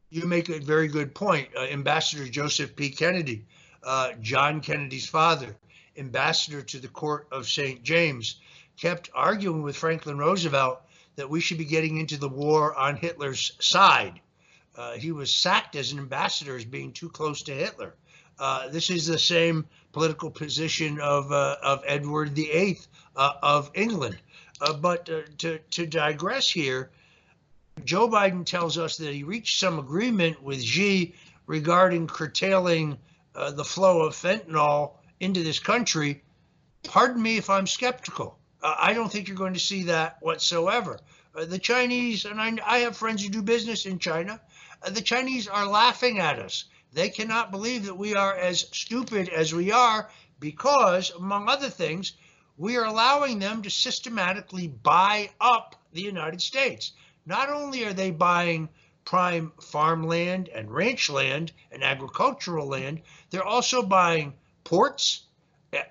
You 0.10 0.26
make 0.26 0.50
a 0.50 0.60
very 0.60 0.90
good 0.90 1.16
point. 1.16 1.48
Uh, 1.56 1.62
Ambassador 1.62 2.28
Joseph 2.28 2.76
P. 2.76 2.90
Kennedy, 2.90 3.46
uh, 3.84 4.14
John 4.22 4.60
Kennedy's 4.60 5.08
father, 5.08 5.56
ambassador 5.98 6.62
to 6.62 6.80
the 6.80 6.88
court 6.90 7.28
of 7.32 7.48
St. 7.48 7.84
James, 7.84 8.42
kept 8.76 9.10
arguing 9.14 9.62
with 9.62 9.78
Franklin 9.78 10.18
Roosevelt 10.18 10.82
that 11.16 11.30
we 11.30 11.42
should 11.42 11.58
be 11.58 11.66
getting 11.66 11.98
into 11.98 12.18
the 12.18 12.30
war 12.30 12.76
on 12.76 12.96
Hitler's 12.96 13.52
side. 13.60 14.20
Uh, 14.76 14.94
he 14.94 15.12
was 15.12 15.34
sacked 15.34 15.76
as 15.76 15.92
an 15.92 16.00
ambassador 16.00 16.56
as 16.56 16.64
being 16.64 16.94
too 16.94 17.10
close 17.10 17.44
to 17.44 17.54
Hitler. 17.54 17.96
Uh, 18.40 18.70
this 18.70 18.90
is 18.90 19.06
the 19.06 19.20
same 19.20 19.68
political 19.92 20.32
position 20.32 21.00
of 21.02 21.32
uh, 21.32 21.58
of 21.62 21.84
Edward 21.86 22.30
VIII 22.30 22.80
uh, 23.16 23.34
of 23.44 23.70
England. 23.74 24.18
Uh, 24.62 24.74
but 24.74 25.10
uh, 25.10 25.22
to 25.40 25.60
to 25.72 25.86
digress 25.86 26.50
here, 26.50 26.92
Joe 27.84 28.08
Biden 28.08 28.46
tells 28.46 28.78
us 28.78 28.96
that 28.98 29.14
he 29.14 29.24
reached 29.24 29.60
some 29.60 29.78
agreement 29.78 30.42
with 30.42 30.64
Xi 30.64 31.14
regarding 31.46 32.08
curtailing 32.08 32.98
the 33.34 33.64
flow 33.64 34.02
of 34.02 34.14
fentanyl 34.14 34.94
into 35.20 35.44
this 35.44 35.60
country. 35.60 36.24
Pardon 36.84 37.22
me 37.22 37.38
if 37.38 37.50
I'm 37.50 37.68
skeptical. 37.68 38.39
Uh, 38.62 38.76
I 38.78 38.94
don't 38.94 39.12
think 39.12 39.28
you're 39.28 39.38
going 39.38 39.54
to 39.54 39.60
see 39.60 39.84
that 39.84 40.18
whatsoever. 40.22 41.00
Uh, 41.36 41.46
the 41.46 41.60
Chinese, 41.60 42.26
and 42.26 42.42
I, 42.42 42.58
I, 42.66 42.80
have 42.80 42.98
friends 42.98 43.24
who 43.24 43.30
do 43.30 43.42
business 43.42 43.86
in 43.86 44.00
China, 44.00 44.42
uh, 44.84 44.90
the 44.90 45.02
Chinese 45.02 45.48
are 45.48 45.66
laughing 45.66 46.20
at 46.20 46.40
us. 46.40 46.66
They 46.92 47.10
cannot 47.10 47.52
believe 47.52 47.86
that 47.86 47.98
we 47.98 48.16
are 48.16 48.36
as 48.36 48.68
stupid 48.72 49.30
as 49.30 49.54
we 49.54 49.72
are 49.72 50.10
because, 50.40 51.12
among 51.12 51.48
other 51.48 51.70
things, 51.70 52.14
we 52.58 52.76
are 52.78 52.86
allowing 52.86 53.40
them 53.40 53.62
to 53.62 53.70
systematically 53.70 54.68
buy 54.68 55.30
up 55.40 55.76
the 55.94 56.02
United 56.02 56.42
States. 56.42 56.92
Not 57.26 57.50
only 57.50 57.86
are 57.86 57.94
they 57.94 58.12
buying 58.12 58.70
prime 59.06 59.54
farmland 59.62 60.50
and 60.50 60.70
ranch 60.72 61.10
land 61.10 61.52
and 61.72 61.84
agricultural 61.84 62.68
land, 62.68 63.02
they're 63.30 63.44
also 63.44 63.82
buying 63.82 64.34
ports, 64.64 65.22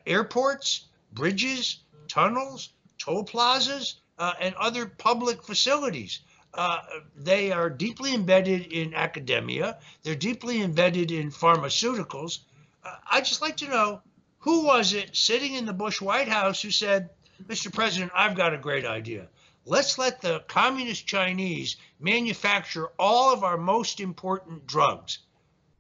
airports, 0.06 0.86
bridges, 1.12 1.78
tunnels, 2.08 2.70
toll 2.98 3.24
plazas, 3.24 4.00
uh, 4.18 4.34
and 4.40 4.54
other 4.56 4.86
public 4.86 5.42
facilities. 5.42 6.20
Uh, 6.54 6.80
they 7.14 7.52
are 7.52 7.70
deeply 7.70 8.14
embedded 8.14 8.72
in 8.72 8.94
academia. 8.94 9.78
They're 10.02 10.14
deeply 10.14 10.62
embedded 10.62 11.10
in 11.10 11.30
pharmaceuticals. 11.30 12.40
Uh, 12.84 12.96
I'd 13.10 13.26
just 13.26 13.42
like 13.42 13.58
to 13.58 13.68
know 13.68 14.00
who 14.38 14.64
was 14.64 14.92
it 14.92 15.14
sitting 15.14 15.54
in 15.54 15.66
the 15.66 15.72
Bush 15.72 16.00
White 16.00 16.28
House 16.28 16.62
who 16.62 16.70
said, 16.70 17.10
Mr. 17.46 17.72
President, 17.72 18.12
I've 18.14 18.34
got 18.34 18.54
a 18.54 18.58
great 18.58 18.84
idea. 18.84 19.28
Let's 19.64 19.98
let 19.98 20.22
the 20.22 20.40
communist 20.48 21.06
Chinese 21.06 21.76
manufacture 22.00 22.88
all 22.98 23.32
of 23.32 23.44
our 23.44 23.58
most 23.58 24.00
important 24.00 24.66
drugs. 24.66 25.18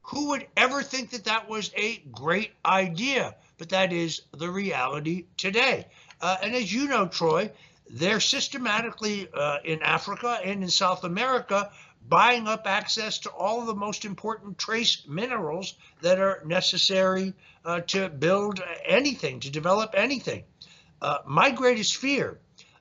Who 0.02 0.28
would 0.28 0.46
ever 0.56 0.82
think 0.82 1.10
that 1.10 1.24
that 1.24 1.48
was 1.48 1.70
a 1.74 1.96
great 2.12 2.52
idea? 2.64 3.36
But 3.56 3.70
that 3.70 3.92
is 3.92 4.22
the 4.32 4.50
reality 4.50 5.24
today. 5.36 5.86
Uh, 6.20 6.36
and 6.42 6.54
as 6.54 6.72
you 6.72 6.88
know, 6.88 7.06
Troy, 7.06 7.50
they're 7.90 8.20
systematically 8.20 9.28
uh, 9.32 9.58
in 9.64 9.82
Africa 9.82 10.38
and 10.44 10.62
in 10.62 10.70
South 10.70 11.04
America 11.04 11.70
buying 12.08 12.48
up 12.48 12.66
access 12.66 13.18
to 13.18 13.30
all 13.30 13.64
the 13.64 13.74
most 13.74 14.04
important 14.04 14.58
trace 14.58 15.06
minerals 15.06 15.74
that 16.00 16.18
are 16.18 16.42
necessary 16.46 17.34
uh, 17.64 17.80
to 17.80 18.08
build 18.08 18.62
anything, 18.84 19.40
to 19.40 19.50
develop 19.50 19.94
anything. 19.94 20.44
Uh, 21.02 21.18
my 21.26 21.50
greatest 21.50 21.96
fear 21.96 22.38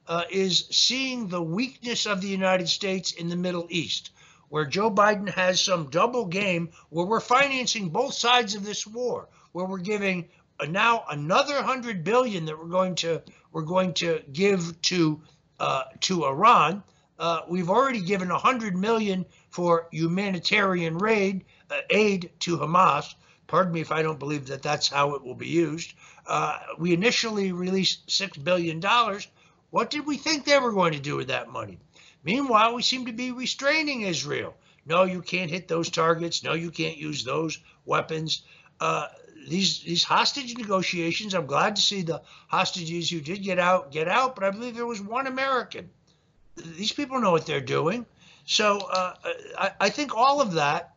uh, 0.07 0.23
is 0.29 0.67
seeing 0.71 1.27
the 1.27 1.41
weakness 1.41 2.05
of 2.05 2.21
the 2.21 2.27
United 2.27 2.69
States 2.69 3.11
in 3.11 3.27
the 3.27 3.35
Middle 3.35 3.67
East, 3.69 4.11
where 4.49 4.65
Joe 4.65 4.89
Biden 4.89 5.29
has 5.29 5.59
some 5.59 5.89
double 5.89 6.25
game, 6.25 6.69
where 6.89 7.05
we're 7.05 7.19
financing 7.19 7.89
both 7.89 8.13
sides 8.13 8.55
of 8.55 8.63
this 8.63 8.87
war, 8.87 9.27
where 9.51 9.65
we're 9.65 9.79
giving 9.79 10.29
now 10.65 11.05
another 11.09 11.61
hundred 11.61 12.03
billion 12.03 12.45
that 12.45 12.57
we're 12.57 12.65
going 12.65 12.95
to 12.95 13.21
we're 13.51 13.61
going 13.61 13.93
to 13.95 14.23
give 14.31 14.81
to 14.83 15.21
uh, 15.59 15.83
to 16.01 16.25
Iran. 16.25 16.83
Uh, 17.19 17.41
we've 17.47 17.69
already 17.69 18.01
given 18.01 18.29
100 18.29 18.75
million 18.75 19.25
for 19.49 19.87
humanitarian 19.91 20.97
raid, 20.99 21.43
uh, 21.71 21.79
aid 21.89 22.29
to 22.39 22.57
Hamas. 22.57 23.15
Pardon 23.47 23.73
me 23.73 23.81
if 23.81 23.91
I 23.91 24.03
don't 24.03 24.19
believe 24.19 24.47
that 24.47 24.61
that's 24.61 24.87
how 24.87 25.15
it 25.15 25.23
will 25.23 25.35
be 25.35 25.47
used. 25.47 25.93
Uh, 26.27 26.59
we 26.77 26.93
initially 26.93 27.51
released 27.53 28.07
$6 28.07 28.43
billion. 28.43 28.81
What 29.71 29.89
did 29.89 30.05
we 30.05 30.17
think 30.17 30.45
they 30.45 30.59
were 30.59 30.73
going 30.73 30.93
to 30.93 30.99
do 30.99 31.15
with 31.15 31.29
that 31.29 31.49
money? 31.49 31.79
Meanwhile, 32.23 32.75
we 32.75 32.83
seem 32.83 33.05
to 33.05 33.13
be 33.13 33.31
restraining 33.31 34.01
Israel. 34.01 34.55
No, 34.85 35.03
you 35.03 35.21
can't 35.21 35.49
hit 35.49 35.67
those 35.67 35.89
targets. 35.89 36.43
No, 36.43 36.53
you 36.53 36.71
can't 36.71 36.97
use 36.97 37.23
those 37.23 37.57
weapons. 37.85 38.43
Uh, 38.79 39.07
these 39.47 39.79
these 39.79 40.03
hostage 40.03 40.57
negotiations. 40.57 41.33
I'm 41.33 41.45
glad 41.45 41.77
to 41.77 41.81
see 41.81 42.01
the 42.01 42.21
hostages 42.49 43.09
who 43.09 43.21
did 43.21 43.43
get 43.43 43.59
out 43.59 43.91
get 43.91 44.07
out, 44.07 44.35
but 44.35 44.43
I 44.43 44.51
believe 44.51 44.75
there 44.75 44.85
was 44.85 45.01
one 45.01 45.27
American. 45.27 45.89
These 46.55 46.91
people 46.91 47.21
know 47.21 47.31
what 47.31 47.45
they're 47.45 47.61
doing. 47.61 48.05
So 48.45 48.79
uh, 48.79 49.13
I, 49.57 49.71
I 49.79 49.89
think 49.89 50.15
all 50.15 50.41
of 50.41 50.53
that 50.53 50.95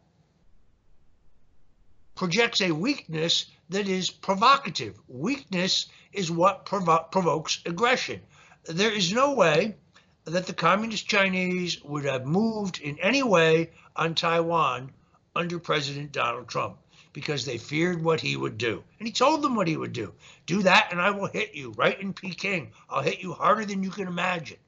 projects 2.15 2.61
a 2.61 2.73
weakness 2.73 3.47
that 3.69 3.89
is 3.89 4.11
provocative. 4.11 5.01
Weakness 5.09 5.87
is 6.13 6.31
what 6.31 6.67
provo- 6.67 7.07
provokes 7.11 7.61
aggression. 7.67 8.21
There 8.65 8.93
is 8.93 9.13
no 9.13 9.35
way 9.35 9.77
that 10.25 10.47
the 10.47 10.53
communist 10.53 11.07
Chinese 11.07 11.83
would 11.85 12.05
have 12.05 12.27
moved 12.27 12.81
in 12.81 12.99
any 12.99 13.23
way 13.23 13.71
on 13.97 14.15
Taiwan 14.15 14.93
under 15.35 15.59
President 15.59 16.13
Donald 16.13 16.49
Trump 16.49 16.80
because 17.13 17.45
they 17.45 17.59
feared 17.59 18.03
what 18.03 18.21
he 18.21 18.37
would 18.37 18.59
do. 18.59 18.83
And 18.99 19.07
he 19.07 19.13
told 19.13 19.43
them 19.43 19.55
what 19.55 19.69
he 19.69 19.77
would 19.77 19.93
do. 19.93 20.13
Do 20.47 20.63
that 20.63 20.89
and 20.91 21.01
I 21.01 21.11
will 21.11 21.27
hit 21.27 21.55
you 21.55 21.73
right 21.77 22.01
in 22.01 22.13
Peking. 22.13 22.73
I'll 22.89 23.03
hit 23.03 23.21
you 23.21 23.33
harder 23.33 23.65
than 23.65 23.83
you 23.83 23.91
can 23.91 24.07
imagine. 24.07 24.59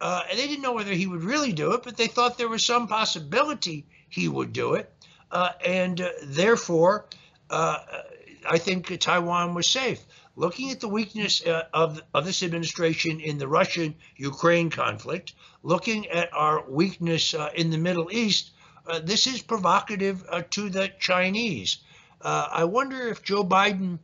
Uh, 0.00 0.22
and 0.28 0.38
they 0.38 0.48
didn't 0.48 0.62
know 0.62 0.72
whether 0.72 0.92
he 0.92 1.06
would 1.06 1.22
really 1.22 1.52
do 1.52 1.72
it, 1.72 1.82
but 1.84 1.96
they 1.96 2.08
thought 2.08 2.36
there 2.36 2.48
was 2.48 2.64
some 2.64 2.88
possibility 2.88 3.86
he 4.08 4.26
would 4.28 4.52
do 4.52 4.74
it. 4.74 4.92
Uh, 5.30 5.50
and 5.64 6.00
uh, 6.00 6.08
therefore, 6.24 7.06
uh, 7.50 7.78
I 8.48 8.58
think 8.58 8.98
Taiwan 8.98 9.54
was 9.54 9.68
safe. 9.68 10.04
Looking 10.34 10.70
at 10.70 10.80
the 10.80 10.88
weakness 10.88 11.44
uh, 11.46 11.64
of, 11.72 12.02
of 12.14 12.24
this 12.24 12.42
administration 12.42 13.20
in 13.20 13.38
the 13.38 13.46
Russian 13.46 13.94
Ukraine 14.16 14.70
conflict, 14.70 15.34
looking 15.62 16.08
at 16.08 16.32
our 16.32 16.68
weakness 16.68 17.34
uh, 17.34 17.50
in 17.54 17.70
the 17.70 17.78
Middle 17.78 18.10
East, 18.10 18.50
uh, 18.86 19.00
this 19.00 19.26
is 19.26 19.42
provocative 19.42 20.24
uh, 20.28 20.42
to 20.50 20.68
the 20.68 20.90
Chinese. 20.98 21.78
Uh, 22.20 22.48
I 22.52 22.64
wonder 22.64 23.08
if 23.08 23.22
Joe 23.22 23.44
Biden 23.44 23.98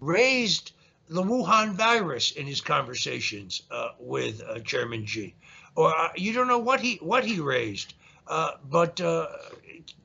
raised 0.00 0.72
the 1.08 1.22
Wuhan 1.22 1.72
virus 1.72 2.32
in 2.32 2.46
his 2.46 2.60
conversations 2.60 3.62
uh, 3.70 3.90
with 3.98 4.42
uh, 4.42 4.60
Chairman 4.60 5.04
Xi, 5.06 5.34
or 5.76 5.92
you 6.16 6.32
don't 6.32 6.48
know 6.48 6.58
what 6.58 6.80
he 6.80 6.96
what 6.96 7.24
he 7.24 7.40
raised. 7.40 7.94
but 8.26 8.98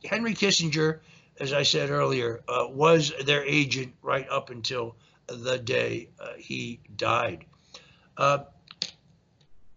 Henry 0.06 0.34
Kissinger, 0.34 1.00
as 1.40 1.54
I 1.54 1.64
said 1.64 1.90
earlier, 1.90 2.42
was 2.48 3.14
their 3.26 3.46
agent 3.46 3.94
right 4.02 4.28
up 4.30 4.50
until 4.50 4.96
the 5.28 5.58
day 5.58 6.10
he 6.38 6.80
died. 6.96 7.46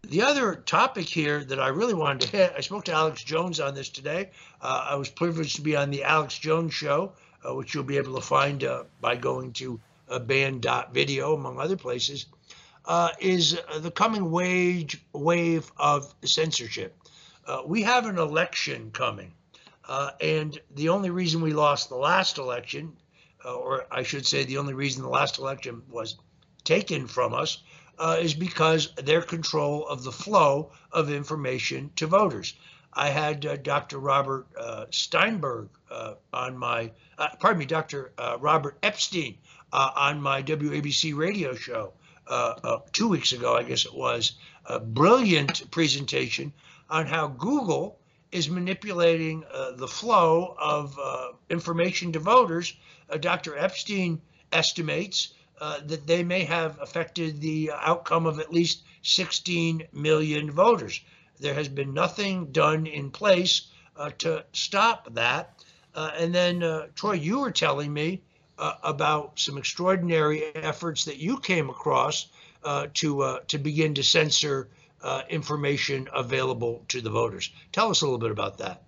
The 0.09 0.23
other 0.23 0.57
topic 0.57 1.09
here 1.09 1.45
that 1.45 1.61
I 1.61 1.69
really 1.69 1.95
wanted 1.95 2.23
to 2.23 2.37
hit, 2.37 2.53
I 2.57 2.61
spoke 2.61 2.85
to 2.87 2.93
Alex 2.93 3.23
Jones 3.23 3.61
on 3.61 3.75
this 3.75 3.89
today. 3.89 4.31
Uh, 4.61 4.89
I 4.91 4.95
was 4.97 5.09
privileged 5.09 5.57
to 5.57 5.63
be 5.63 5.77
on 5.77 5.91
the 5.91 6.03
Alex 6.03 6.37
Jones 6.37 6.75
show, 6.75 7.13
uh, 7.49 7.55
which 7.55 7.73
you'll 7.73 7.85
be 7.85 7.99
able 7.99 8.17
to 8.17 8.21
find 8.21 8.65
uh, 8.65 8.85
by 9.01 9.15
going 9.15 9.53
to 9.55 9.81
uh, 10.09 10.19
banned.video, 10.19 11.35
among 11.35 11.59
other 11.59 11.77
places, 11.77 12.27
uh, 12.85 13.11
is 13.21 13.59
the 13.79 13.93
coming 13.93 14.31
wage 14.33 15.01
wave 15.13 15.71
of 15.79 16.13
censorship. 16.25 16.97
Uh, 17.47 17.63
we 17.65 17.83
have 17.83 18.05
an 18.05 18.19
election 18.19 18.91
coming, 18.91 19.33
uh, 19.89 20.11
and 20.21 20.61
the 20.75 20.89
only 20.89 21.11
reason 21.11 21.41
we 21.41 21.53
lost 21.53 21.89
the 21.89 21.97
last 21.97 22.39
election, 22.39 22.93
or 23.45 23.87
I 23.91 24.03
should 24.03 24.27
say, 24.27 24.45
the 24.45 24.59
only 24.59 24.75
reason 24.75 25.03
the 25.03 25.09
last 25.09 25.39
election 25.39 25.83
was 25.89 26.17
taken 26.65 27.07
from 27.07 27.35
us 27.35 27.63
uh, 28.03 28.17
is 28.21 28.35
because 28.35 28.93
their 28.97 29.23
control 29.23 29.87
of 29.87 30.03
the 30.03 30.11
flow 30.11 30.73
of 30.91 31.09
information 31.09 31.89
to 31.95 32.09
voters. 32.09 32.55
I 32.93 33.11
had 33.11 33.47
uh, 33.47 33.57
Dr. 33.57 34.01
Robert 34.01 34.49
uh, 34.59 34.87
Steinberg 34.91 35.69
uh, 35.89 36.15
on 36.33 36.59
my, 36.59 36.91
uh, 37.17 37.29
pardon 37.39 37.61
me, 37.61 37.65
Dr. 37.67 38.11
Uh, 38.19 38.39
Robert 38.41 38.77
Epstein 38.83 39.39
on 39.73 40.21
my 40.21 40.43
WABC 40.43 41.17
radio 41.17 41.55
show 41.55 41.93
two 42.91 43.09
weeks 43.09 43.33
ago, 43.33 43.57
I 43.57 43.63
guess 43.63 43.87
it 43.87 43.95
was. 43.95 44.33
A 44.67 44.81
brilliant 44.81 45.71
presentation 45.71 46.53
on 46.91 47.07
how 47.07 47.29
Google 47.29 48.01
is 48.33 48.51
manipulating 48.51 49.45
the 49.77 49.89
flow 49.89 50.57
of 50.59 50.99
information 51.49 52.13
to 52.13 52.19
voters. 52.19 52.75
Dr. 53.21 53.57
Epstein 53.57 54.21
estimates 54.53 55.33
uh, 55.63 55.79
that 55.87 56.09
they 56.09 56.25
may 56.25 56.43
have 56.43 56.77
affected 56.81 57.41
the 57.41 57.71
outcome 57.73 58.27
of 58.27 58.41
at 58.41 58.53
least 58.53 58.83
16 59.03 59.87
million 59.93 60.51
voters. 60.51 61.01
There 61.39 61.55
has 61.55 61.69
been 61.69 61.95
nothing 61.95 62.47
done 62.47 62.85
in 62.85 63.13
place 63.13 63.69
uh, 63.97 64.11
to 64.19 64.45
stop 64.53 65.15
that. 65.15 65.63
Uh, 65.95 66.11
and 66.19 66.35
then, 66.35 66.65
uh, 66.65 66.89
Troy, 66.97 67.13
you 67.13 67.39
were 67.39 67.53
telling 67.53 67.93
me 67.93 68.23
uh, 68.59 68.75
about 68.83 69.39
some 69.39 69.57
extraordinary 69.57 70.53
efforts 70.57 71.05
that 71.05 71.19
you 71.19 71.39
came 71.39 71.71
across 71.71 72.27
to 72.95 73.39
to 73.47 73.59
begin 73.59 73.95
to 73.95 74.03
censor 74.03 74.69
information 75.29 76.09
available 76.13 76.85
to 76.89 77.01
the 77.01 77.11
voters. 77.11 77.53
Tell 77.71 77.89
us 77.89 78.03
a 78.03 78.05
little 78.05 78.19
bit 78.19 78.33
about 78.33 78.59
that. 78.59 78.83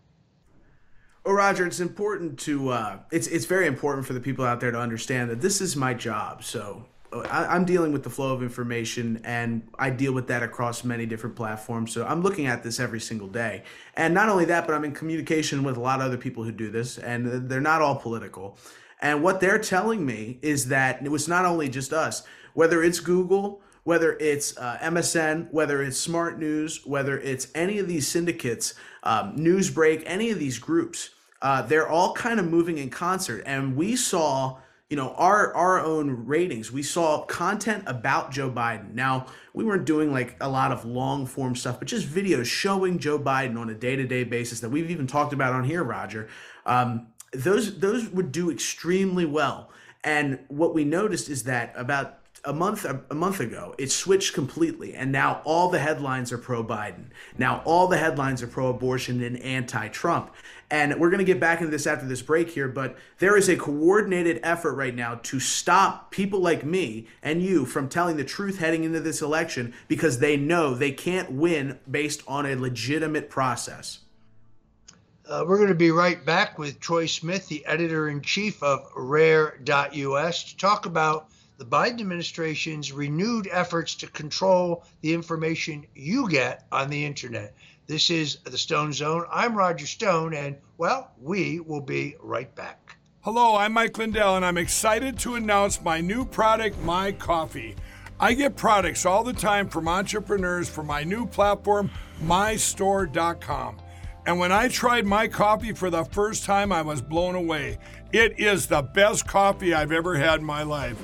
Well, 1.25 1.35
Roger, 1.35 1.67
it's 1.67 1.81
important 1.81 2.39
to 2.41 2.69
uh, 2.69 2.99
it's 3.11 3.29
it's 3.29 3.47
very 3.47 3.67
important 3.67 4.07
for 4.07 4.13
the 4.13 4.21
people 4.21 4.45
out 4.45 4.61
there 4.61 4.71
to 4.71 4.79
understand 4.79 5.31
that 5.31 5.41
this 5.41 5.63
is 5.63 5.75
my 5.75 5.95
job. 5.95 6.45
So 6.45 6.85
I, 7.15 7.57
am 7.57 7.65
dealing 7.65 7.93
with 7.93 8.03
the 8.03 8.11
flow 8.11 8.35
of 8.35 8.43
information, 8.43 9.23
and 9.25 9.67
I 9.79 9.89
deal 9.89 10.13
with 10.13 10.27
that 10.29 10.43
across 10.43 10.85
many 10.85 11.07
different 11.07 11.35
platforms. 11.35 11.95
So 11.95 12.05
I'm 12.05 12.21
looking 12.21 12.47
at 12.47 12.63
this 12.63 12.79
every 12.79 13.01
single 13.01 13.29
day, 13.29 13.63
and 13.97 14.13
not 14.13 14.29
only 14.29 14.45
that, 14.47 14.67
but 14.67 14.75
I'm 14.75 14.85
in 14.85 14.93
communication 14.93 15.63
with 15.63 15.79
a 15.79 15.81
lot 15.81 16.01
of 16.01 16.07
other 16.07 16.19
people 16.19 16.45
who 16.45 16.53
do 16.53 16.71
this, 16.71 16.99
and 16.99 17.49
they're 17.49 17.59
not 17.59 17.81
all 17.81 17.97
political. 17.97 18.59
And 19.01 19.23
what 19.23 19.41
they're 19.41 19.59
telling 19.59 20.05
me 20.05 20.39
is 20.43 20.69
that 20.69 21.03
it 21.03 21.11
was 21.11 21.27
not 21.27 21.47
only 21.47 21.71
just 21.71 21.95
us, 21.95 22.23
whether 22.53 22.83
it's 22.83 23.01
Google, 23.01 23.63
whether 23.85 24.19
it's 24.19 24.59
uh, 24.59 24.77
MSN, 24.83 25.51
whether 25.53 25.83
it's 25.83 25.97
Smart 25.97 26.39
News, 26.39 26.85
whether 26.85 27.19
it's 27.19 27.49
any 27.55 27.79
of 27.79 27.89
these 27.89 28.07
syndicates, 28.07 28.75
um, 29.03 29.37
Newsbreak, 29.37 30.03
any 30.05 30.31
of 30.31 30.39
these 30.39 30.59
groups 30.59 31.11
uh, 31.45 31.61
they're 31.61 31.87
all 31.87 32.15
kind 32.15 32.41
of 32.41 32.49
moving 32.49 32.79
in 32.79 32.89
concert. 32.89 33.43
And 33.45 33.77
we 33.77 33.97
saw, 33.97 34.57
you 34.89 34.97
know, 34.97 35.11
our 35.11 35.55
our 35.55 35.79
own 35.79 36.27
ratings. 36.27 36.73
We 36.73 36.83
saw 36.83 37.27
content 37.27 37.85
about 37.87 38.33
Joe 38.33 38.51
Biden. 38.51 38.95
Now 38.95 39.27
we 39.53 39.63
weren't 39.63 39.85
doing 39.85 40.11
like 40.11 40.37
a 40.41 40.49
lot 40.49 40.73
of 40.73 40.87
long 40.87 41.27
form 41.27 41.55
stuff, 41.55 41.79
but 41.79 41.87
just 41.87 42.09
videos 42.09 42.47
showing 42.47 42.99
Joe 42.99 43.19
Biden 43.19 43.59
on 43.59 43.69
a 43.69 43.75
day 43.75 43.95
to 43.95 44.07
day 44.07 44.25
basis 44.25 44.61
that 44.61 44.71
we've 44.71 44.91
even 44.91 45.07
talked 45.07 45.35
about 45.35 45.53
on 45.53 45.65
here, 45.65 45.85
Roger. 45.85 46.29
Um, 46.65 47.09
those 47.33 47.79
those 47.79 48.09
would 48.09 48.33
do 48.33 48.51
extremely 48.51 49.27
well. 49.27 49.71
And 50.03 50.39
what 50.49 50.75
we 50.75 50.85
noticed 50.85 51.29
is 51.29 51.45
that 51.45 51.75
about 51.77 52.21
a 52.45 52.53
month 52.53 52.85
a 52.85 53.15
month 53.15 53.41
ago, 53.41 53.75
it 53.79 53.91
switched 53.91 54.35
completely, 54.35 54.95
and 54.95 55.11
now 55.11 55.41
all 55.45 55.71
the 55.71 55.79
headlines 55.79 56.33
are 56.33 56.39
pro 56.39 56.63
Biden. 56.63 57.07
Now 57.39 57.63
all 57.65 57.89
the 57.89 57.97
headlines 57.97 58.43
are 58.43 58.47
pro 58.47 58.69
abortion 58.69 59.23
and 59.23 59.39
anti 59.39 59.89
Trump. 59.89 60.31
And 60.71 60.99
we're 60.99 61.11
going 61.11 61.19
to 61.19 61.25
get 61.25 61.39
back 61.39 61.61
into 61.61 61.71
this 61.71 61.87
after 61.87 62.07
this 62.07 62.23
break 62.23 62.51
here, 62.51 62.69
but 62.69 62.97
there 63.19 63.37
is 63.37 63.49
a 63.49 63.57
coordinated 63.57 64.41
effort 64.43 64.75
right 64.75 64.95
now 64.95 65.17
to 65.17 65.39
stop 65.39 66.11
people 66.11 66.41
like 66.41 66.65
me 66.65 67.07
and 67.23 67.43
you 67.43 67.65
from 67.65 67.89
telling 67.89 68.17
the 68.17 68.25
truth 68.25 68.59
heading 68.59 68.83
into 68.83 68.99
this 69.01 69.23
election 69.23 69.75
because 69.89 70.19
they 70.19 70.37
know 70.37 70.75
they 70.75 70.91
can't 70.91 71.31
win 71.31 71.79
based 71.89 72.23
on 72.27 72.47
a 72.47 72.57
legitimate 72.57 73.31
process. 73.31 74.01
Uh, 75.29 75.45
we're 75.47 75.59
going 75.59 75.69
to 75.69 75.75
be 75.75 75.91
right 75.91 76.25
back 76.25 76.59
with 76.59 76.81
Troy 76.81 77.07
Smith, 77.07 77.47
the 77.49 77.65
editor 77.67 78.09
in 78.09 78.21
chief 78.21 78.63
of 78.63 78.91
Rare.us, 78.97 80.45
to 80.45 80.57
talk 80.57 80.87
about 80.87 81.29
the 81.57 81.65
Biden 81.65 82.01
administration's 82.01 82.93
renewed 82.93 83.49
efforts 83.53 83.95
to 83.97 84.07
control 84.09 84.85
the 85.03 85.15
information 85.15 85.87
you 85.95 86.29
get 86.29 86.67
on 86.73 86.91
the 86.91 87.05
internet. 87.05 87.55
This 87.87 88.11
is 88.11 88.37
the 88.45 88.59
Stone 88.59 88.93
Zone. 88.93 89.25
I'm 89.31 89.57
Roger 89.57 89.87
Stone, 89.87 90.35
and 90.35 90.57
well, 90.79 91.13
we 91.21 91.61
will 91.61 91.81
be 91.81 92.17
right 92.21 92.53
back. 92.55 92.97
Hello, 93.21 93.57
I'm 93.57 93.73
Mike 93.73 93.97
Lindell, 93.97 94.37
and 94.37 94.45
I'm 94.45 94.59
excited 94.59 95.19
to 95.21 95.37
announce 95.37 95.81
my 95.81 96.01
new 96.01 96.25
product, 96.25 96.79
My 96.81 97.13
Coffee. 97.13 97.77
I 98.19 98.35
get 98.35 98.57
products 98.57 99.07
all 99.07 99.23
the 99.23 99.33
time 99.33 99.69
from 99.69 99.89
entrepreneurs 99.89 100.69
for 100.69 100.83
my 100.83 101.05
new 101.05 101.27
platform, 101.27 101.91
mystore.com. 102.25 103.79
And 104.27 104.39
when 104.39 104.53
I 104.53 104.69
tried 104.69 105.05
my 105.05 105.29
coffee 105.29 105.73
for 105.73 105.91
the 105.91 106.05
first 106.05 106.45
time, 106.45 106.73
I 106.73 106.83
was 106.83 107.03
blown 107.03 107.35
away. 107.35 107.79
It 108.13 108.41
is 108.41 108.67
the 108.67 108.83
best 108.83 109.27
coffee 109.27 109.75
I've 109.75 109.93
ever 109.93 110.17
had 110.17 110.41
in 110.41 110.47
my 110.47 110.63
life. 110.63 110.97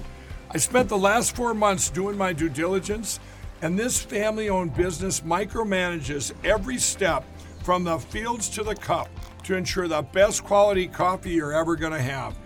I 0.52 0.58
spent 0.58 0.88
the 0.88 0.98
last 0.98 1.36
four 1.36 1.54
months 1.54 1.90
doing 1.90 2.18
my 2.18 2.32
due 2.32 2.48
diligence, 2.48 3.20
and 3.62 3.78
this 3.78 4.02
family 4.02 4.48
owned 4.48 4.74
business 4.74 5.20
micromanages 5.20 6.32
every 6.42 6.76
step 6.78 7.24
from 7.62 7.84
the 7.84 8.00
fields 8.00 8.48
to 8.50 8.64
the 8.64 8.74
cup 8.74 9.08
to 9.44 9.56
ensure 9.56 9.86
the 9.86 10.02
best 10.02 10.42
quality 10.42 10.88
coffee 10.88 11.30
you're 11.30 11.52
ever 11.52 11.76
going 11.76 11.92
to 11.92 12.02
have. 12.02 12.36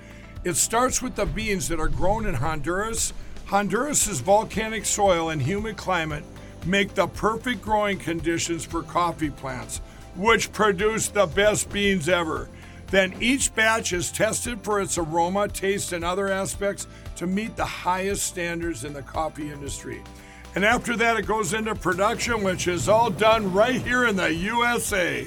It 0.45 0.57
starts 0.57 1.01
with 1.01 1.15
the 1.15 1.25
beans 1.25 1.67
that 1.69 1.81
are 1.81 1.89
grown 1.89 2.27
in 2.27 2.35
Honduras. 2.35 3.15
Honduras's 3.47 4.21
volcanic 4.21 4.85
soil 4.85 5.31
and 5.31 5.41
humid 5.41 5.79
climate 5.79 6.25
make 6.67 6.95
the 6.95 7.07
perfect 7.07 7.63
growing 7.63 7.99
conditions 7.99 8.67
for 8.67 8.83
coffee 8.83 9.31
plants 9.31 9.81
which 10.17 10.53
produce 10.53 11.09
the 11.09 11.27
best 11.27 11.71
beans 11.71 12.09
ever. 12.09 12.49
Then 12.95 13.13
each 13.19 13.53
batch 13.57 13.93
is 13.93 14.13
tested 14.13 14.63
for 14.63 14.81
its 14.81 14.99
aroma, 14.99 15.49
taste, 15.49 15.93
and 15.93 16.05
other 16.05 16.29
aspects 16.29 16.87
to 17.17 17.27
meet 17.27 17.57
the 17.57 17.65
highest 17.65 18.25
standards 18.25 18.85
in 18.85 18.93
the 18.93 19.03
coffee 19.03 19.51
industry. 19.51 20.01
And 20.55 20.65
after 20.65 20.97
that, 20.99 21.17
it 21.17 21.27
goes 21.27 21.55
into 21.55 21.75
production, 21.75 22.45
which 22.45 22.69
is 22.69 22.89
all 22.89 23.11
done 23.11 23.53
right 23.53 23.83
here 23.83 24.07
in 24.07 24.15
the 24.15 24.33
USA. 24.33 25.27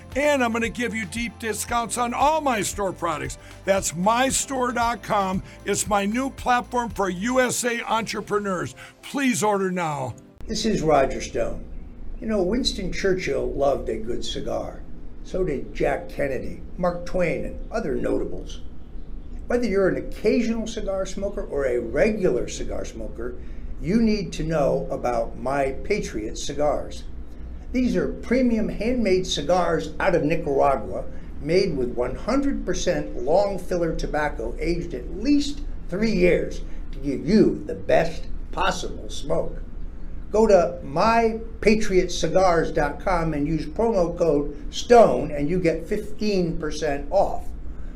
And 0.15 0.43
I'm 0.43 0.51
going 0.51 0.61
to 0.61 0.69
give 0.69 0.93
you 0.93 1.05
deep 1.05 1.39
discounts 1.39 1.97
on 1.97 2.13
all 2.13 2.41
my 2.41 2.61
store 2.61 2.91
products. 2.91 3.37
That's 3.63 3.93
mystore.com. 3.93 5.41
It's 5.63 5.87
my 5.87 6.05
new 6.05 6.29
platform 6.29 6.89
for 6.89 7.09
USA 7.09 7.81
entrepreneurs. 7.83 8.75
Please 9.01 9.41
order 9.41 9.71
now. 9.71 10.15
This 10.47 10.65
is 10.65 10.81
Roger 10.81 11.21
Stone. 11.21 11.63
You 12.19 12.27
know, 12.27 12.43
Winston 12.43 12.91
Churchill 12.91 13.51
loved 13.53 13.87
a 13.87 13.97
good 13.97 14.25
cigar. 14.25 14.81
So 15.23 15.45
did 15.45 15.73
Jack 15.73 16.09
Kennedy, 16.09 16.61
Mark 16.77 17.05
Twain, 17.05 17.45
and 17.45 17.71
other 17.71 17.95
notables. 17.95 18.59
Whether 19.47 19.67
you're 19.67 19.87
an 19.87 19.97
occasional 19.97 20.67
cigar 20.67 21.05
smoker 21.05 21.45
or 21.45 21.65
a 21.65 21.79
regular 21.79 22.47
cigar 22.49 22.83
smoker, 22.83 23.35
you 23.81 24.01
need 24.01 24.33
to 24.33 24.43
know 24.43 24.87
about 24.91 25.37
My 25.37 25.71
Patriot 25.83 26.37
cigars. 26.37 27.03
These 27.71 27.95
are 27.95 28.09
premium 28.09 28.67
handmade 28.67 29.25
cigars 29.25 29.93
out 29.97 30.13
of 30.13 30.25
Nicaragua, 30.25 31.05
made 31.41 31.77
with 31.77 31.95
100% 31.95 33.23
long 33.23 33.57
filler 33.57 33.95
tobacco 33.95 34.53
aged 34.59 34.93
at 34.93 35.17
least 35.17 35.61
three 35.87 36.11
years 36.11 36.63
to 36.91 36.99
give 36.99 37.25
you 37.25 37.63
the 37.65 37.75
best 37.75 38.25
possible 38.51 39.09
smoke. 39.09 39.61
Go 40.31 40.47
to 40.47 40.79
mypatriotcigars.com 40.83 43.33
and 43.33 43.47
use 43.47 43.65
promo 43.65 44.17
code 44.17 44.73
STONE 44.73 45.31
and 45.31 45.49
you 45.49 45.57
get 45.57 45.87
15% 45.87 47.09
off. 47.09 47.45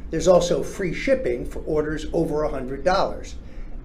There's 0.09 0.29
also 0.29 0.63
free 0.63 0.93
shipping 0.93 1.45
for 1.45 1.59
orders 1.59 2.05
over 2.13 2.47
$100. 2.47 3.33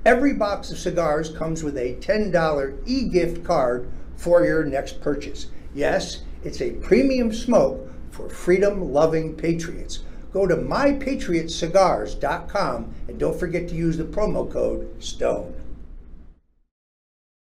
Every 0.05 0.35
box 0.35 0.71
of 0.71 0.79
cigars 0.79 1.31
comes 1.31 1.65
with 1.65 1.77
a 1.77 1.97
$10 1.97 2.79
e 2.87 3.09
gift 3.09 3.43
card 3.45 3.91
for 4.17 4.45
your 4.45 4.63
next 4.65 5.01
purchase. 5.01 5.49
Yes, 5.75 6.23
it's 6.43 6.61
a 6.61 6.73
premium 6.73 7.33
smoke 7.33 7.89
for 8.11 8.29
freedom 8.29 8.93
loving 8.93 9.37
patriots. 9.37 10.01
Go 10.33 10.47
to 10.47 10.57
mypatriotcigars.com 10.57 12.95
and 13.09 13.19
don't 13.19 13.39
forget 13.39 13.69
to 13.69 13.75
use 13.75 13.97
the 13.97 14.05
promo 14.05 14.51
code 14.51 15.03
STONE. 15.03 15.55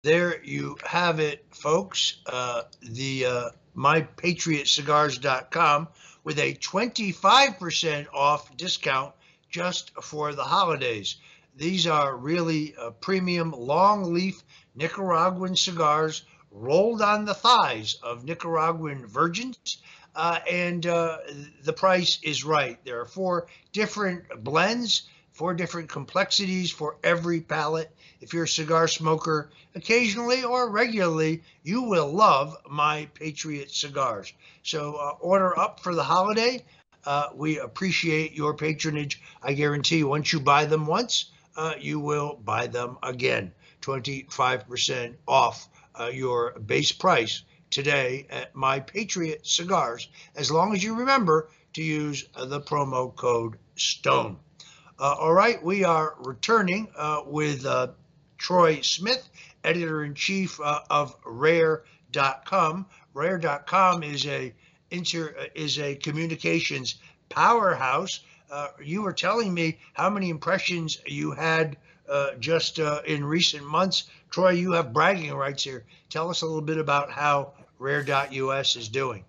There 0.03 0.43
you 0.43 0.79
have 0.85 1.21
it, 1.21 1.45
folks. 1.51 2.23
Uh, 2.27 2.62
the 2.83 3.27
uh, 3.27 3.51
mypatriotcigars.com 3.77 5.89
with 6.25 6.39
a 6.39 6.55
25% 6.55 8.07
off 8.14 8.57
discount 8.57 9.12
just 9.51 9.91
for 10.03 10.33
the 10.35 10.45
holidays. 10.45 11.16
These 11.57 11.87
are 11.87 12.16
really 12.16 12.75
uh, 12.77 12.91
premium 12.91 13.53
long 13.53 14.14
leaf 14.14 14.43
Nicaraguan 14.75 15.57
cigars 15.57 16.23
rolled 16.51 17.03
on 17.03 17.25
the 17.25 17.35
thighs 17.35 17.97
of 18.03 18.25
Nicaraguan 18.25 19.07
virgins. 19.07 19.79
Uh, 20.15 20.41
and 20.51 20.87
uh, 20.87 21.19
the 21.63 21.73
price 21.73 22.19
is 22.23 22.45
right. 22.45 22.85
There 22.85 23.01
are 23.01 23.07
four 23.07 23.47
different 23.73 24.43
blends, 24.43 25.09
four 25.33 25.55
different 25.55 25.89
complexities 25.89 26.71
for 26.71 26.97
every 27.05 27.41
palate. 27.41 27.95
If 28.21 28.35
you're 28.35 28.45
a 28.45 28.49
cigar 28.49 28.89
smoker 28.89 29.51
occasionally 29.75 30.43
or 30.43 30.69
regularly, 30.71 31.43
you 31.63 31.83
will 31.83 32.13
love 32.13 32.57
my 32.69 33.09
Patriot 33.15 33.71
cigars. 33.71 34.33
So 34.63 34.97
uh, 34.97 35.13
order 35.21 35.57
up 35.59 35.81
for 35.81 35.95
the 35.95 36.05
holiday. 36.05 36.65
Uh, 37.05 37.29
we 37.35 37.59
appreciate 37.59 38.33
your 38.33 38.55
patronage. 38.55 39.23
I 39.43 39.55
guarantee 39.55 40.05
once 40.05 40.33
you 40.33 40.41
buy 40.41 40.67
them 40.67 40.87
once, 40.87 41.31
uh, 41.57 41.75
you 41.79 42.01
will 42.01 42.41
buy 42.45 42.67
them 42.67 42.99
again. 43.03 43.53
25% 43.81 45.15
off 45.27 45.69
uh, 45.99 46.11
your 46.12 46.53
base 46.59 46.93
price 46.93 47.43
today 47.70 48.26
at 48.30 48.55
My 48.55 48.80
Patriot 48.80 49.47
Cigars, 49.47 50.09
as 50.34 50.51
long 50.51 50.74
as 50.74 50.82
you 50.82 50.95
remember 50.95 51.49
to 51.74 51.82
use 51.82 52.24
uh, 52.34 52.45
the 52.45 52.61
promo 52.61 53.14
code 53.14 53.57
STONE. 53.76 54.36
Uh, 54.99 55.14
all 55.18 55.32
right, 55.32 55.62
we 55.62 55.84
are 55.84 56.14
returning 56.20 56.88
uh, 56.97 57.22
with 57.26 57.64
uh, 57.64 57.88
Troy 58.38 58.80
Smith, 58.82 59.28
editor 59.64 60.05
in 60.05 60.14
chief 60.14 60.61
uh, 60.61 60.80
of 60.91 61.16
Rare.com. 61.24 62.86
Rare.com 63.14 64.03
is 64.03 64.26
a 64.26 64.53
inter, 64.91 65.34
is 65.55 65.78
a 65.78 65.95
communications 65.95 66.97
powerhouse. 67.28 68.20
you 68.82 69.03
were 69.03 69.12
telling 69.12 69.55
me 69.55 69.78
how 69.95 70.11
many 70.11 70.28
impressions 70.28 71.01
you 71.07 71.30
had 71.30 71.76
just 72.41 72.78
in 72.78 73.24
recent 73.24 73.64
months 73.64 74.11
Troy, 74.31 74.51
you 74.51 74.72
have 74.72 74.93
bragging 74.93 75.35
rights 75.35 75.64
here. 75.64 75.85
Tell 76.09 76.31
us 76.31 76.43
a 76.43 76.47
little 76.47 76.62
bit 76.62 76.78
about 76.78 77.11
how 77.11 77.55
Rare.us 77.78 78.76
is 78.76 78.89
doing. 78.89 79.24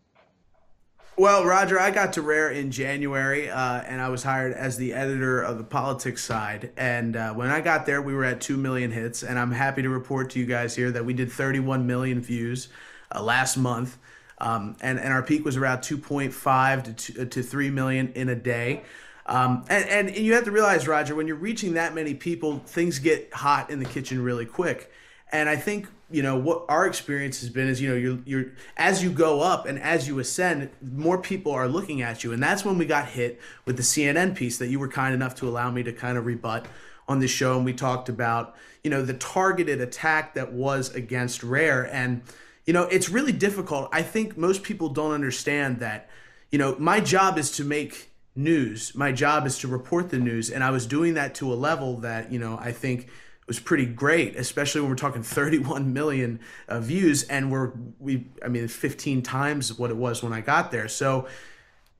Well, 1.17 1.43
Roger, 1.45 1.79
I 1.79 1.91
got 1.91 2.13
to 2.13 2.21
Rare 2.21 2.51
in 2.51 2.71
January, 2.71 3.49
uh, 3.49 3.81
and 3.81 4.01
I 4.01 4.09
was 4.09 4.23
hired 4.23 4.53
as 4.53 4.77
the 4.77 4.93
editor 4.93 5.41
of 5.41 5.57
the 5.57 5.63
politics 5.63 6.23
side. 6.23 6.71
And 6.77 7.15
uh, 7.15 7.33
when 7.33 7.49
I 7.49 7.61
got 7.61 7.85
there, 7.85 8.01
we 8.01 8.13
were 8.13 8.23
at 8.23 8.41
2 8.41 8.57
million 8.57 8.91
hits. 8.91 9.23
And 9.23 9.37
I'm 9.37 9.51
happy 9.51 9.81
to 9.81 9.89
report 9.89 10.29
to 10.31 10.39
you 10.39 10.45
guys 10.45 10.75
here 10.75 10.89
that 10.91 11.03
we 11.03 11.13
did 11.13 11.31
31 11.31 11.85
million 11.85 12.21
views 12.21 12.69
uh, 13.13 13.21
last 13.21 13.57
month. 13.57 13.97
Um, 14.37 14.77
and, 14.81 14.99
and 14.99 15.13
our 15.13 15.21
peak 15.21 15.45
was 15.45 15.57
around 15.57 15.79
2.5 15.79 16.83
to, 16.83 16.93
two, 16.93 17.25
to 17.25 17.43
3 17.43 17.69
million 17.69 18.11
in 18.13 18.29
a 18.29 18.35
day. 18.35 18.83
Um, 19.31 19.63
and, 19.69 20.09
and 20.09 20.17
you 20.17 20.33
have 20.33 20.43
to 20.43 20.51
realize, 20.51 20.89
Roger, 20.89 21.15
when 21.15 21.25
you're 21.25 21.37
reaching 21.37 21.75
that 21.75 21.95
many 21.95 22.13
people, 22.13 22.59
things 22.65 22.99
get 22.99 23.33
hot 23.33 23.69
in 23.69 23.79
the 23.79 23.85
kitchen 23.85 24.21
really 24.21 24.45
quick. 24.45 24.91
And 25.31 25.47
I 25.47 25.55
think 25.55 25.87
you 26.09 26.21
know 26.21 26.37
what 26.37 26.65
our 26.67 26.85
experience 26.85 27.39
has 27.39 27.49
been 27.49 27.69
is 27.69 27.79
you 27.79 27.87
know 27.87 27.95
you're 27.95 28.19
you're 28.25 28.45
as 28.75 29.01
you 29.01 29.09
go 29.09 29.39
up 29.39 29.65
and 29.65 29.79
as 29.79 30.05
you 30.05 30.19
ascend, 30.19 30.69
more 30.81 31.17
people 31.17 31.53
are 31.53 31.69
looking 31.69 32.01
at 32.01 32.25
you, 32.25 32.33
and 32.33 32.43
that's 32.43 32.65
when 32.65 32.77
we 32.77 32.85
got 32.85 33.07
hit 33.07 33.39
with 33.63 33.77
the 33.77 33.83
CNN 33.83 34.35
piece 34.35 34.57
that 34.57 34.67
you 34.67 34.77
were 34.77 34.89
kind 34.89 35.15
enough 35.15 35.35
to 35.35 35.47
allow 35.47 35.71
me 35.71 35.81
to 35.83 35.93
kind 35.93 36.17
of 36.17 36.25
rebut 36.25 36.65
on 37.07 37.19
the 37.19 37.29
show, 37.29 37.55
and 37.55 37.63
we 37.63 37.71
talked 37.71 38.09
about 38.09 38.57
you 38.83 38.89
know 38.89 39.01
the 39.01 39.13
targeted 39.13 39.79
attack 39.79 40.33
that 40.33 40.51
was 40.51 40.93
against 40.93 41.41
Rare, 41.41 41.83
and 41.93 42.21
you 42.65 42.73
know 42.73 42.83
it's 42.83 43.07
really 43.07 43.31
difficult. 43.31 43.87
I 43.93 44.01
think 44.01 44.35
most 44.35 44.63
people 44.63 44.89
don't 44.89 45.13
understand 45.13 45.79
that. 45.79 46.09
You 46.51 46.59
know, 46.59 46.75
my 46.77 46.99
job 46.99 47.37
is 47.37 47.51
to 47.51 47.63
make 47.63 48.10
news. 48.35 48.95
My 48.95 49.11
job 49.11 49.45
is 49.45 49.59
to 49.59 49.67
report 49.67 50.09
the 50.09 50.17
news, 50.17 50.49
and 50.49 50.63
I 50.63 50.71
was 50.71 50.85
doing 50.85 51.15
that 51.15 51.35
to 51.35 51.51
a 51.51 51.55
level 51.55 51.97
that 51.97 52.31
you 52.31 52.39
know 52.39 52.57
I 52.59 52.71
think 52.71 53.09
was 53.47 53.59
pretty 53.59 53.85
great, 53.85 54.35
especially 54.35 54.81
when 54.81 54.89
we're 54.89 54.95
talking 54.95 55.23
31 55.23 55.93
million 55.93 56.39
uh, 56.67 56.79
views, 56.79 57.23
and 57.23 57.51
we're 57.51 57.71
we 57.99 58.27
I 58.43 58.47
mean 58.47 58.67
15 58.67 59.21
times 59.21 59.77
what 59.77 59.91
it 59.91 59.97
was 59.97 60.23
when 60.23 60.33
I 60.33 60.41
got 60.41 60.71
there. 60.71 60.87
So 60.87 61.27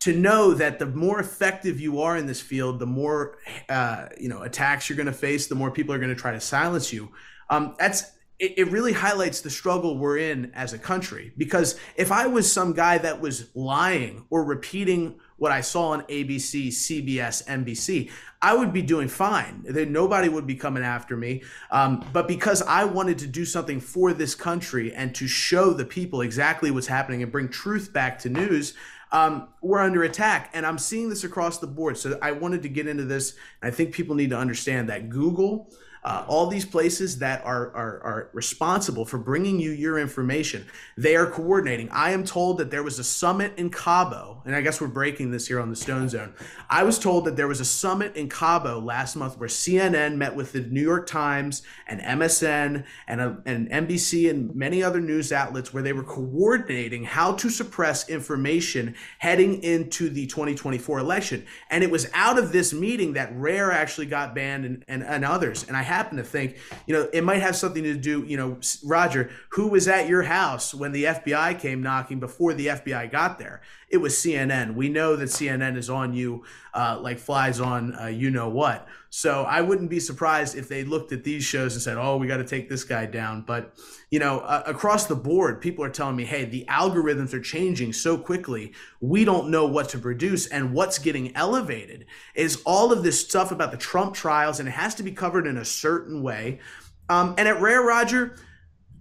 to 0.01 0.13
know 0.13 0.53
that 0.55 0.79
the 0.79 0.85
more 0.87 1.19
effective 1.19 1.79
you 1.79 2.01
are 2.01 2.17
in 2.17 2.25
this 2.25 2.41
field, 2.41 2.79
the 2.79 2.87
more 2.87 3.37
uh, 3.69 4.07
you 4.19 4.29
know 4.29 4.41
attacks 4.41 4.89
you're 4.89 4.97
going 4.97 5.07
to 5.07 5.13
face, 5.13 5.47
the 5.47 5.55
more 5.55 5.71
people 5.71 5.93
are 5.93 5.99
going 5.99 6.09
to 6.09 6.15
try 6.15 6.31
to 6.31 6.41
silence 6.41 6.91
you. 6.91 7.11
Um, 7.49 7.75
that's 7.77 8.11
it, 8.41 8.57
it 8.57 8.71
really 8.71 8.91
highlights 8.91 9.41
the 9.41 9.49
struggle 9.49 9.97
we're 9.97 10.17
in 10.17 10.51
as 10.55 10.73
a 10.73 10.79
country. 10.79 11.31
Because 11.37 11.79
if 11.95 12.11
I 12.11 12.27
was 12.27 12.51
some 12.51 12.73
guy 12.73 12.97
that 12.97 13.21
was 13.21 13.55
lying 13.55 14.25
or 14.29 14.43
repeating 14.43 15.19
what 15.41 15.51
I 15.51 15.61
saw 15.61 15.89
on 15.89 16.03
ABC, 16.03 16.67
CBS, 16.67 17.43
NBC, 17.47 18.11
I 18.43 18.53
would 18.53 18.71
be 18.71 18.83
doing 18.83 19.07
fine. 19.07 19.63
Then 19.67 19.91
nobody 19.91 20.29
would 20.29 20.45
be 20.45 20.53
coming 20.53 20.83
after 20.83 21.17
me. 21.17 21.41
Um, 21.71 22.05
but 22.13 22.27
because 22.27 22.61
I 22.61 22.83
wanted 22.83 23.17
to 23.19 23.27
do 23.27 23.43
something 23.43 23.79
for 23.79 24.13
this 24.13 24.35
country 24.35 24.93
and 24.93 25.15
to 25.15 25.27
show 25.27 25.73
the 25.73 25.83
people 25.83 26.21
exactly 26.21 26.69
what's 26.69 26.85
happening 26.85 27.23
and 27.23 27.31
bring 27.31 27.49
truth 27.49 27.91
back 27.91 28.19
to 28.19 28.29
news, 28.29 28.75
um, 29.11 29.47
we're 29.63 29.79
under 29.79 30.03
attack. 30.03 30.51
And 30.53 30.63
I'm 30.63 30.77
seeing 30.77 31.09
this 31.09 31.23
across 31.23 31.57
the 31.57 31.65
board. 31.65 31.97
So 31.97 32.19
I 32.21 32.33
wanted 32.33 32.61
to 32.61 32.69
get 32.69 32.85
into 32.85 33.05
this. 33.05 33.33
I 33.63 33.71
think 33.71 33.95
people 33.95 34.15
need 34.15 34.29
to 34.29 34.37
understand 34.37 34.89
that 34.89 35.09
Google 35.09 35.71
uh, 36.03 36.25
all 36.27 36.47
these 36.47 36.65
places 36.65 37.19
that 37.19 37.43
are, 37.45 37.67
are, 37.75 38.01
are 38.01 38.29
responsible 38.33 39.05
for 39.05 39.17
bringing 39.17 39.59
you 39.59 39.71
your 39.71 39.99
information, 39.99 40.65
they 40.97 41.15
are 41.15 41.27
coordinating. 41.27 41.89
I 41.91 42.11
am 42.11 42.23
told 42.23 42.57
that 42.57 42.71
there 42.71 42.83
was 42.83 42.97
a 42.97 43.03
summit 43.03 43.53
in 43.57 43.69
Cabo, 43.69 44.41
and 44.45 44.55
I 44.55 44.61
guess 44.61 44.81
we're 44.81 44.87
breaking 44.87 45.31
this 45.31 45.47
here 45.47 45.59
on 45.59 45.69
the 45.69 45.75
Stone 45.75 46.09
Zone. 46.09 46.33
I 46.69 46.83
was 46.83 46.97
told 46.97 47.25
that 47.25 47.35
there 47.35 47.47
was 47.47 47.59
a 47.59 47.65
summit 47.65 48.15
in 48.15 48.29
Cabo 48.29 48.79
last 48.79 49.15
month 49.15 49.37
where 49.37 49.49
CNN 49.49 50.15
met 50.15 50.35
with 50.35 50.53
the 50.53 50.61
New 50.61 50.81
York 50.81 51.05
Times 51.05 51.61
and 51.87 52.01
MSN 52.01 52.83
and, 53.07 53.21
uh, 53.21 53.33
and 53.45 53.69
NBC 53.69 54.29
and 54.29 54.55
many 54.55 54.81
other 54.81 54.99
news 54.99 55.31
outlets 55.31 55.73
where 55.73 55.83
they 55.83 55.93
were 55.93 56.03
coordinating 56.03 57.03
how 57.03 57.33
to 57.33 57.49
suppress 57.49 58.09
information 58.09 58.95
heading 59.19 59.61
into 59.63 60.09
the 60.09 60.25
2024 60.25 60.97
election. 60.97 61.45
And 61.69 61.83
it 61.83 61.91
was 61.91 62.09
out 62.13 62.39
of 62.39 62.51
this 62.51 62.73
meeting 62.73 63.13
that 63.13 63.31
Rare 63.35 63.71
actually 63.71 64.07
got 64.07 64.33
banned 64.33 64.65
and, 64.65 64.85
and, 64.87 65.03
and 65.03 65.23
others. 65.23 65.67
And 65.67 65.77
I 65.77 65.83
happen 65.91 66.17
to 66.17 66.23
think, 66.23 66.57
you 66.85 66.93
know, 66.93 67.09
it 67.11 67.23
might 67.23 67.41
have 67.41 67.55
something 67.55 67.83
to 67.83 67.95
do, 67.95 68.23
you 68.25 68.37
know, 68.37 68.57
Roger, 68.83 69.29
who 69.49 69.67
was 69.67 69.87
at 69.87 70.07
your 70.07 70.23
house 70.23 70.73
when 70.73 70.91
the 70.91 71.03
FBI 71.03 71.59
came 71.59 71.83
knocking 71.83 72.19
before 72.19 72.53
the 72.53 72.67
FBI 72.67 73.11
got 73.11 73.37
there? 73.39 73.61
It 73.89 73.97
was 73.97 74.13
CNN. 74.15 74.75
We 74.75 74.87
know 74.87 75.17
that 75.17 75.25
CNN 75.25 75.75
is 75.75 75.89
on 75.89 76.13
you 76.13 76.43
uh, 76.73 76.99
like 77.01 77.19
flies 77.19 77.59
on 77.59 77.93
uh, 77.99 78.07
you 78.07 78.31
know 78.31 78.49
what. 78.49 78.87
So 79.13 79.43
I 79.43 79.59
wouldn't 79.59 79.89
be 79.89 79.99
surprised 79.99 80.55
if 80.55 80.69
they 80.69 80.85
looked 80.85 81.11
at 81.11 81.25
these 81.25 81.43
shows 81.43 81.73
and 81.73 81.81
said, 81.81 81.97
"Oh, 81.97 82.15
we 82.15 82.27
got 82.27 82.37
to 82.37 82.45
take 82.45 82.69
this 82.69 82.85
guy 82.85 83.05
down." 83.05 83.41
But 83.41 83.75
you 84.09 84.19
know, 84.19 84.39
uh, 84.39 84.63
across 84.65 85.05
the 85.05 85.17
board, 85.17 85.59
people 85.59 85.83
are 85.83 85.89
telling 85.89 86.15
me, 86.15 86.23
"Hey, 86.23 86.45
the 86.45 86.63
algorithms 86.69 87.33
are 87.33 87.41
changing 87.41 87.91
so 87.91 88.17
quickly. 88.17 88.71
We 89.01 89.25
don't 89.25 89.49
know 89.49 89.65
what 89.65 89.89
to 89.89 89.99
produce." 89.99 90.47
And 90.47 90.73
what's 90.73 90.97
getting 90.97 91.35
elevated 91.35 92.05
is 92.35 92.61
all 92.65 92.93
of 92.93 93.03
this 93.03 93.19
stuff 93.19 93.51
about 93.51 93.71
the 93.71 93.77
Trump 93.77 94.15
trials, 94.15 94.61
and 94.61 94.69
it 94.69 94.71
has 94.71 94.95
to 94.95 95.03
be 95.03 95.11
covered 95.11 95.45
in 95.45 95.57
a 95.57 95.65
certain 95.65 96.23
way. 96.23 96.61
Um, 97.09 97.35
and 97.37 97.49
at 97.49 97.59
Rare 97.59 97.81
Roger. 97.81 98.37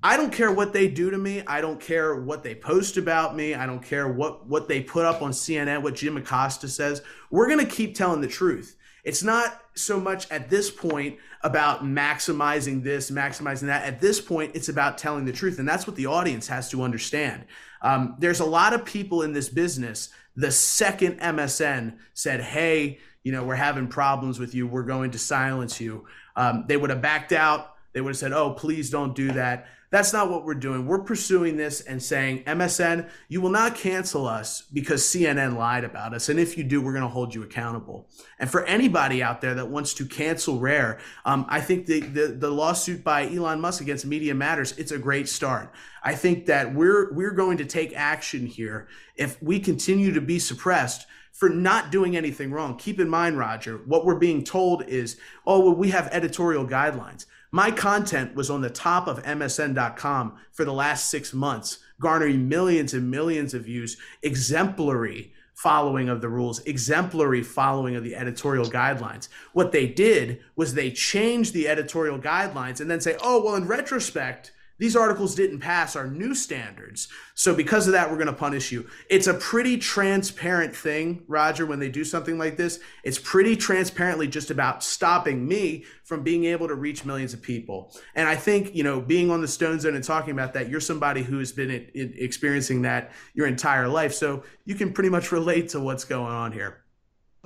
I 0.03 0.17
don't 0.17 0.33
care 0.33 0.51
what 0.51 0.73
they 0.73 0.89
do 0.89 1.11
to 1.11 1.19
me. 1.19 1.43
I 1.47 1.61
don't 1.61 1.79
care 1.79 2.17
what 2.17 2.43
they 2.43 2.55
post 2.55 2.97
about 2.97 3.37
me. 3.37 3.55
I 3.55 3.67
don't 3.67 3.83
care 3.83 4.09
what 4.09 4.47
what 4.47 4.67
they 4.67 4.81
put 4.81 5.05
up 5.05 5.21
on 5.21 5.31
CNN, 5.31 5.83
what 5.83 5.95
Jim 5.95 6.17
Acosta 6.17 6.69
says. 6.69 7.03
We're 7.31 7.49
going 7.49 7.59
to 7.59 7.71
keep 7.71 7.95
telling 7.95 8.23
the 8.23 8.27
truth. 8.27 8.77
It's 9.05 9.23
not 9.23 9.61
so 9.75 9.99
much 9.99 10.31
at 10.31 10.51
this 10.51 10.71
point 10.71 11.19
about 11.43 11.85
maximizing 11.85 12.83
this, 12.83 13.11
maximizing 13.11 13.67
that. 13.67 13.85
At 13.85 14.01
this 14.01 14.21
point, 14.21 14.53
it's 14.55 14.69
about 14.69 14.99
telling 14.99 15.25
the 15.25 15.33
truth. 15.33 15.59
And 15.59 15.69
that's 15.69 15.87
what 15.87 15.97
the 15.97 16.07
audience 16.07 16.49
has 16.49 16.71
to 16.71 16.83
understand. 16.83 17.45
Um, 17.83 18.17
there's 18.19 18.41
a 18.41 18.45
lot 18.45 18.75
of 18.75 18.85
people 18.85 19.23
in 19.23 19.33
this 19.33 19.49
business. 19.49 20.11
The 20.37 20.53
second 20.53 21.21
MSN 21.21 21.97
said, 22.15 22.41
hey, 22.41 22.99
you 23.23 23.33
know, 23.33 23.45
we're 23.45 23.55
having 23.55 23.89
problems 23.89 24.39
with 24.39 24.55
you, 24.55 24.67
we're 24.67 24.83
going 24.83 25.11
to 25.11 25.19
silence 25.19 25.81
you, 25.81 26.07
um, 26.37 26.65
they 26.69 26.77
would 26.77 26.91
have 26.91 27.03
backed 27.03 27.33
out. 27.33 27.75
They 27.93 28.01
would 28.01 28.11
have 28.11 28.19
said, 28.19 28.33
oh, 28.33 28.53
please 28.53 28.89
don't 28.91 29.15
do 29.15 29.33
that. 29.33 29.67
That's 29.91 30.13
not 30.13 30.31
what 30.31 30.45
we're 30.45 30.55
doing. 30.55 30.87
We're 30.87 31.03
pursuing 31.03 31.57
this 31.57 31.81
and 31.81 32.01
saying, 32.01 32.45
MSN, 32.45 33.11
you 33.29 33.41
will 33.41 33.51
not 33.51 33.75
cancel 33.75 34.25
us 34.25 34.63
because 34.73 35.03
CNN 35.03 35.57
lied 35.57 35.83
about 35.83 36.15
us. 36.15 36.29
And 36.29 36.39
if 36.39 36.57
you 36.57 36.63
do, 36.63 36.81
we're 36.81 36.93
going 36.93 37.03
to 37.03 37.09
hold 37.09 37.35
you 37.35 37.43
accountable. 37.43 38.09
And 38.39 38.49
for 38.49 38.65
anybody 38.67 39.21
out 39.21 39.41
there 39.41 39.55
that 39.55 39.69
wants 39.69 39.93
to 39.95 40.07
cancel 40.07 40.61
Rare, 40.61 41.01
um, 41.25 41.45
I 41.49 41.61
think 41.61 41.87
the, 41.87 42.01
the, 42.01 42.29
the 42.29 42.51
lawsuit 42.51 43.03
by 43.03 43.29
Elon 43.29 43.61
Musk 43.61 43.81
against 43.81 44.07
Media 44.07 44.33
Matters, 44.33 44.79
it's 44.79 44.93
a 44.93 44.99
great 44.99 45.29
start. 45.29 45.73
I 46.05 46.15
think 46.15 46.47
that 46.47 46.73
we're, 46.73 47.13
we're 47.13 47.33
going 47.33 47.59
to 47.59 47.65
take 47.65 47.93
action 47.95 48.47
here 48.47 48.87
if 49.17 49.43
we 49.43 49.59
continue 49.59 50.13
to 50.13 50.21
be 50.21 50.39
suppressed 50.39 51.07
for 51.33 51.49
not 51.49 51.91
doing 51.91 52.17
anything 52.17 52.53
wrong. 52.53 52.77
Keep 52.77 53.01
in 53.01 53.09
mind, 53.09 53.39
Roger, 53.39 53.79
what 53.87 54.05
we're 54.05 54.15
being 54.15 54.45
told 54.45 54.87
is, 54.87 55.17
oh, 55.47 55.61
well, 55.61 55.75
we 55.75 55.91
have 55.91 56.09
editorial 56.09 56.67
guidelines. 56.67 57.27
My 57.53 57.71
content 57.71 58.35
was 58.35 58.51
on 58.51 58.61
the 58.61 58.71
top 58.71 59.09
of 59.09 59.23
MSN.com 59.23 60.37
for 60.53 60.65
the 60.65 60.73
last 60.73 61.11
six 61.11 61.33
months, 61.33 61.79
garnering 62.01 62.49
millions 62.49 62.95
and 62.95 63.11
millions 63.11 63.55
of 63.55 63.65
views, 63.65 63.97
exemplary 64.23 65.33
following 65.55 66.09
of 66.09 66.21
the 66.21 66.29
rules, 66.29 66.61
exemplary 66.61 67.43
following 67.43 67.97
of 67.97 68.05
the 68.05 68.15
editorial 68.15 68.65
guidelines. 68.65 69.29
What 69.53 69.73
they 69.73 69.87
did 69.87 70.41
was 70.57 70.73
they 70.73 70.91
changed 70.91 71.53
the 71.53 71.69
editorial 71.69 72.19
guidelines 72.19 72.81
and 72.81 72.91
then 72.91 73.01
say, 73.01 73.17
oh, 73.21 73.45
well, 73.45 73.57
in 73.57 73.67
retrospect, 73.67 74.53
these 74.81 74.97
articles 74.97 75.35
didn't 75.35 75.59
pass 75.59 75.95
our 75.95 76.07
new 76.07 76.35
standards. 76.35 77.09
So 77.35 77.55
because 77.55 77.87
of 77.87 77.93
that, 77.93 78.11
we're 78.11 78.17
going 78.17 78.29
to 78.29 78.33
punish 78.33 78.73
you. 78.73 78.89
It's 79.11 79.27
a 79.27 79.35
pretty 79.35 79.77
transparent 79.77 80.75
thing, 80.75 81.23
Roger, 81.29 81.67
when 81.67 81.81
they 81.81 81.91
do 81.91 82.03
something 82.03 82.39
like 82.39 82.57
this. 82.57 82.81
It's 83.05 83.19
pretty 83.19 83.57
transparently 83.57 84.27
just 84.27 84.51
about 84.51 84.83
stopping 84.83 85.47
me 85.47 85.85
from 86.03 86.23
being 86.23 86.47
able 86.47 86.67
to 86.67 86.75
reach 86.75 87.05
millions 87.05 87.35
of 87.35 87.43
people. 87.43 87.95
And 88.15 88.27
I 88.27 88.37
think, 88.37 88.75
you 88.75 88.83
know, 88.83 89.03
being 89.03 89.31
on 89.31 89.43
the 89.43 89.49
Stone 89.49 89.81
Zone 89.81 89.95
and 89.95 90.03
talking 90.03 90.33
about 90.33 90.55
that, 90.55 90.71
you're 90.71 90.81
somebody 90.81 91.23
who's 91.23 91.53
been 91.53 91.91
experiencing 91.95 92.81
that 92.83 93.13
your 93.35 93.47
entire 93.47 93.87
life. 93.87 94.15
So 94.15 94.45
you 94.65 94.75
can 94.77 94.95
pretty 94.95 95.11
much 95.11 95.31
relate 95.31 95.69
to 95.71 95.81
what's 95.81 96.05
going 96.05 96.33
on 96.33 96.53
here. 96.53 96.79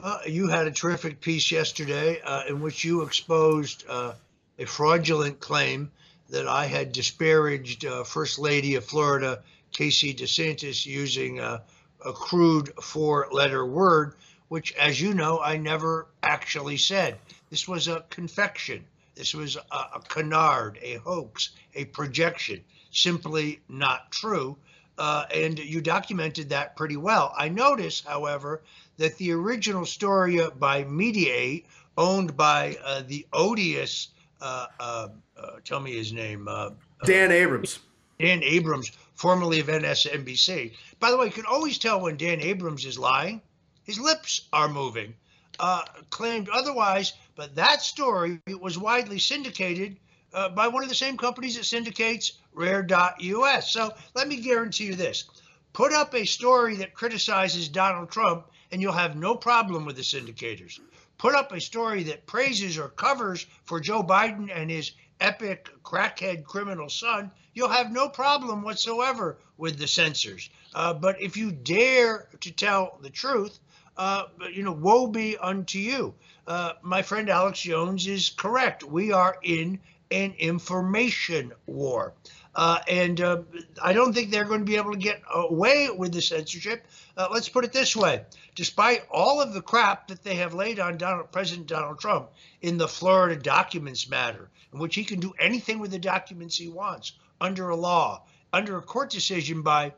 Uh, 0.00 0.18
you 0.24 0.46
had 0.46 0.68
a 0.68 0.70
terrific 0.70 1.20
piece 1.20 1.50
yesterday 1.50 2.20
uh, 2.24 2.44
in 2.48 2.60
which 2.60 2.84
you 2.84 3.02
exposed 3.02 3.84
uh, 3.88 4.12
a 4.60 4.64
fraudulent 4.64 5.40
claim 5.40 5.90
that 6.34 6.48
I 6.48 6.66
had 6.66 6.90
disparaged 6.90 7.84
uh, 7.84 8.02
First 8.02 8.40
Lady 8.40 8.74
of 8.74 8.84
Florida, 8.84 9.40
Casey 9.70 10.12
DeSantis, 10.12 10.84
using 10.84 11.38
a, 11.38 11.62
a 12.04 12.12
crude 12.12 12.72
four 12.82 13.28
letter 13.30 13.64
word, 13.64 14.16
which, 14.48 14.72
as 14.74 15.00
you 15.00 15.14
know, 15.14 15.38
I 15.38 15.58
never 15.58 16.08
actually 16.24 16.76
said. 16.76 17.18
This 17.50 17.68
was 17.68 17.86
a 17.86 18.04
confection. 18.10 18.84
This 19.14 19.32
was 19.32 19.54
a, 19.54 19.76
a 19.76 20.02
canard, 20.08 20.80
a 20.82 20.94
hoax, 20.96 21.50
a 21.76 21.84
projection, 21.84 22.64
simply 22.90 23.60
not 23.68 24.10
true. 24.10 24.56
Uh, 24.98 25.26
and 25.32 25.60
you 25.60 25.80
documented 25.80 26.48
that 26.48 26.74
pretty 26.74 26.96
well. 26.96 27.32
I 27.38 27.48
notice, 27.48 28.02
however, 28.04 28.60
that 28.96 29.16
the 29.18 29.30
original 29.30 29.86
story 29.86 30.40
by 30.58 30.82
Mediaite, 30.82 31.66
owned 31.96 32.36
by 32.36 32.76
uh, 32.84 33.02
the 33.06 33.24
odious 33.32 34.08
uh, 34.44 34.66
uh, 34.78 35.08
uh, 35.36 35.50
tell 35.64 35.80
me 35.80 35.96
his 35.96 36.12
name. 36.12 36.46
Uh, 36.46 36.70
Dan 37.04 37.32
Abrams. 37.32 37.80
Dan 38.20 38.42
Abrams, 38.44 38.92
formerly 39.14 39.58
of 39.58 39.66
MSNBC. 39.66 40.72
By 41.00 41.10
the 41.10 41.16
way, 41.16 41.26
you 41.26 41.32
can 41.32 41.46
always 41.46 41.78
tell 41.78 42.00
when 42.00 42.16
Dan 42.16 42.40
Abrams 42.40 42.84
is 42.84 42.98
lying. 42.98 43.40
His 43.84 43.98
lips 43.98 44.42
are 44.52 44.68
moving. 44.68 45.14
Uh, 45.58 45.82
claimed 46.10 46.48
otherwise, 46.48 47.14
but 47.36 47.54
that 47.54 47.80
story 47.80 48.40
was 48.60 48.76
widely 48.76 49.18
syndicated 49.18 49.96
uh, 50.32 50.48
by 50.48 50.68
one 50.68 50.82
of 50.82 50.88
the 50.88 50.94
same 50.94 51.16
companies 51.16 51.56
that 51.56 51.64
syndicates 51.64 52.40
Rare.us. 52.52 53.70
So 53.70 53.92
let 54.14 54.28
me 54.28 54.36
guarantee 54.36 54.86
you 54.86 54.94
this 54.94 55.24
put 55.72 55.92
up 55.92 56.14
a 56.14 56.24
story 56.24 56.76
that 56.76 56.94
criticizes 56.94 57.68
Donald 57.68 58.10
Trump, 58.10 58.46
and 58.72 58.80
you'll 58.80 58.92
have 58.92 59.16
no 59.16 59.34
problem 59.34 59.84
with 59.84 59.96
the 59.96 60.02
syndicators. 60.02 60.80
Put 61.18 61.34
up 61.34 61.52
a 61.52 61.60
story 61.60 62.02
that 62.04 62.26
praises 62.26 62.78
or 62.78 62.88
covers 62.88 63.46
for 63.64 63.80
Joe 63.80 64.02
Biden 64.02 64.50
and 64.54 64.70
his 64.70 64.92
epic 65.20 65.70
crackhead 65.82 66.44
criminal 66.44 66.88
son, 66.88 67.30
you'll 67.54 67.68
have 67.68 67.92
no 67.92 68.08
problem 68.08 68.62
whatsoever 68.62 69.38
with 69.56 69.78
the 69.78 69.86
censors. 69.86 70.50
Uh, 70.74 70.92
but 70.92 71.20
if 71.20 71.36
you 71.36 71.52
dare 71.52 72.28
to 72.40 72.50
tell 72.50 72.98
the 73.00 73.10
truth, 73.10 73.58
uh, 73.96 74.24
you 74.52 74.62
know, 74.62 74.72
woe 74.72 75.06
be 75.06 75.36
unto 75.38 75.78
you. 75.78 76.14
Uh, 76.46 76.72
my 76.82 77.00
friend 77.00 77.30
Alex 77.30 77.60
Jones 77.60 78.06
is 78.06 78.30
correct. 78.30 78.82
We 78.82 79.12
are 79.12 79.38
in 79.42 79.78
an 80.10 80.34
information 80.38 81.52
war. 81.66 82.12
Uh, 82.56 82.78
and 82.88 83.20
uh, 83.20 83.42
I 83.82 83.92
don't 83.92 84.12
think 84.12 84.30
they're 84.30 84.44
going 84.44 84.60
to 84.60 84.64
be 84.64 84.76
able 84.76 84.92
to 84.92 84.98
get 84.98 85.22
away 85.32 85.90
with 85.90 86.12
the 86.12 86.22
censorship. 86.22 86.86
Uh, 87.16 87.28
let's 87.32 87.48
put 87.48 87.64
it 87.64 87.72
this 87.72 87.96
way 87.96 88.24
despite 88.54 89.02
all 89.10 89.40
of 89.40 89.52
the 89.52 89.62
crap 89.62 90.08
that 90.08 90.22
they 90.22 90.36
have 90.36 90.54
laid 90.54 90.78
on 90.78 90.96
Donald, 90.96 91.32
President 91.32 91.66
Donald 91.66 91.98
Trump 91.98 92.30
in 92.62 92.78
the 92.78 92.86
Florida 92.86 93.36
documents 93.36 94.08
matter, 94.08 94.48
in 94.72 94.78
which 94.78 94.94
he 94.94 95.04
can 95.04 95.20
do 95.20 95.34
anything 95.38 95.80
with 95.80 95.90
the 95.90 95.98
documents 95.98 96.56
he 96.56 96.68
wants 96.68 97.12
under 97.40 97.68
a 97.70 97.76
law, 97.76 98.22
under 98.52 98.76
a 98.76 98.82
court 98.82 99.10
decision 99.10 99.62
by 99.62 99.92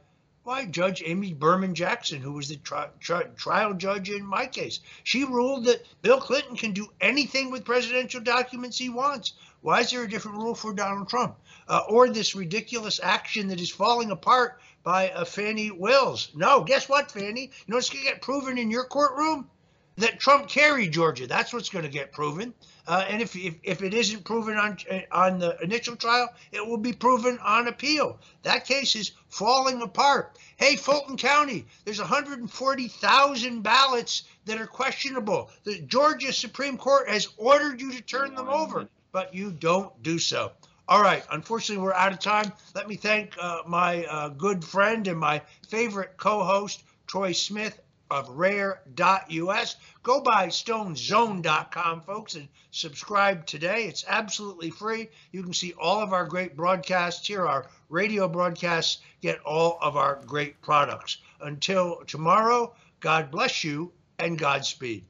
why 0.47 0.65
Judge 0.65 1.03
Amy 1.05 1.35
Berman 1.35 1.75
Jackson, 1.75 2.21
who 2.21 2.33
was 2.33 2.49
the 2.49 2.57
tri- 2.57 2.89
tri- 3.01 3.25
trial 3.37 3.75
judge 3.75 4.09
in 4.09 4.25
my 4.25 4.47
case, 4.47 4.79
she 5.03 5.25
ruled 5.25 5.65
that 5.65 5.85
Bill 6.03 6.21
Clinton 6.21 6.57
can 6.57 6.71
do 6.71 6.87
anything 7.01 7.51
with 7.51 7.65
presidential 7.65 8.21
documents 8.21 8.79
he 8.79 8.89
wants. 8.89 9.33
Why 9.67 9.81
is 9.81 9.91
there 9.91 10.05
a 10.05 10.09
different 10.09 10.37
rule 10.37 10.55
for 10.55 10.73
Donald 10.73 11.09
Trump? 11.09 11.39
Uh, 11.67 11.81
or 11.89 12.09
this 12.09 12.37
ridiculous 12.37 13.01
action 13.03 13.49
that 13.49 13.61
is 13.61 13.69
falling 13.69 14.13
apart 14.13 14.61
by 14.85 15.11
uh, 15.11 15.25
Fani 15.25 15.73
Willis? 15.73 16.31
No, 16.37 16.63
guess 16.63 16.89
what, 16.89 17.11
Fani? 17.11 17.41
You 17.41 17.51
know 17.67 17.75
what's 17.75 17.91
going 17.91 18.05
to 18.05 18.11
get 18.13 18.23
proven 18.23 18.59
in 18.59 18.71
your 18.71 18.85
courtroom? 18.85 19.51
That 19.97 20.21
Trump 20.21 20.47
carried 20.47 20.93
Georgia. 20.93 21.27
That's 21.27 21.53
what's 21.53 21.69
going 21.69 21.85
to 21.85 21.91
get 21.91 22.13
proven. 22.13 22.55
Uh, 22.87 23.07
and 23.09 23.21
if, 23.21 23.35
if, 23.35 23.57
if 23.65 23.83
it 23.83 23.93
isn't 23.93 24.25
proven 24.25 24.57
on 24.57 24.79
on 25.11 25.41
the 25.41 25.61
initial 25.61 25.97
trial, 25.97 26.29
it 26.53 26.65
will 26.65 26.79
be 26.79 26.93
proven 26.93 27.37
on 27.43 27.67
appeal. 27.67 28.21
That 28.45 28.67
case 28.67 28.95
is 28.95 29.11
falling 29.31 29.83
apart. 29.83 30.39
Hey, 30.59 30.77
Fulton 30.77 31.17
County, 31.17 31.67
there's 31.85 31.99
140,000 31.99 33.63
ballots 33.63 34.23
that 34.45 34.61
are 34.61 34.67
questionable. 34.69 35.51
The 35.65 35.81
Georgia 35.81 36.33
Supreme 36.33 36.79
Court 36.79 37.09
has 37.09 37.31
ordered 37.37 37.81
you 37.81 37.91
to 37.91 38.01
turn 38.01 38.37
them 38.37 38.49
over, 38.49 38.89
but 39.17 39.33
you 39.33 39.51
don't 39.51 40.03
do 40.03 40.19
so. 40.19 40.53
All 40.89 41.01
right, 41.01 41.25
unfortunately, 41.31 41.83
we're 41.83 41.95
out 41.95 42.13
of 42.13 42.19
time. 42.19 42.53
Let 42.75 42.87
me 42.87 42.97
thank 42.97 43.33
uh, 43.41 43.63
my 43.67 44.05
uh, 44.05 44.29
good 44.29 44.63
friend 44.63 45.09
and 45.09 45.19
my 45.19 45.41
favorite 45.67 46.19
co 46.19 46.45
host, 46.45 46.85
Troy 47.07 47.33
Smith 47.33 47.81
of 48.11 48.29
rare.us. 48.29 49.77
Go 50.03 50.21
by 50.21 50.49
stonezone.com, 50.49 52.03
folks, 52.03 52.35
and 52.35 52.47
subscribe 52.73 53.47
today. 53.47 53.85
It's 53.87 54.05
absolutely 54.07 54.69
free. 54.69 55.09
You 55.33 55.43
can 55.43 55.55
see 55.55 55.73
all 55.81 56.03
of 56.03 56.13
our 56.13 56.27
great 56.27 56.55
broadcasts 56.55 57.27
here, 57.27 57.47
our 57.47 57.71
radio 57.89 58.29
broadcasts, 58.29 58.99
get 59.23 59.41
all 59.47 59.79
of 59.81 59.97
our 59.97 60.21
great 60.27 60.61
products. 60.61 61.17
Until 61.41 62.05
tomorrow, 62.07 62.75
God 63.01 63.31
bless 63.31 63.65
you 63.65 63.93
and 64.19 64.39
Godspeed. 64.39 65.07